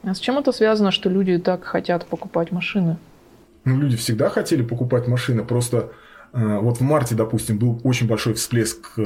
А 0.03 0.13
с 0.13 0.19
чем 0.19 0.37
это 0.37 0.53
связано, 0.53 0.91
что 0.91 1.09
люди 1.09 1.37
так 1.37 1.65
хотят 1.65 2.05
покупать 2.05 2.53
машины? 2.53 2.97
Ну, 3.65 3.77
люди 3.77 3.97
всегда 3.97 4.29
хотели 4.29 4.61
покупать 4.63 5.07
машины, 5.07 5.43
просто 5.43 5.91
э, 6.31 6.59
вот 6.59 6.77
в 6.77 6.81
марте, 6.81 7.15
допустим, 7.15 7.57
был 7.57 7.81
очень 7.83 8.07
большой 8.07 8.35
всплеск 8.35 8.97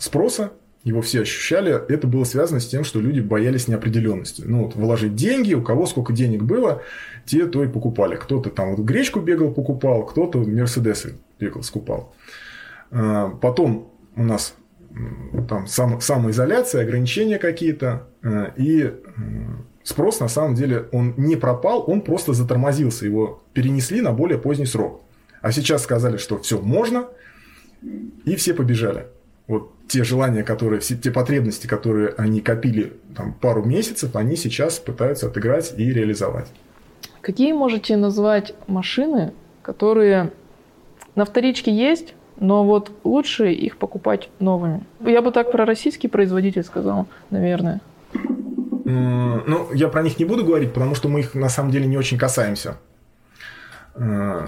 спроса 0.00 0.50
его 0.86 1.02
все 1.02 1.22
ощущали, 1.22 1.72
это 1.88 2.06
было 2.06 2.22
связано 2.22 2.60
с 2.60 2.68
тем, 2.68 2.84
что 2.84 3.00
люди 3.00 3.18
боялись 3.18 3.66
неопределенности. 3.66 4.44
Ну, 4.46 4.66
вот 4.66 4.76
вложить 4.76 5.16
деньги, 5.16 5.52
у 5.52 5.60
кого 5.60 5.84
сколько 5.84 6.12
денег 6.12 6.44
было, 6.44 6.80
те 7.24 7.46
то 7.46 7.64
и 7.64 7.66
покупали. 7.66 8.14
Кто-то 8.14 8.50
там 8.50 8.76
вот 8.76 8.84
гречку 8.86 9.18
бегал, 9.18 9.52
покупал, 9.52 10.06
кто-то 10.06 10.38
Мерседесы 10.38 11.16
бегал, 11.40 11.64
скупал. 11.64 12.14
А, 12.92 13.30
потом 13.30 13.90
у 14.14 14.22
нас 14.22 14.54
там 15.48 15.66
сам, 15.66 16.00
самоизоляция, 16.00 16.82
ограничения 16.82 17.40
какие-то, 17.40 18.06
а, 18.22 18.52
и 18.56 18.94
спрос 19.82 20.20
на 20.20 20.28
самом 20.28 20.54
деле 20.54 20.86
он 20.92 21.14
не 21.16 21.34
пропал, 21.34 21.82
он 21.84 22.00
просто 22.00 22.32
затормозился, 22.32 23.06
его 23.06 23.42
перенесли 23.54 24.02
на 24.02 24.12
более 24.12 24.38
поздний 24.38 24.66
срок. 24.66 25.02
А 25.42 25.50
сейчас 25.50 25.82
сказали, 25.82 26.16
что 26.16 26.38
все 26.38 26.60
можно, 26.60 27.08
и 28.24 28.36
все 28.36 28.54
побежали 28.54 29.08
вот 29.46 29.72
те 29.88 30.04
желания, 30.04 30.42
которые, 30.42 30.80
все 30.80 30.96
те 30.96 31.10
потребности, 31.10 31.66
которые 31.66 32.14
они 32.16 32.40
копили 32.40 32.94
там, 33.16 33.32
пару 33.32 33.64
месяцев, 33.64 34.16
они 34.16 34.36
сейчас 34.36 34.78
пытаются 34.78 35.26
отыграть 35.26 35.74
и 35.76 35.92
реализовать. 35.92 36.48
Какие 37.20 37.52
можете 37.52 37.96
назвать 37.96 38.54
машины, 38.66 39.32
которые 39.62 40.30
на 41.14 41.24
вторичке 41.24 41.72
есть, 41.72 42.14
но 42.38 42.64
вот 42.64 42.90
лучше 43.04 43.52
их 43.52 43.78
покупать 43.78 44.28
новыми? 44.38 44.82
Я 45.00 45.22
бы 45.22 45.32
так 45.32 45.50
про 45.50 45.64
российский 45.64 46.08
производитель 46.08 46.62
сказал, 46.62 47.06
наверное. 47.30 47.80
Ну, 48.84 49.68
я 49.72 49.88
про 49.88 50.02
них 50.02 50.18
не 50.18 50.24
буду 50.24 50.44
говорить, 50.44 50.72
потому 50.72 50.94
что 50.94 51.08
мы 51.08 51.20
их 51.20 51.34
на 51.34 51.48
самом 51.48 51.72
деле 51.72 51.86
не 51.86 51.96
очень 51.96 52.18
касаемся. 52.18 52.76
Э, 53.96 54.46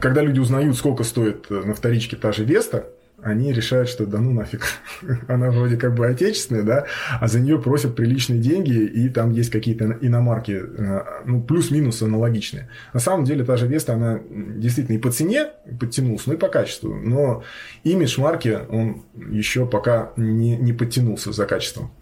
когда 0.00 0.22
люди 0.22 0.38
узнают, 0.38 0.76
сколько 0.76 1.02
стоит 1.02 1.50
на 1.50 1.74
вторичке 1.74 2.14
та 2.14 2.30
же 2.30 2.44
Веста, 2.44 2.86
они 3.22 3.52
решают, 3.52 3.88
что 3.88 4.04
да 4.04 4.18
ну 4.18 4.32
нафиг, 4.32 4.66
она 5.28 5.50
вроде 5.50 5.76
как 5.76 5.94
бы 5.94 6.06
отечественная, 6.06 6.62
да, 6.62 6.86
а 7.20 7.28
за 7.28 7.40
нее 7.40 7.60
просят 7.60 7.94
приличные 7.94 8.40
деньги, 8.40 8.72
и 8.72 9.08
там 9.08 9.30
есть 9.30 9.50
какие-то 9.50 9.96
иномарки, 10.00 10.60
э, 10.62 11.00
ну, 11.24 11.42
плюс-минус 11.42 12.02
аналогичные. 12.02 12.68
На 12.92 13.00
самом 13.00 13.24
деле 13.24 13.44
та 13.44 13.56
же 13.56 13.66
Веста, 13.66 13.94
она 13.94 14.20
действительно 14.28 14.96
и 14.96 15.00
по 15.00 15.10
цене 15.10 15.46
подтянулась, 15.78 16.26
но 16.26 16.34
и 16.34 16.36
по 16.36 16.48
качеству, 16.48 16.94
но 16.94 17.44
имидж 17.84 18.20
марки, 18.20 18.58
он 18.68 19.04
еще 19.30 19.66
пока 19.66 20.12
не, 20.16 20.56
не 20.56 20.72
подтянулся 20.72 21.32
за 21.32 21.46
качеством. 21.46 21.92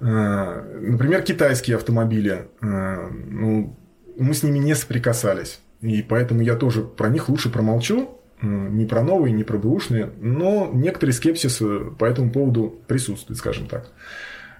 Э, 0.00 0.62
например, 0.80 1.22
китайские 1.22 1.76
автомобили, 1.76 2.48
э, 2.60 3.08
ну, 3.28 3.76
мы 4.18 4.34
с 4.34 4.42
ними 4.42 4.58
не 4.58 4.74
соприкасались, 4.74 5.60
и 5.80 6.02
поэтому 6.02 6.42
я 6.42 6.56
тоже 6.56 6.82
про 6.82 7.08
них 7.08 7.28
лучше 7.28 7.48
промолчу, 7.48 8.18
не 8.42 8.86
про 8.86 9.02
новые, 9.02 9.32
не 9.32 9.44
про 9.44 9.58
бэушные, 9.58 10.10
но 10.20 10.70
некоторый 10.72 11.12
скепсис 11.12 11.62
по 11.98 12.04
этому 12.04 12.30
поводу 12.30 12.80
присутствует, 12.86 13.38
скажем 13.38 13.66
так. 13.66 13.92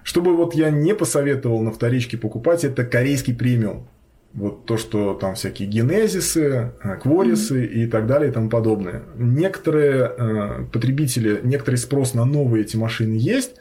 Чтобы 0.03 0.35
вот 0.35 0.53
я 0.53 0.69
не 0.69 0.93
посоветовал 0.93 1.61
на 1.61 1.71
вторичке 1.71 2.17
покупать, 2.17 2.63
это 2.63 2.83
корейский 2.83 3.33
премиум. 3.33 3.87
Вот 4.33 4.65
то, 4.65 4.77
что 4.77 5.13
там 5.13 5.35
всякие 5.35 5.67
генезисы, 5.67 6.73
э, 6.83 6.95
кворисы 7.01 7.65
и 7.65 7.85
так 7.85 8.07
далее 8.07 8.31
и 8.31 8.33
тому 8.33 8.49
подобное. 8.49 9.03
Некоторые 9.15 10.11
э, 10.17 10.65
потребители, 10.73 11.39
некоторый 11.43 11.75
спрос 11.75 12.15
на 12.15 12.25
новые 12.25 12.63
эти 12.63 12.75
машины 12.75 13.13
есть, 13.13 13.51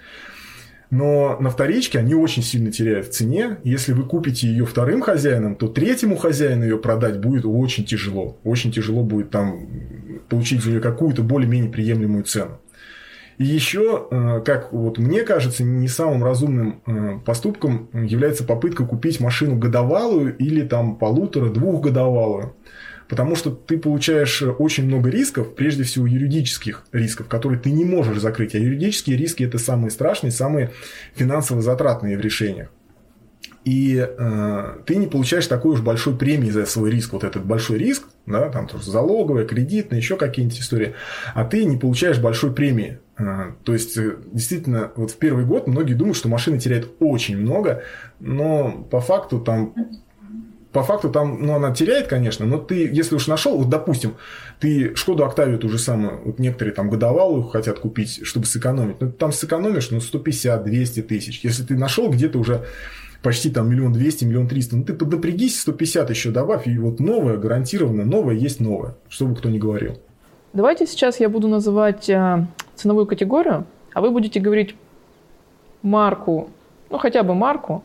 но 0.92 1.38
на 1.40 1.50
вторичке 1.50 1.98
они 1.98 2.14
очень 2.14 2.42
сильно 2.42 2.72
теряют 2.72 3.06
в 3.06 3.10
цене. 3.10 3.58
Если 3.64 3.92
вы 3.92 4.04
купите 4.04 4.46
ее 4.46 4.64
вторым 4.64 5.02
хозяином, 5.02 5.56
то 5.56 5.68
третьему 5.68 6.16
хозяину 6.16 6.64
ее 6.64 6.78
продать 6.78 7.18
будет 7.18 7.44
очень 7.44 7.84
тяжело. 7.84 8.38
Очень 8.42 8.72
тяжело 8.72 9.02
будет 9.02 9.30
там 9.30 9.68
получить 10.28 10.62
за 10.62 10.70
нее 10.70 10.80
какую-то 10.80 11.22
более-менее 11.22 11.70
приемлемую 11.70 12.24
цену. 12.24 12.58
И 13.38 13.44
еще, 13.44 14.06
э, 14.10 14.42
как 14.44 14.72
вот 14.72 14.98
мне 14.98 15.22
кажется, 15.22 15.64
не 15.64 15.88
самым 15.88 16.22
разумным 16.22 16.82
э, 16.86 17.18
поступком 17.24 17.88
является 17.92 18.44
попытка 18.44 18.84
купить 18.84 19.20
машину 19.20 19.56
годовалую 19.56 20.36
или 20.36 20.62
там 20.62 20.96
полутора-двухгодовалую. 20.96 22.54
Потому 23.08 23.36
что 23.36 23.50
ты 23.50 23.78
получаешь 23.78 24.42
очень 24.42 24.86
много 24.86 25.10
рисков, 25.10 25.54
прежде 25.54 25.82
всего 25.82 26.06
юридических 26.06 26.84
рисков, 26.92 27.28
которые 27.28 27.58
ты 27.58 27.70
не 27.70 27.84
можешь 27.84 28.18
закрыть. 28.18 28.54
А 28.54 28.58
юридические 28.58 29.16
риски 29.16 29.42
это 29.42 29.58
самые 29.58 29.90
страшные, 29.90 30.30
самые 30.30 30.70
финансово 31.14 31.62
затратные 31.62 32.16
в 32.16 32.20
решениях. 32.20 32.68
И 33.64 33.96
э, 33.96 34.78
ты 34.86 34.96
не 34.96 35.06
получаешь 35.06 35.46
такой 35.46 35.72
уж 35.72 35.80
большой 35.82 36.16
премии 36.16 36.50
за 36.50 36.66
свой 36.66 36.90
риск, 36.90 37.12
вот 37.12 37.22
этот 37.22 37.44
большой 37.44 37.78
риск, 37.78 38.08
да, 38.26 38.48
там 38.48 38.66
тоже 38.66 38.90
залоговая, 38.90 39.46
кредитная, 39.46 39.98
еще 39.98 40.16
какие-нибудь 40.16 40.58
истории, 40.58 40.94
а 41.34 41.44
ты 41.44 41.64
не 41.64 41.76
получаешь 41.76 42.18
большой 42.18 42.52
премии. 42.52 42.98
Э, 43.18 43.52
то 43.62 43.72
есть, 43.72 43.96
э, 43.96 44.16
действительно, 44.32 44.90
вот 44.96 45.12
в 45.12 45.16
первый 45.16 45.44
год 45.44 45.68
многие 45.68 45.94
думают, 45.94 46.16
что 46.16 46.28
машина 46.28 46.58
теряет 46.58 46.88
очень 46.98 47.38
много, 47.38 47.84
но 48.18 48.86
по 48.90 49.00
факту 49.00 49.38
там 49.38 49.74
по 50.72 50.82
факту 50.82 51.10
там, 51.10 51.44
ну, 51.44 51.54
она 51.54 51.72
теряет, 51.72 52.06
конечно, 52.06 52.46
но 52.46 52.56
ты, 52.56 52.88
если 52.90 53.14
уж 53.14 53.26
нашел, 53.26 53.58
вот, 53.58 53.68
допустим, 53.68 54.16
ты 54.58 54.96
Шкоду 54.96 55.24
Октавию 55.24 55.58
ту 55.58 55.68
же 55.68 55.78
самую, 55.78 56.22
вот 56.24 56.38
некоторые 56.38 56.74
там 56.74 56.88
годовалую 56.88 57.42
хотят 57.42 57.78
купить, 57.78 58.24
чтобы 58.26 58.46
сэкономить, 58.46 59.00
ну, 59.00 59.12
там 59.12 59.32
сэкономишь, 59.32 59.90
ну, 59.90 59.98
150-200 59.98 61.02
тысяч. 61.02 61.40
Если 61.44 61.62
ты 61.62 61.76
нашел 61.76 62.10
где-то 62.10 62.38
уже 62.38 62.64
почти 63.22 63.50
там 63.50 63.70
миллион 63.70 63.92
двести, 63.92 64.24
миллион 64.24 64.48
триста. 64.48 64.76
Ну, 64.76 64.84
ты 64.84 64.92
поднапрягись, 64.94 65.60
150 65.60 66.10
еще 66.10 66.30
добавь, 66.30 66.66
и 66.66 66.76
вот 66.78 67.00
новое, 67.00 67.36
гарантированно, 67.36 68.04
новое 68.04 68.34
есть 68.34 68.60
новое, 68.60 68.96
что 69.08 69.26
бы 69.26 69.36
кто 69.36 69.48
ни 69.48 69.58
говорил. 69.58 69.98
Давайте 70.52 70.86
сейчас 70.86 71.20
я 71.20 71.28
буду 71.28 71.48
называть 71.48 72.10
э, 72.10 72.46
ценовую 72.74 73.06
категорию, 73.06 73.64
а 73.94 74.00
вы 74.00 74.10
будете 74.10 74.40
говорить 74.40 74.74
марку, 75.82 76.50
ну 76.90 76.98
хотя 76.98 77.22
бы 77.22 77.34
марку, 77.34 77.82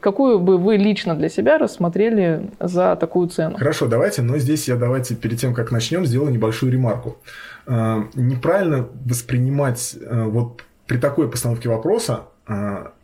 какую 0.00 0.40
бы 0.40 0.58
вы 0.58 0.76
лично 0.76 1.14
для 1.14 1.28
себя 1.28 1.58
рассмотрели 1.58 2.50
за 2.58 2.96
такую 2.96 3.28
цену? 3.28 3.56
Хорошо, 3.56 3.86
давайте, 3.86 4.22
но 4.22 4.38
здесь 4.38 4.66
я 4.66 4.76
давайте 4.76 5.14
перед 5.14 5.38
тем, 5.38 5.54
как 5.54 5.70
начнем, 5.70 6.06
сделаю 6.06 6.32
небольшую 6.32 6.72
ремарку. 6.72 7.18
Э, 7.66 8.02
неправильно 8.14 8.88
воспринимать 9.04 9.94
э, 10.00 10.24
вот 10.24 10.62
при 10.86 10.96
такой 10.96 11.30
постановке 11.30 11.68
вопроса 11.68 12.22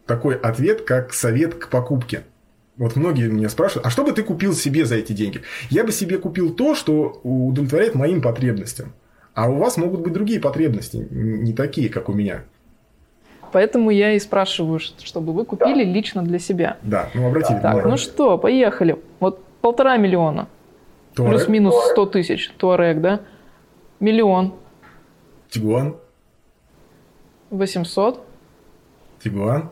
такой 0.06 0.34
ответ, 0.36 0.82
как 0.82 1.12
совет 1.12 1.54
к 1.54 1.68
покупке. 1.68 2.24
Вот 2.76 2.96
многие 2.96 3.28
меня 3.28 3.48
спрашивают, 3.48 3.86
а 3.86 3.90
что 3.90 4.04
бы 4.04 4.12
ты 4.12 4.22
купил 4.22 4.52
себе 4.52 4.84
за 4.84 4.96
эти 4.96 5.12
деньги? 5.12 5.42
Я 5.70 5.84
бы 5.84 5.92
себе 5.92 6.18
купил 6.18 6.52
то, 6.54 6.74
что 6.74 7.20
удовлетворяет 7.22 7.94
моим 7.94 8.20
потребностям. 8.20 8.92
А 9.34 9.48
у 9.48 9.56
вас 9.56 9.76
могут 9.76 10.00
быть 10.00 10.12
другие 10.12 10.40
потребности, 10.40 11.06
не 11.10 11.52
такие, 11.52 11.88
как 11.88 12.08
у 12.08 12.12
меня. 12.12 12.44
Поэтому 13.52 13.90
я 13.90 14.12
и 14.12 14.18
спрашиваю, 14.18 14.80
чтобы 14.80 15.32
вы 15.32 15.44
купили 15.44 15.84
лично 15.84 16.22
для 16.22 16.40
себя. 16.40 16.76
Да, 16.82 17.08
ну 17.14 17.28
обратите 17.28 17.54
Так, 17.54 17.62
внимание. 17.74 17.90
ну 17.92 17.96
что, 17.96 18.36
поехали. 18.38 18.96
Вот 19.20 19.44
полтора 19.60 19.96
миллиона. 19.96 20.48
Туарек, 21.14 21.36
Плюс-минус 21.38 21.74
100 21.92 22.06
тысяч. 22.06 22.50
Туарек, 22.58 23.00
да? 23.00 23.20
Миллион. 24.00 24.54
Тигуан, 25.48 25.96
800. 27.50 28.20
Тигуан, 29.22 29.70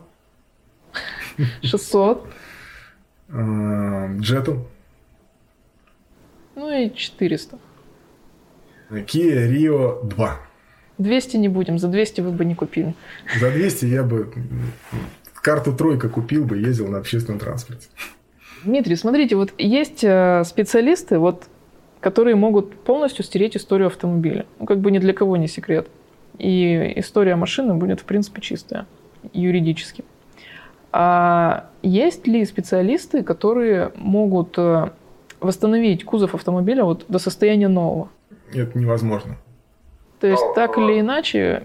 600. 1.62 2.26
э, 3.28 4.16
Джету, 4.18 4.66
Ну 6.54 6.70
и 6.70 6.94
400. 6.94 7.58
Kia 8.90 9.48
Rio 9.50 10.04
2. 10.04 10.40
200 10.98 11.36
не 11.38 11.48
будем. 11.48 11.78
За 11.78 11.88
200 11.88 12.20
вы 12.20 12.30
бы 12.30 12.44
не 12.44 12.54
купили. 12.54 12.94
За 13.40 13.50
200 13.50 13.86
я 13.86 14.02
бы 14.02 14.30
карту 15.34 15.72
тройка 15.72 16.08
купил 16.08 16.44
бы, 16.44 16.58
ездил 16.58 16.88
на 16.88 16.98
общественном 16.98 17.40
транспорте. 17.40 17.88
Дмитрий, 18.64 18.96
смотрите, 18.96 19.34
вот 19.34 19.52
есть 19.58 20.04
э, 20.04 20.44
специалисты, 20.44 21.18
вот, 21.18 21.48
которые 22.00 22.36
могут 22.36 22.74
полностью 22.84 23.24
стереть 23.24 23.56
историю 23.56 23.88
автомобиля. 23.88 24.46
Ну, 24.60 24.66
как 24.66 24.78
бы 24.78 24.90
ни 24.90 24.98
для 24.98 25.12
кого 25.12 25.36
не 25.36 25.48
секрет. 25.48 25.88
И 26.38 26.92
история 26.96 27.34
машины 27.34 27.74
будет, 27.74 28.00
в 28.00 28.04
принципе, 28.04 28.40
чистая 28.40 28.86
юридически. 29.32 30.04
А 30.92 31.66
есть 31.82 32.26
ли 32.26 32.44
специалисты, 32.44 33.22
которые 33.22 33.92
могут 33.96 34.58
э, 34.58 34.90
восстановить 35.40 36.04
кузов 36.04 36.34
автомобиля 36.34 36.84
вот 36.84 37.06
до 37.08 37.18
состояния 37.18 37.68
нового? 37.68 38.10
Это 38.52 38.78
невозможно. 38.78 39.36
То 40.20 40.26
есть 40.26 40.42
так 40.54 40.76
или 40.78 41.00
иначе 41.00 41.64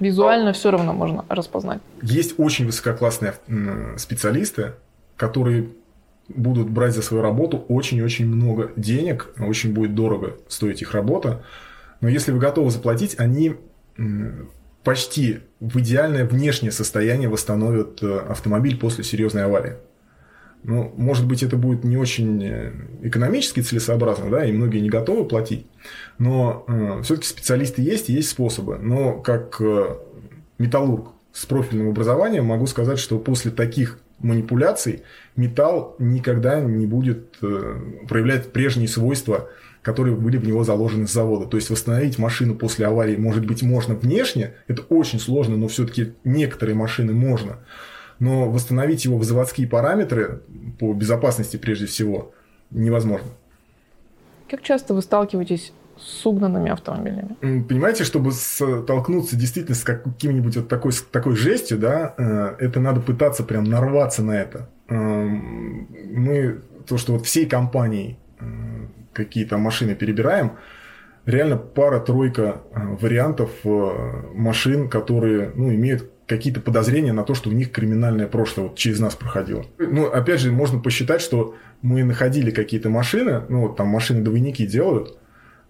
визуально 0.00 0.52
все 0.52 0.70
равно 0.70 0.92
можно 0.92 1.24
распознать. 1.28 1.80
Есть 2.02 2.34
очень 2.38 2.66
высококлассные 2.66 3.34
специалисты, 3.96 4.72
которые 5.16 5.68
будут 6.28 6.68
брать 6.68 6.94
за 6.94 7.02
свою 7.02 7.22
работу 7.22 7.64
очень-очень 7.68 8.26
много 8.26 8.72
денег, 8.76 9.32
очень 9.38 9.72
будет 9.72 9.94
дорого 9.94 10.36
стоить 10.48 10.82
их 10.82 10.92
работа. 10.92 11.44
Но 12.00 12.08
если 12.08 12.32
вы 12.32 12.38
готовы 12.38 12.70
заплатить, 12.70 13.18
они 13.18 13.56
почти 14.86 15.40
в 15.58 15.80
идеальное 15.80 16.24
внешнее 16.24 16.70
состояние 16.70 17.28
восстановят 17.28 18.00
э, 18.04 18.18
автомобиль 18.28 18.78
после 18.78 19.02
серьезной 19.02 19.42
аварии. 19.42 19.72
Ну, 20.62 20.92
может 20.96 21.26
быть, 21.26 21.42
это 21.42 21.56
будет 21.56 21.82
не 21.82 21.96
очень 21.96 22.40
э, 22.44 22.72
экономически 23.02 23.62
целесообразно, 23.62 24.30
да, 24.30 24.46
и 24.46 24.52
многие 24.52 24.78
не 24.78 24.88
готовы 24.88 25.24
платить, 25.24 25.66
но 26.18 26.64
э, 26.68 27.02
все-таки 27.02 27.26
специалисты 27.26 27.82
есть 27.82 28.10
и 28.10 28.12
есть 28.12 28.28
способы. 28.28 28.78
Но 28.80 29.14
как 29.14 29.60
э, 29.60 29.96
металлург 30.58 31.08
с 31.32 31.46
профильным 31.46 31.88
образованием 31.88 32.44
могу 32.44 32.68
сказать, 32.68 33.00
что 33.00 33.18
после 33.18 33.50
таких 33.50 33.98
манипуляций 34.20 35.02
металл 35.34 35.96
никогда 35.98 36.60
не 36.60 36.86
будет 36.86 37.38
э, 37.42 37.80
проявлять 38.08 38.52
прежние 38.52 38.86
свойства, 38.86 39.48
которые 39.86 40.16
были 40.16 40.36
в 40.36 40.44
него 40.44 40.64
заложены 40.64 41.06
с 41.06 41.12
завода. 41.12 41.46
То 41.46 41.56
есть 41.56 41.70
восстановить 41.70 42.18
машину 42.18 42.56
после 42.56 42.86
аварии, 42.86 43.14
может 43.14 43.46
быть, 43.46 43.62
можно 43.62 43.94
внешне, 43.94 44.54
это 44.66 44.82
очень 44.88 45.20
сложно, 45.20 45.56
но 45.56 45.68
все-таки 45.68 46.14
некоторые 46.24 46.74
машины 46.74 47.12
можно 47.12 47.58
но 48.18 48.50
восстановить 48.50 49.04
его 49.04 49.18
в 49.18 49.24
заводские 49.24 49.68
параметры 49.68 50.40
по 50.80 50.94
безопасности 50.94 51.58
прежде 51.58 51.84
всего 51.84 52.32
невозможно. 52.70 53.28
Как 54.48 54.62
часто 54.62 54.94
вы 54.94 55.02
сталкиваетесь 55.02 55.74
с 55.98 56.24
угнанными 56.24 56.70
автомобилями? 56.70 57.36
Понимаете, 57.68 58.04
чтобы 58.04 58.32
столкнуться 58.32 59.36
действительно 59.36 59.76
с 59.76 59.82
каким-нибудь 59.82 60.56
вот 60.56 60.68
такой, 60.68 60.92
такой 61.12 61.36
жестью, 61.36 61.76
да, 61.76 62.14
э, 62.16 62.64
это 62.64 62.80
надо 62.80 63.02
пытаться 63.02 63.44
прям 63.44 63.64
нарваться 63.64 64.22
на 64.22 64.32
это. 64.32 64.70
Эм, 64.88 65.88
Мы, 66.10 66.62
то, 66.88 66.96
что 66.96 67.12
вот 67.12 67.26
всей 67.26 67.44
компанией 67.44 68.18
какие-то 69.16 69.58
машины 69.58 69.94
перебираем, 69.94 70.52
реально 71.24 71.56
пара-тройка 71.56 72.62
э, 72.72 72.96
вариантов 73.00 73.50
э, 73.64 73.68
машин, 74.34 74.88
которые 74.88 75.52
ну, 75.54 75.72
имеют 75.74 76.10
какие-то 76.26 76.60
подозрения 76.60 77.12
на 77.12 77.22
то, 77.22 77.34
что 77.34 77.50
у 77.50 77.52
них 77.52 77.72
криминальное 77.72 78.26
прошлое 78.26 78.68
вот 78.68 78.76
через 78.76 79.00
нас 79.00 79.14
проходило. 79.14 79.64
Ну, 79.78 80.06
опять 80.06 80.40
же, 80.40 80.52
можно 80.52 80.80
посчитать, 80.80 81.20
что 81.20 81.54
мы 81.82 82.04
находили 82.04 82.50
какие-то 82.50 82.90
машины, 82.90 83.42
ну, 83.48 83.62
вот 83.62 83.76
там 83.76 83.88
машины-двойники 83.88 84.66
делают, 84.66 85.18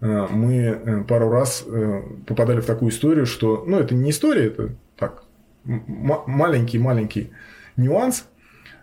Э, 0.01 0.27
мы 0.31 1.05
пару 1.09 1.31
раз 1.31 1.65
попадали 2.27 2.61
в 2.61 2.67
такую 2.67 2.91
историю, 2.91 3.27
что, 3.27 3.65
ну, 3.67 3.79
это 3.79 3.95
не 3.95 4.11
история, 4.11 4.47
это 4.47 4.71
так, 4.99 5.25
маленький-маленький 5.65 7.31
нюанс. 7.77 8.27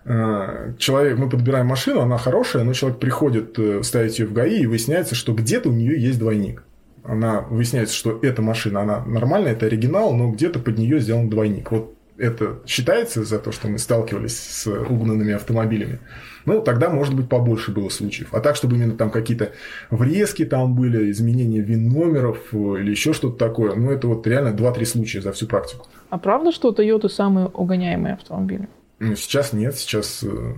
Э, 0.06 0.74
Человек, 0.78 1.18
мы 1.18 1.30
подбираем 1.30 1.68
машину, 1.68 2.02
она 2.02 2.18
хорошая, 2.18 2.64
но 2.64 2.74
человек 2.74 3.00
приходит 3.00 3.58
э, 3.58 3.84
ставить 3.84 4.20
ее 4.20 4.26
в 4.26 4.34
ГАИ, 4.34 4.62
и 4.62 4.68
выясняется, 4.68 5.16
что 5.16 5.34
где-то 5.34 5.70
у 5.70 5.74
нее 5.74 6.02
есть 6.02 6.20
двойник. 6.20 6.64
Она 7.04 7.42
выясняется, 7.42 7.96
что 7.96 8.20
эта 8.22 8.42
машина, 8.42 8.82
она 8.82 9.04
нормальная, 9.06 9.52
это 9.52 9.66
оригинал, 9.66 10.14
но 10.14 10.32
где-то 10.32 10.60
под 10.60 10.78
нее 10.78 11.00
сделан 11.00 11.30
двойник. 11.30 11.72
Вот 11.72 11.96
это 12.18 12.60
считается 12.66 13.24
за 13.24 13.40
то, 13.40 13.52
что 13.52 13.68
мы 13.68 13.78
сталкивались 13.80 14.38
с 14.38 14.68
угнанными 14.68 15.34
автомобилями. 15.34 16.00
Ну, 16.46 16.62
тогда, 16.62 16.90
может 16.90 17.16
быть, 17.16 17.28
побольше 17.28 17.72
было 17.72 17.90
случаев. 17.90 18.34
А 18.34 18.40
так, 18.40 18.56
чтобы 18.56 18.76
именно 18.76 18.96
там 18.96 19.10
какие-то 19.10 19.52
врезки 19.90 20.46
там 20.46 20.76
были, 20.76 21.10
изменения 21.12 21.62
ВИН-номеров 21.62 22.38
э, 22.52 22.58
или 22.80 22.92
еще 22.92 23.14
что-то 23.14 23.38
такое, 23.38 23.76
ну, 23.76 23.92
это 23.92 24.08
вот 24.08 24.28
реально 24.28 24.56
2-3 24.56 24.86
случая 24.86 25.22
за 25.22 25.32
всю 25.32 25.48
практику. 25.48 25.88
А 26.10 26.18
правда, 26.18 26.52
что 26.52 26.72
Toyota 26.72 27.10
самые 27.10 27.48
угоняемые 27.48 28.14
автомобили? 28.16 28.68
Сейчас 29.16 29.54
нет, 29.54 29.76
сейчас 29.76 30.24
э, 30.24 30.54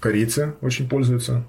корейцы 0.00 0.54
очень 0.60 0.88
пользуются, 0.88 1.44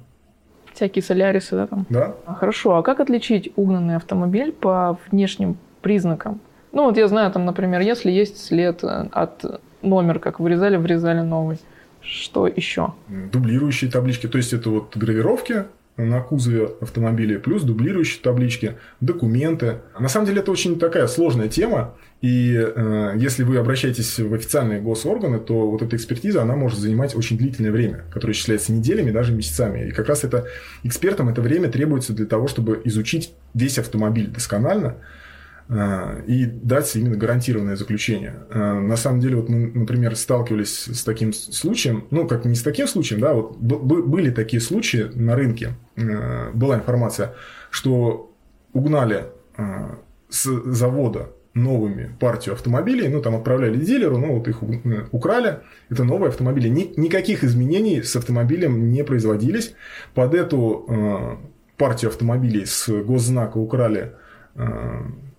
Всякие 0.73 1.03
солярисы, 1.03 1.55
да, 1.55 1.67
там? 1.67 1.85
да. 1.89 2.15
А, 2.25 2.33
Хорошо, 2.33 2.75
а 2.75 2.83
как 2.83 2.99
отличить 2.99 3.53
угнанный 3.55 3.95
автомобиль 3.95 4.51
по 4.51 4.99
внешним 5.09 5.57
признакам? 5.81 6.41
Ну, 6.73 6.83
вот 6.83 6.97
я 6.97 7.07
знаю, 7.07 7.31
там, 7.31 7.45
например, 7.45 7.79
если 7.79 8.11
есть 8.11 8.43
след 8.43 8.83
э, 8.83 9.07
от 9.13 9.61
номера, 9.81 10.19
как 10.19 10.41
вырезали, 10.41 10.75
врезали 10.75 11.21
новый. 11.21 11.59
Что 12.01 12.45
еще? 12.45 12.93
дублирующие 13.07 13.89
таблички, 13.89 14.27
то 14.27 14.37
есть 14.37 14.53
это 14.53 14.69
вот 14.69 14.95
гравировки 14.97 15.63
на 15.97 16.21
кузове 16.21 16.71
автомобиля, 16.81 17.39
плюс 17.39 17.63
дублирующие 17.63 18.21
таблички, 18.21 18.75
документы. 18.99 19.79
На 19.97 20.09
самом 20.09 20.27
деле 20.27 20.41
это 20.41 20.51
очень 20.51 20.77
такая 20.77 21.07
сложная 21.07 21.47
тема, 21.47 21.95
и 22.21 22.53
э, 22.53 23.13
если 23.15 23.43
вы 23.43 23.57
обращаетесь 23.57 24.19
в 24.19 24.33
официальные 24.33 24.81
госорганы, 24.81 25.39
то 25.39 25.69
вот 25.69 25.81
эта 25.81 25.95
экспертиза, 25.95 26.41
она 26.41 26.55
может 26.55 26.79
занимать 26.79 27.15
очень 27.15 27.37
длительное 27.37 27.71
время, 27.71 28.03
которое 28.11 28.33
исчисляется 28.33 28.73
неделями, 28.73 29.11
даже 29.11 29.31
месяцами. 29.31 29.87
И 29.87 29.91
как 29.91 30.07
раз 30.07 30.23
это 30.23 30.47
экспертам 30.83 31.29
это 31.29 31.41
время 31.41 31.69
требуется 31.69 32.13
для 32.13 32.25
того, 32.25 32.47
чтобы 32.47 32.81
изучить 32.83 33.33
весь 33.53 33.77
автомобиль 33.77 34.27
досконально, 34.27 34.97
и 35.67 36.45
дать 36.45 36.95
именно 36.95 37.15
гарантированное 37.17 37.75
заключение. 37.75 38.35
Э, 38.51 38.73
На 38.79 38.97
самом 38.97 39.19
деле, 39.19 39.37
вот 39.37 39.49
мы, 39.49 39.71
например, 39.73 40.15
сталкивались 40.15 40.85
с 40.85 41.03
таким 41.03 41.33
случаем, 41.33 42.05
ну, 42.11 42.27
как 42.27 42.45
не 42.45 42.53
с 42.53 42.61
таким 42.61 42.87
случаем, 42.87 43.19
да, 43.19 43.33
вот 43.33 43.57
были 43.57 44.29
такие 44.29 44.61
случаи 44.61 45.09
на 45.15 45.35
рынке, 45.35 45.73
э, 45.95 46.51
была 46.53 46.75
информация, 46.75 47.33
что 47.71 48.31
угнали 48.73 49.25
с 50.29 50.43
завода 50.65 51.31
новыми 51.55 52.15
партию 52.19 52.53
автомобилей, 52.53 53.07
ну, 53.07 53.21
там 53.21 53.35
отправляли 53.35 53.79
дилеру, 53.79 54.17
ну, 54.19 54.37
вот 54.37 54.47
их 54.47 54.61
э, 54.61 55.07
украли, 55.11 55.61
это 55.89 56.03
новые 56.03 56.29
автомобили. 56.29 56.69
Ни- 56.69 56.93
никаких 56.95 57.43
изменений 57.43 58.03
с 58.03 58.15
автомобилем 58.15 58.91
не 58.91 59.03
производились. 59.03 59.73
Под 60.13 60.35
эту 60.35 61.39
партию 61.75 62.09
автомобилей 62.09 62.65
с 62.65 62.87
госзнака 62.87 63.57
украли 63.57 64.11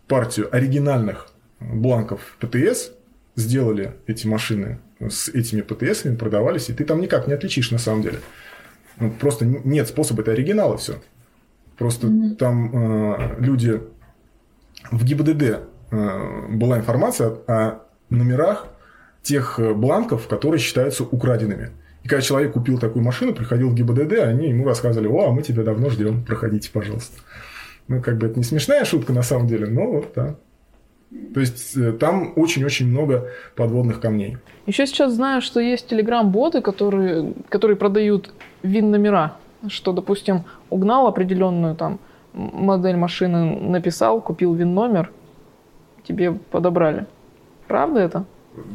партию 0.09 0.55
оригинальных 0.55 1.29
бланков 1.61 2.37
ПТС, 2.41 2.91
сделали 3.35 3.95
эти 4.07 4.27
машины 4.27 4.79
с 5.01 5.29
этими 5.29 5.61
ПТСами, 5.61 6.17
продавались, 6.17 6.71
и 6.71 6.73
ты 6.73 6.85
там 6.85 7.01
никак 7.01 7.27
не 7.27 7.35
отличишь 7.35 7.71
на 7.71 7.79
самом 7.79 8.03
деле. 8.03 8.19
Ну, 8.99 9.11
просто 9.11 9.45
нет 9.45 9.89
способа, 9.89 10.23
это 10.23 10.33
оригиналы 10.33 10.79
все. 10.79 11.03
Просто 11.77 12.07
mm-hmm. 12.07 12.37
там 12.37 12.71
э, 12.73 13.37
люди 13.41 13.83
в 14.91 15.05
ГИБДД 15.05 15.43
э, 15.91 16.47
была 16.49 16.79
информация 16.79 17.29
о 17.47 17.83
номерах 18.09 18.69
тех 19.23 19.59
э, 19.59 19.75
бланков, 19.75 20.29
которые 20.29 20.59
считаются 20.59 21.05
украденными. 21.05 21.71
И 22.05 22.09
когда 22.09 22.23
человек 22.23 22.53
купил 22.53 22.79
такую 22.79 23.05
машину, 23.05 23.35
приходил 23.35 23.69
в 23.69 23.75
ГИБДД, 23.75 24.21
они 24.21 24.49
ему 24.49 24.65
рассказывали, 24.65 25.09
о, 25.09 25.29
а 25.29 25.33
мы 25.33 25.43
тебя 25.43 25.65
давно 25.65 25.91
ждем, 25.91 26.25
проходите, 26.25 26.71
пожалуйста. 26.73 27.21
Ну, 27.89 28.03
как 28.03 28.19
бы 28.19 28.27
это 28.27 28.39
не 28.39 28.45
смешная 28.45 28.85
шутка 28.85 29.13
на 29.13 29.23
самом 29.23 29.47
деле, 29.47 29.67
но 29.67 29.91
вот 29.91 30.13
да. 30.15 30.37
То 31.35 31.41
есть 31.41 31.77
э, 31.77 31.93
там 31.93 32.33
очень-очень 32.35 32.89
много 32.89 33.31
подводных 33.55 34.01
камней. 34.01 34.39
Еще 34.67 34.87
сейчас 34.87 35.13
знаю, 35.13 35.41
что 35.41 35.61
есть 35.61 35.87
телеграм-боты, 35.89 36.63
которые, 36.63 37.33
которые 37.49 37.77
продают 37.77 38.33
вин-номера. 38.63 39.37
Что, 39.69 39.93
допустим, 39.93 40.45
угнал 40.69 41.07
определенную 41.07 41.77
там 41.77 42.01
модель 42.33 42.97
машины, 42.97 43.59
написал, 43.61 44.21
купил 44.21 44.55
вин-номер, 44.55 45.11
тебе 46.07 46.33
подобрали. 46.33 47.07
Правда 47.69 48.01
это? 48.01 48.25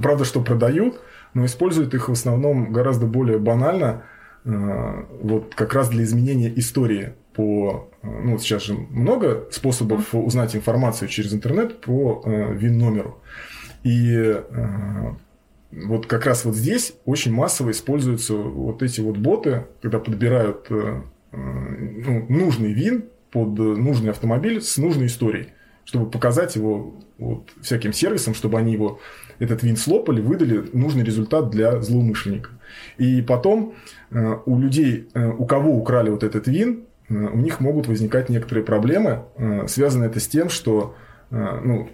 Правда, 0.01 0.25
что 0.25 0.41
продают, 0.41 0.99
но 1.33 1.45
используют 1.45 1.93
их 1.93 2.09
в 2.09 2.11
основном 2.11 2.71
гораздо 2.71 3.05
более 3.05 3.39
банально, 3.39 4.03
э, 4.45 5.05
вот 5.21 5.53
как 5.55 5.73
раз 5.73 5.89
для 5.89 6.03
изменения 6.03 6.51
истории 6.55 7.13
по... 7.41 7.89
Э, 8.03 8.07
ну, 8.23 8.37
сейчас 8.37 8.63
же 8.63 8.73
много 8.73 9.47
способов 9.51 10.13
узнать 10.13 10.55
информацию 10.55 11.07
через 11.07 11.33
интернет 11.33 11.81
по 11.81 12.21
э, 12.23 12.53
ВИН-номеру. 12.53 13.19
И 13.83 14.35
вот 15.71 16.05
как 16.05 16.27
раз 16.27 16.45
вот 16.45 16.55
здесь 16.55 16.93
очень 17.05 17.33
массово 17.33 17.71
используются 17.71 18.35
вот 18.35 18.83
эти 18.83 19.01
вот 19.01 19.17
боты, 19.17 19.65
когда 19.81 19.97
подбирают 19.97 20.69
ну, 20.69 22.25
нужный 22.29 22.73
ВИН 22.73 23.05
под 23.31 23.57
нужный 23.57 24.11
автомобиль 24.11 24.61
с 24.61 24.77
нужной 24.77 25.07
историей, 25.07 25.47
чтобы 25.83 26.11
показать 26.11 26.55
его 26.55 26.93
вот 27.17 27.49
всяким 27.61 27.91
сервисам, 27.91 28.35
чтобы 28.35 28.59
они 28.59 28.73
его 28.73 28.99
этот 29.41 29.63
вин 29.63 29.75
слопали, 29.75 30.21
выдали 30.21 30.69
нужный 30.71 31.03
результат 31.03 31.49
для 31.49 31.81
злоумышленника. 31.81 32.51
И 32.99 33.23
потом 33.23 33.73
э, 34.11 34.37
у 34.45 34.59
людей, 34.59 35.07
э, 35.13 35.29
у 35.29 35.45
кого 35.45 35.75
украли 35.75 36.11
вот 36.11 36.23
этот 36.23 36.47
вин, 36.47 36.81
э, 36.81 36.83
у 37.11 37.37
них 37.37 37.59
могут 37.59 37.87
возникать 37.87 38.29
некоторые 38.29 38.63
проблемы. 38.63 39.23
Связано 39.67 40.05
это 40.05 40.19
с 40.19 40.27
тем, 40.27 40.49
что 40.49 40.95
ну, 41.29 41.89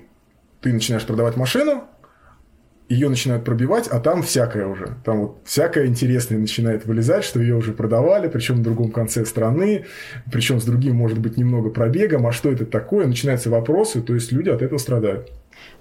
ты 0.62 0.74
начинаешь 0.74 1.06
продавать 1.06 1.38
машину, 1.38 1.84
ее 2.90 3.10
начинают 3.10 3.44
пробивать, 3.44 3.88
а 3.88 4.00
там 4.00 4.22
всякое 4.22 4.66
уже. 4.66 4.96
Там 5.04 5.20
вот 5.20 5.38
всякое 5.44 5.88
интересное 5.88 6.38
начинает 6.38 6.86
вылезать, 6.86 7.26
что 7.26 7.40
ее 7.40 7.56
уже 7.56 7.74
продавали, 7.74 8.30
причем 8.30 8.56
в 8.56 8.62
другом 8.62 8.92
конце 8.92 9.26
страны, 9.26 9.86
причем 10.32 10.62
с 10.62 10.66
другим, 10.66 10.96
может 10.96 11.20
быть, 11.20 11.38
немного 11.38 11.70
пробегом. 11.70 12.28
А 12.28 12.32
что 12.32 12.50
это 12.50 12.66
такое? 12.66 13.06
Начинаются 13.06 13.50
вопросы, 13.50 14.02
то 14.02 14.14
есть 14.14 14.32
люди 14.32 14.50
от 14.50 14.62
этого 14.62 14.78
страдают. 14.78 15.30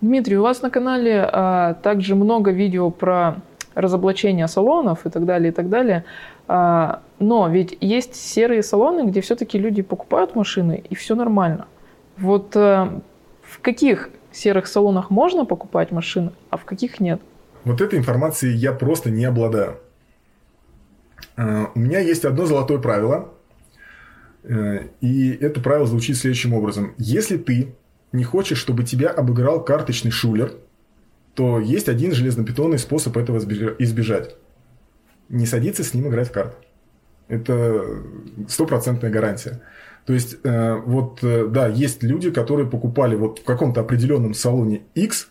Дмитрий, 0.00 0.36
у 0.36 0.42
вас 0.42 0.62
на 0.62 0.70
канале 0.70 1.28
а, 1.32 1.74
также 1.74 2.16
много 2.16 2.50
видео 2.50 2.90
про 2.90 3.36
разоблачение 3.74 4.48
салонов 4.48 5.06
и 5.06 5.10
так 5.10 5.24
далее, 5.26 5.52
и 5.52 5.54
так 5.54 5.68
далее. 5.68 6.04
А, 6.48 7.02
но 7.18 7.48
ведь 7.48 7.76
есть 7.80 8.14
серые 8.14 8.62
салоны, 8.62 9.08
где 9.08 9.20
все-таки 9.20 9.58
люди 9.58 9.82
покупают 9.82 10.34
машины, 10.34 10.82
и 10.88 10.94
все 10.94 11.14
нормально. 11.14 11.66
Вот 12.16 12.54
а, 12.56 13.00
в 13.42 13.60
каких 13.60 14.10
серых 14.32 14.66
салонах 14.66 15.10
можно 15.10 15.44
покупать 15.44 15.92
машины, 15.92 16.32
а 16.50 16.56
в 16.56 16.64
каких 16.64 17.00
нет? 17.00 17.20
Вот 17.64 17.80
этой 17.80 17.98
информацией 17.98 18.54
я 18.54 18.72
просто 18.72 19.10
не 19.10 19.24
обладаю. 19.24 19.80
А, 21.36 21.70
у 21.74 21.78
меня 21.78 22.00
есть 22.00 22.24
одно 22.24 22.46
золотое 22.46 22.78
правило, 22.78 23.32
э, 24.44 24.88
и 25.00 25.30
это 25.32 25.60
правило 25.60 25.86
звучит 25.86 26.16
следующим 26.16 26.52
образом. 26.52 26.94
Если 26.98 27.38
ты 27.38 27.74
не 28.12 28.24
хочешь, 28.24 28.58
чтобы 28.58 28.84
тебя 28.84 29.08
обыграл 29.08 29.64
карточный 29.64 30.10
шулер, 30.10 30.52
то 31.34 31.60
есть 31.60 31.88
один 31.88 32.12
железнобетонный 32.12 32.78
способ 32.78 33.16
этого 33.16 33.38
избежать. 33.78 34.36
Не 35.28 35.44
садиться 35.44 35.82
с 35.82 35.92
ним 35.92 36.08
играть 36.08 36.28
в 36.28 36.32
карты. 36.32 36.56
Это 37.28 37.84
стопроцентная 38.48 39.10
гарантия. 39.10 39.60
То 40.06 40.12
есть, 40.12 40.36
э, 40.44 40.74
вот, 40.86 41.18
э, 41.22 41.46
да, 41.48 41.66
есть 41.66 42.02
люди, 42.02 42.30
которые 42.30 42.68
покупали 42.68 43.16
вот 43.16 43.40
в 43.40 43.44
каком-то 43.44 43.80
определенном 43.80 44.34
салоне 44.34 44.82
X 44.94 45.28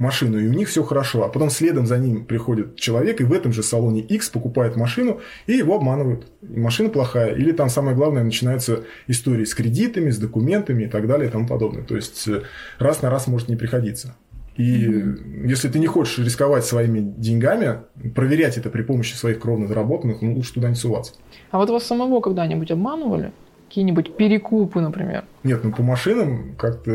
машину, 0.00 0.38
и 0.38 0.46
у 0.46 0.52
них 0.52 0.68
все 0.68 0.82
хорошо. 0.82 1.24
А 1.24 1.28
потом 1.28 1.50
следом 1.50 1.86
за 1.86 1.98
ним 1.98 2.24
приходит 2.24 2.76
человек, 2.76 3.20
и 3.20 3.24
в 3.24 3.32
этом 3.32 3.52
же 3.52 3.62
салоне 3.62 4.00
X 4.00 4.30
покупает 4.30 4.76
машину, 4.76 5.20
и 5.46 5.52
его 5.52 5.76
обманывают. 5.76 6.26
И 6.42 6.58
машина 6.58 6.90
плохая. 6.90 7.34
Или 7.34 7.52
там 7.52 7.70
самое 7.70 7.96
главное, 7.96 8.24
начинаются 8.24 8.84
истории 9.06 9.44
с 9.44 9.54
кредитами, 9.54 10.10
с 10.10 10.18
документами 10.18 10.84
и 10.84 10.86
так 10.86 11.06
далее 11.06 11.28
и 11.28 11.32
тому 11.32 11.46
подобное. 11.46 11.84
То 11.84 11.96
есть 11.96 12.26
э, 12.28 12.42
раз 12.78 13.02
на 13.02 13.10
раз 13.10 13.26
может 13.26 13.48
не 13.48 13.56
приходиться. 13.56 14.16
И 14.60 14.84
mm-hmm. 14.84 15.48
если 15.48 15.70
ты 15.70 15.78
не 15.78 15.86
хочешь 15.86 16.18
рисковать 16.18 16.66
своими 16.66 17.00
деньгами, 17.00 17.78
проверять 18.14 18.58
это 18.58 18.68
при 18.68 18.82
помощи 18.82 19.14
своих 19.14 19.40
кровно 19.40 19.66
заработанных, 19.66 20.20
ну 20.20 20.34
лучше 20.34 20.52
туда 20.52 20.68
не 20.68 20.74
суваться. 20.74 21.14
А 21.50 21.56
вот 21.56 21.70
вас 21.70 21.84
самого 21.84 22.20
когда-нибудь 22.20 22.70
обманывали? 22.70 23.32
Какие-нибудь 23.68 24.16
перекупы, 24.16 24.80
например? 24.80 25.24
Нет, 25.44 25.64
ну 25.64 25.72
по 25.72 25.82
машинам 25.82 26.56
как-то 26.58 26.90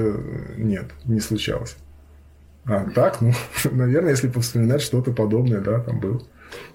нет, 0.58 0.92
не 1.06 1.20
случалось. 1.20 1.76
А 2.66 2.86
так, 2.94 3.22
ну, 3.22 3.32
наверное, 3.72 4.12
если 4.12 4.28
повспоминать 4.28 4.82
что-то 4.82 5.12
подобное, 5.12 5.60
да, 5.60 5.80
там 5.80 6.00
было. 6.00 6.22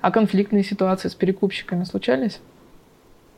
А 0.00 0.10
конфликтные 0.10 0.64
ситуации 0.64 1.08
с 1.08 1.14
перекупщиками 1.14 1.84
случались? 1.84 2.40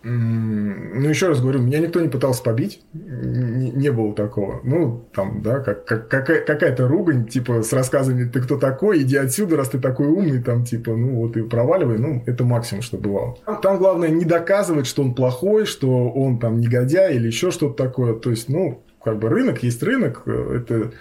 Ну, 0.05 1.09
еще 1.09 1.29
раз 1.29 1.41
говорю, 1.41 1.61
меня 1.61 1.79
никто 1.79 2.01
не 2.01 2.09
пытался 2.09 2.43
побить, 2.43 2.83
не, 2.93 3.71
не 3.71 3.91
было 3.91 4.15
такого. 4.15 4.61
Ну, 4.65 5.05
там, 5.15 5.43
да, 5.43 5.61
как, 5.61 5.85
как, 5.85 6.27
какая-то 6.27 6.89
ругань, 6.89 7.27
типа, 7.27 7.63
с 7.63 7.73
рассказами 7.73 8.25
«ты 8.25 8.41
кто 8.41 8.59
такой, 8.59 9.03
иди 9.03 9.17
отсюда, 9.17 9.57
раз 9.57 9.69
ты 9.71 9.79
такой 9.79 10.09
умный», 10.09 10.43
там, 10.43 10.65
типа, 10.65 10.97
ну, 10.97 11.17
вот 11.17 11.37
и 11.37 11.43
проваливай, 11.43 11.99
ну, 11.99 12.23
это 12.27 12.45
максимум, 12.45 12.83
что 12.83 12.99
бывало. 12.99 13.37
Там 13.63 13.79
главное 13.79 14.09
не 14.09 14.25
доказывать, 14.25 14.87
что 14.87 15.03
он 15.03 15.15
плохой, 15.15 15.67
что 15.67 16.11
он 16.11 16.39
там 16.39 16.59
негодяй 16.59 17.15
или 17.15 17.29
еще 17.29 17.51
что-то 17.51 17.85
такое. 17.85 18.15
То 18.15 18.31
есть, 18.31 18.49
ну, 18.49 18.83
как 19.05 19.19
бы 19.19 19.29
рынок 19.29 19.63
есть 19.63 19.83
рынок, 19.83 20.27
это 20.27 20.93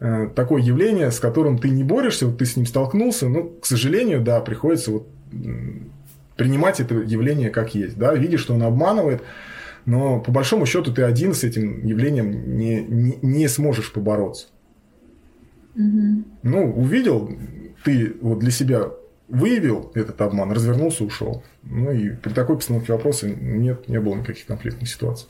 Э, 0.00 0.28
такое 0.34 0.62
явление, 0.62 1.10
с 1.10 1.20
которым 1.20 1.58
ты 1.58 1.68
не 1.68 1.84
борешься, 1.84 2.26
вот 2.26 2.38
ты 2.38 2.46
с 2.46 2.56
ним 2.56 2.64
столкнулся, 2.64 3.28
но, 3.28 3.42
к 3.42 3.66
сожалению, 3.66 4.22
да, 4.22 4.40
приходится 4.40 4.92
вот 4.92 5.08
принимать 6.40 6.80
это 6.80 6.94
явление 6.94 7.50
как 7.50 7.74
есть, 7.74 7.98
да, 7.98 8.14
видишь, 8.14 8.40
что 8.40 8.54
он 8.54 8.62
обманывает, 8.62 9.22
но 9.84 10.20
по 10.20 10.32
большому 10.32 10.64
счету 10.64 10.90
ты 10.90 11.02
один 11.02 11.34
с 11.34 11.44
этим 11.44 11.84
явлением 11.84 12.56
не, 12.56 12.80
не, 12.80 13.18
не 13.20 13.46
сможешь 13.46 13.92
побороться. 13.92 14.46
Угу. 15.74 16.24
Ну, 16.42 16.72
увидел, 16.72 17.30
ты 17.84 18.16
вот 18.22 18.38
для 18.38 18.50
себя 18.50 18.84
выявил 19.28 19.92
этот 19.94 20.18
обман, 20.22 20.50
развернулся, 20.52 21.04
ушел. 21.04 21.42
Ну 21.62 21.92
и 21.92 22.08
при 22.08 22.32
такой 22.32 22.56
постановке 22.56 22.94
вопроса 22.94 23.28
нет, 23.28 23.86
не 23.86 24.00
было 24.00 24.14
никаких 24.14 24.46
конфликтных 24.46 24.88
ситуаций. 24.88 25.28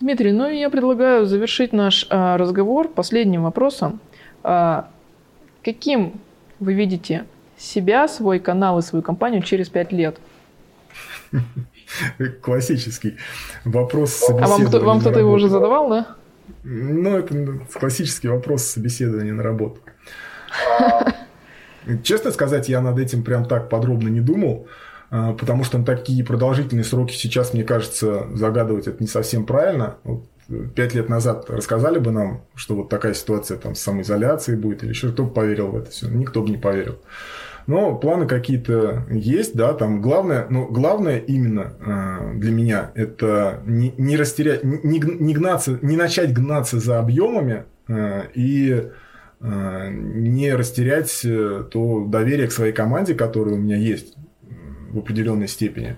Дмитрий, 0.00 0.32
ну 0.32 0.50
и 0.50 0.58
я 0.58 0.68
предлагаю 0.68 1.24
завершить 1.24 1.72
наш 1.72 2.06
а, 2.10 2.36
разговор 2.36 2.88
последним 2.88 3.44
вопросом. 3.44 3.98
А, 4.42 4.90
каким 5.64 6.20
вы 6.60 6.74
видите 6.74 7.24
себя, 7.56 8.08
свой 8.08 8.40
канал 8.40 8.78
и 8.78 8.82
свою 8.82 9.02
компанию 9.02 9.42
через 9.42 9.70
пять 9.70 9.90
лет? 9.90 10.18
Классический 12.42 13.16
вопрос 13.64 14.24
А 14.28 14.46
вам, 14.46 14.66
кто, 14.66 14.80
вам 14.80 15.00
кто-то 15.00 15.18
его 15.18 15.32
уже 15.32 15.48
задавал, 15.48 15.88
да? 15.88 16.16
Ну, 16.62 17.18
это 17.18 17.60
классический 17.72 18.28
вопрос 18.28 18.64
собеседования 18.64 19.32
на 19.32 19.42
работу. 19.42 19.80
Честно 22.02 22.30
сказать, 22.30 22.68
я 22.68 22.80
над 22.80 22.98
этим 22.98 23.22
прям 23.22 23.44
так 23.44 23.68
подробно 23.68 24.08
не 24.08 24.20
думал. 24.20 24.66
А, 25.10 25.32
потому 25.32 25.64
что 25.64 25.78
на 25.78 25.84
такие 25.84 26.24
продолжительные 26.24 26.84
сроки 26.84 27.14
сейчас, 27.14 27.52
мне 27.54 27.62
кажется, 27.62 28.26
загадывать 28.34 28.88
это 28.88 29.00
не 29.00 29.06
совсем 29.06 29.46
правильно. 29.46 29.96
Вот 30.02 30.24
э, 30.48 30.66
пять 30.74 30.94
лет 30.94 31.08
назад 31.08 31.48
рассказали 31.48 31.98
бы 31.98 32.10
нам, 32.10 32.42
что 32.54 32.74
вот 32.74 32.88
такая 32.88 33.14
ситуация 33.14 33.58
там 33.58 33.74
с 33.74 33.80
самоизоляцией 33.80 34.58
будет 34.58 34.82
или 34.82 34.90
еще, 34.90 35.12
кто 35.12 35.24
бы 35.24 35.30
поверил 35.30 35.68
в 35.68 35.76
это 35.76 35.90
все? 35.90 36.08
Никто 36.08 36.42
бы 36.42 36.50
не 36.50 36.56
поверил. 36.56 36.98
Но 37.66 37.96
планы 37.96 38.26
какие-то 38.26 39.04
есть, 39.10 39.56
да, 39.56 39.72
там 39.72 40.02
главное, 40.02 40.46
ну, 40.50 40.66
главное 40.66 41.18
именно 41.18 41.72
э, 41.80 42.34
для 42.34 42.52
меня 42.52 42.90
это 42.94 43.62
не, 43.64 43.94
не 43.96 44.16
растерять, 44.16 44.64
не, 44.64 44.98
не 44.98 45.34
гнаться, 45.34 45.78
не 45.80 45.96
начать 45.96 46.32
гнаться 46.32 46.78
за 46.78 46.98
объемами 46.98 47.64
э, 47.88 48.22
и 48.34 48.90
э, 49.40 49.88
не 49.90 50.54
растерять 50.54 51.24
э, 51.24 51.64
то 51.70 52.04
доверие 52.06 52.48
к 52.48 52.52
своей 52.52 52.72
команде, 52.72 53.14
которое 53.14 53.52
у 53.52 53.58
меня 53.58 53.76
есть 53.76 54.14
в 54.90 54.98
определенной 54.98 55.48
степени. 55.48 55.96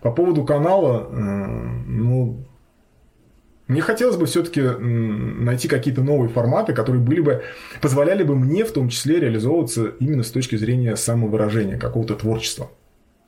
По 0.00 0.10
поводу 0.10 0.44
канала, 0.44 1.08
э, 1.10 1.46
ну, 1.86 2.46
Мне 3.68 3.80
хотелось 3.80 4.16
бы 4.16 4.26
все-таки 4.26 4.60
найти 4.60 5.68
какие-то 5.68 6.02
новые 6.02 6.28
форматы, 6.28 6.72
которые 6.74 7.00
были 7.00 7.20
бы, 7.20 7.42
позволяли 7.80 8.22
бы 8.24 8.36
мне 8.36 8.64
в 8.64 8.72
том 8.72 8.88
числе 8.88 9.20
реализовываться 9.20 9.92
именно 10.00 10.22
с 10.22 10.30
точки 10.30 10.56
зрения 10.56 10.96
самовыражения, 10.96 11.78
какого-то 11.78 12.14
творчества. 12.14 12.70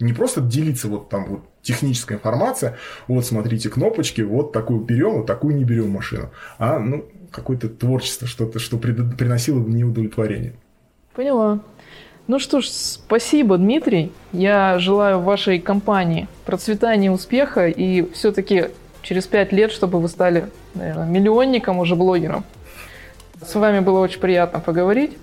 Не 0.01 0.13
просто 0.13 0.41
делиться 0.41 0.89
вот 0.89 1.09
там 1.09 1.27
вот 1.27 1.41
техническая 1.63 2.19
информация, 2.19 2.77
вот 3.07 3.25
смотрите 3.25 3.71
кнопочки, 3.71 4.23
вот 4.23 4.53
такую 4.53 4.81
берем, 4.81 5.19
вот 5.19 5.27
такую 5.27 5.57
не 5.57 5.65
берем 5.65 5.91
машину, 5.91 6.31
а 6.59 6.81
ну 6.81 7.07
какое-то 7.31 7.69
творчество, 7.69 8.27
что-то, 8.27 8.59
что 8.59 8.77
приносило 8.77 9.61
бы 9.61 9.69
мне 9.69 9.85
удовлетворение. 9.85 10.55
Поняла. 11.15 11.61
Ну 12.27 12.39
что 12.39 12.61
ж, 12.61 12.67
спасибо, 12.67 13.57
Дмитрий. 13.57 14.11
Я 14.33 14.79
желаю 14.79 15.21
вашей 15.21 15.59
компании 15.61 16.27
процветания, 16.45 17.11
успеха 17.11 17.69
и 17.69 18.11
все-таки 18.13 18.71
через 19.05 19.27
пять 19.27 19.53
лет, 19.53 19.71
чтобы 19.71 20.01
вы 20.01 20.09
стали, 20.09 20.47
наверное, 20.75 21.07
миллионником, 21.07 21.79
уже 21.79 21.95
блогером. 21.95 22.45
С 23.41 23.55
вами 23.55 23.81
было 23.81 24.01
очень 24.01 24.21
приятно 24.21 24.59
поговорить. 24.59 25.17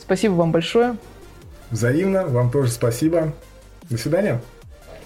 Спасибо 0.00 0.32
вам 0.32 0.50
большое. 0.50 0.96
Взаимно. 1.70 2.26
Вам 2.26 2.50
тоже 2.50 2.70
спасибо. 2.70 3.32
До 3.88 3.98
свидания. 3.98 4.40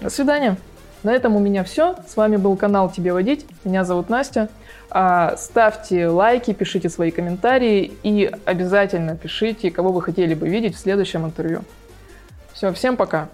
До 0.01 0.09
свидания. 0.09 0.57
На 1.03 1.13
этом 1.13 1.35
у 1.35 1.39
меня 1.39 1.63
все. 1.63 1.95
С 2.07 2.15
вами 2.15 2.37
был 2.37 2.55
канал 2.55 2.89
Тебе 2.89 3.13
водить. 3.13 3.45
Меня 3.63 3.83
зовут 3.83 4.09
Настя. 4.09 4.49
А, 4.89 5.35
ставьте 5.37 6.07
лайки, 6.07 6.53
пишите 6.53 6.89
свои 6.89 7.11
комментарии 7.11 7.91
и 8.03 8.31
обязательно 8.45 9.15
пишите, 9.15 9.69
кого 9.69 9.91
вы 9.91 10.01
хотели 10.01 10.33
бы 10.33 10.47
видеть 10.47 10.75
в 10.75 10.79
следующем 10.79 11.25
интервью. 11.25 11.61
Все, 12.53 12.73
всем 12.73 12.95
пока. 12.95 13.29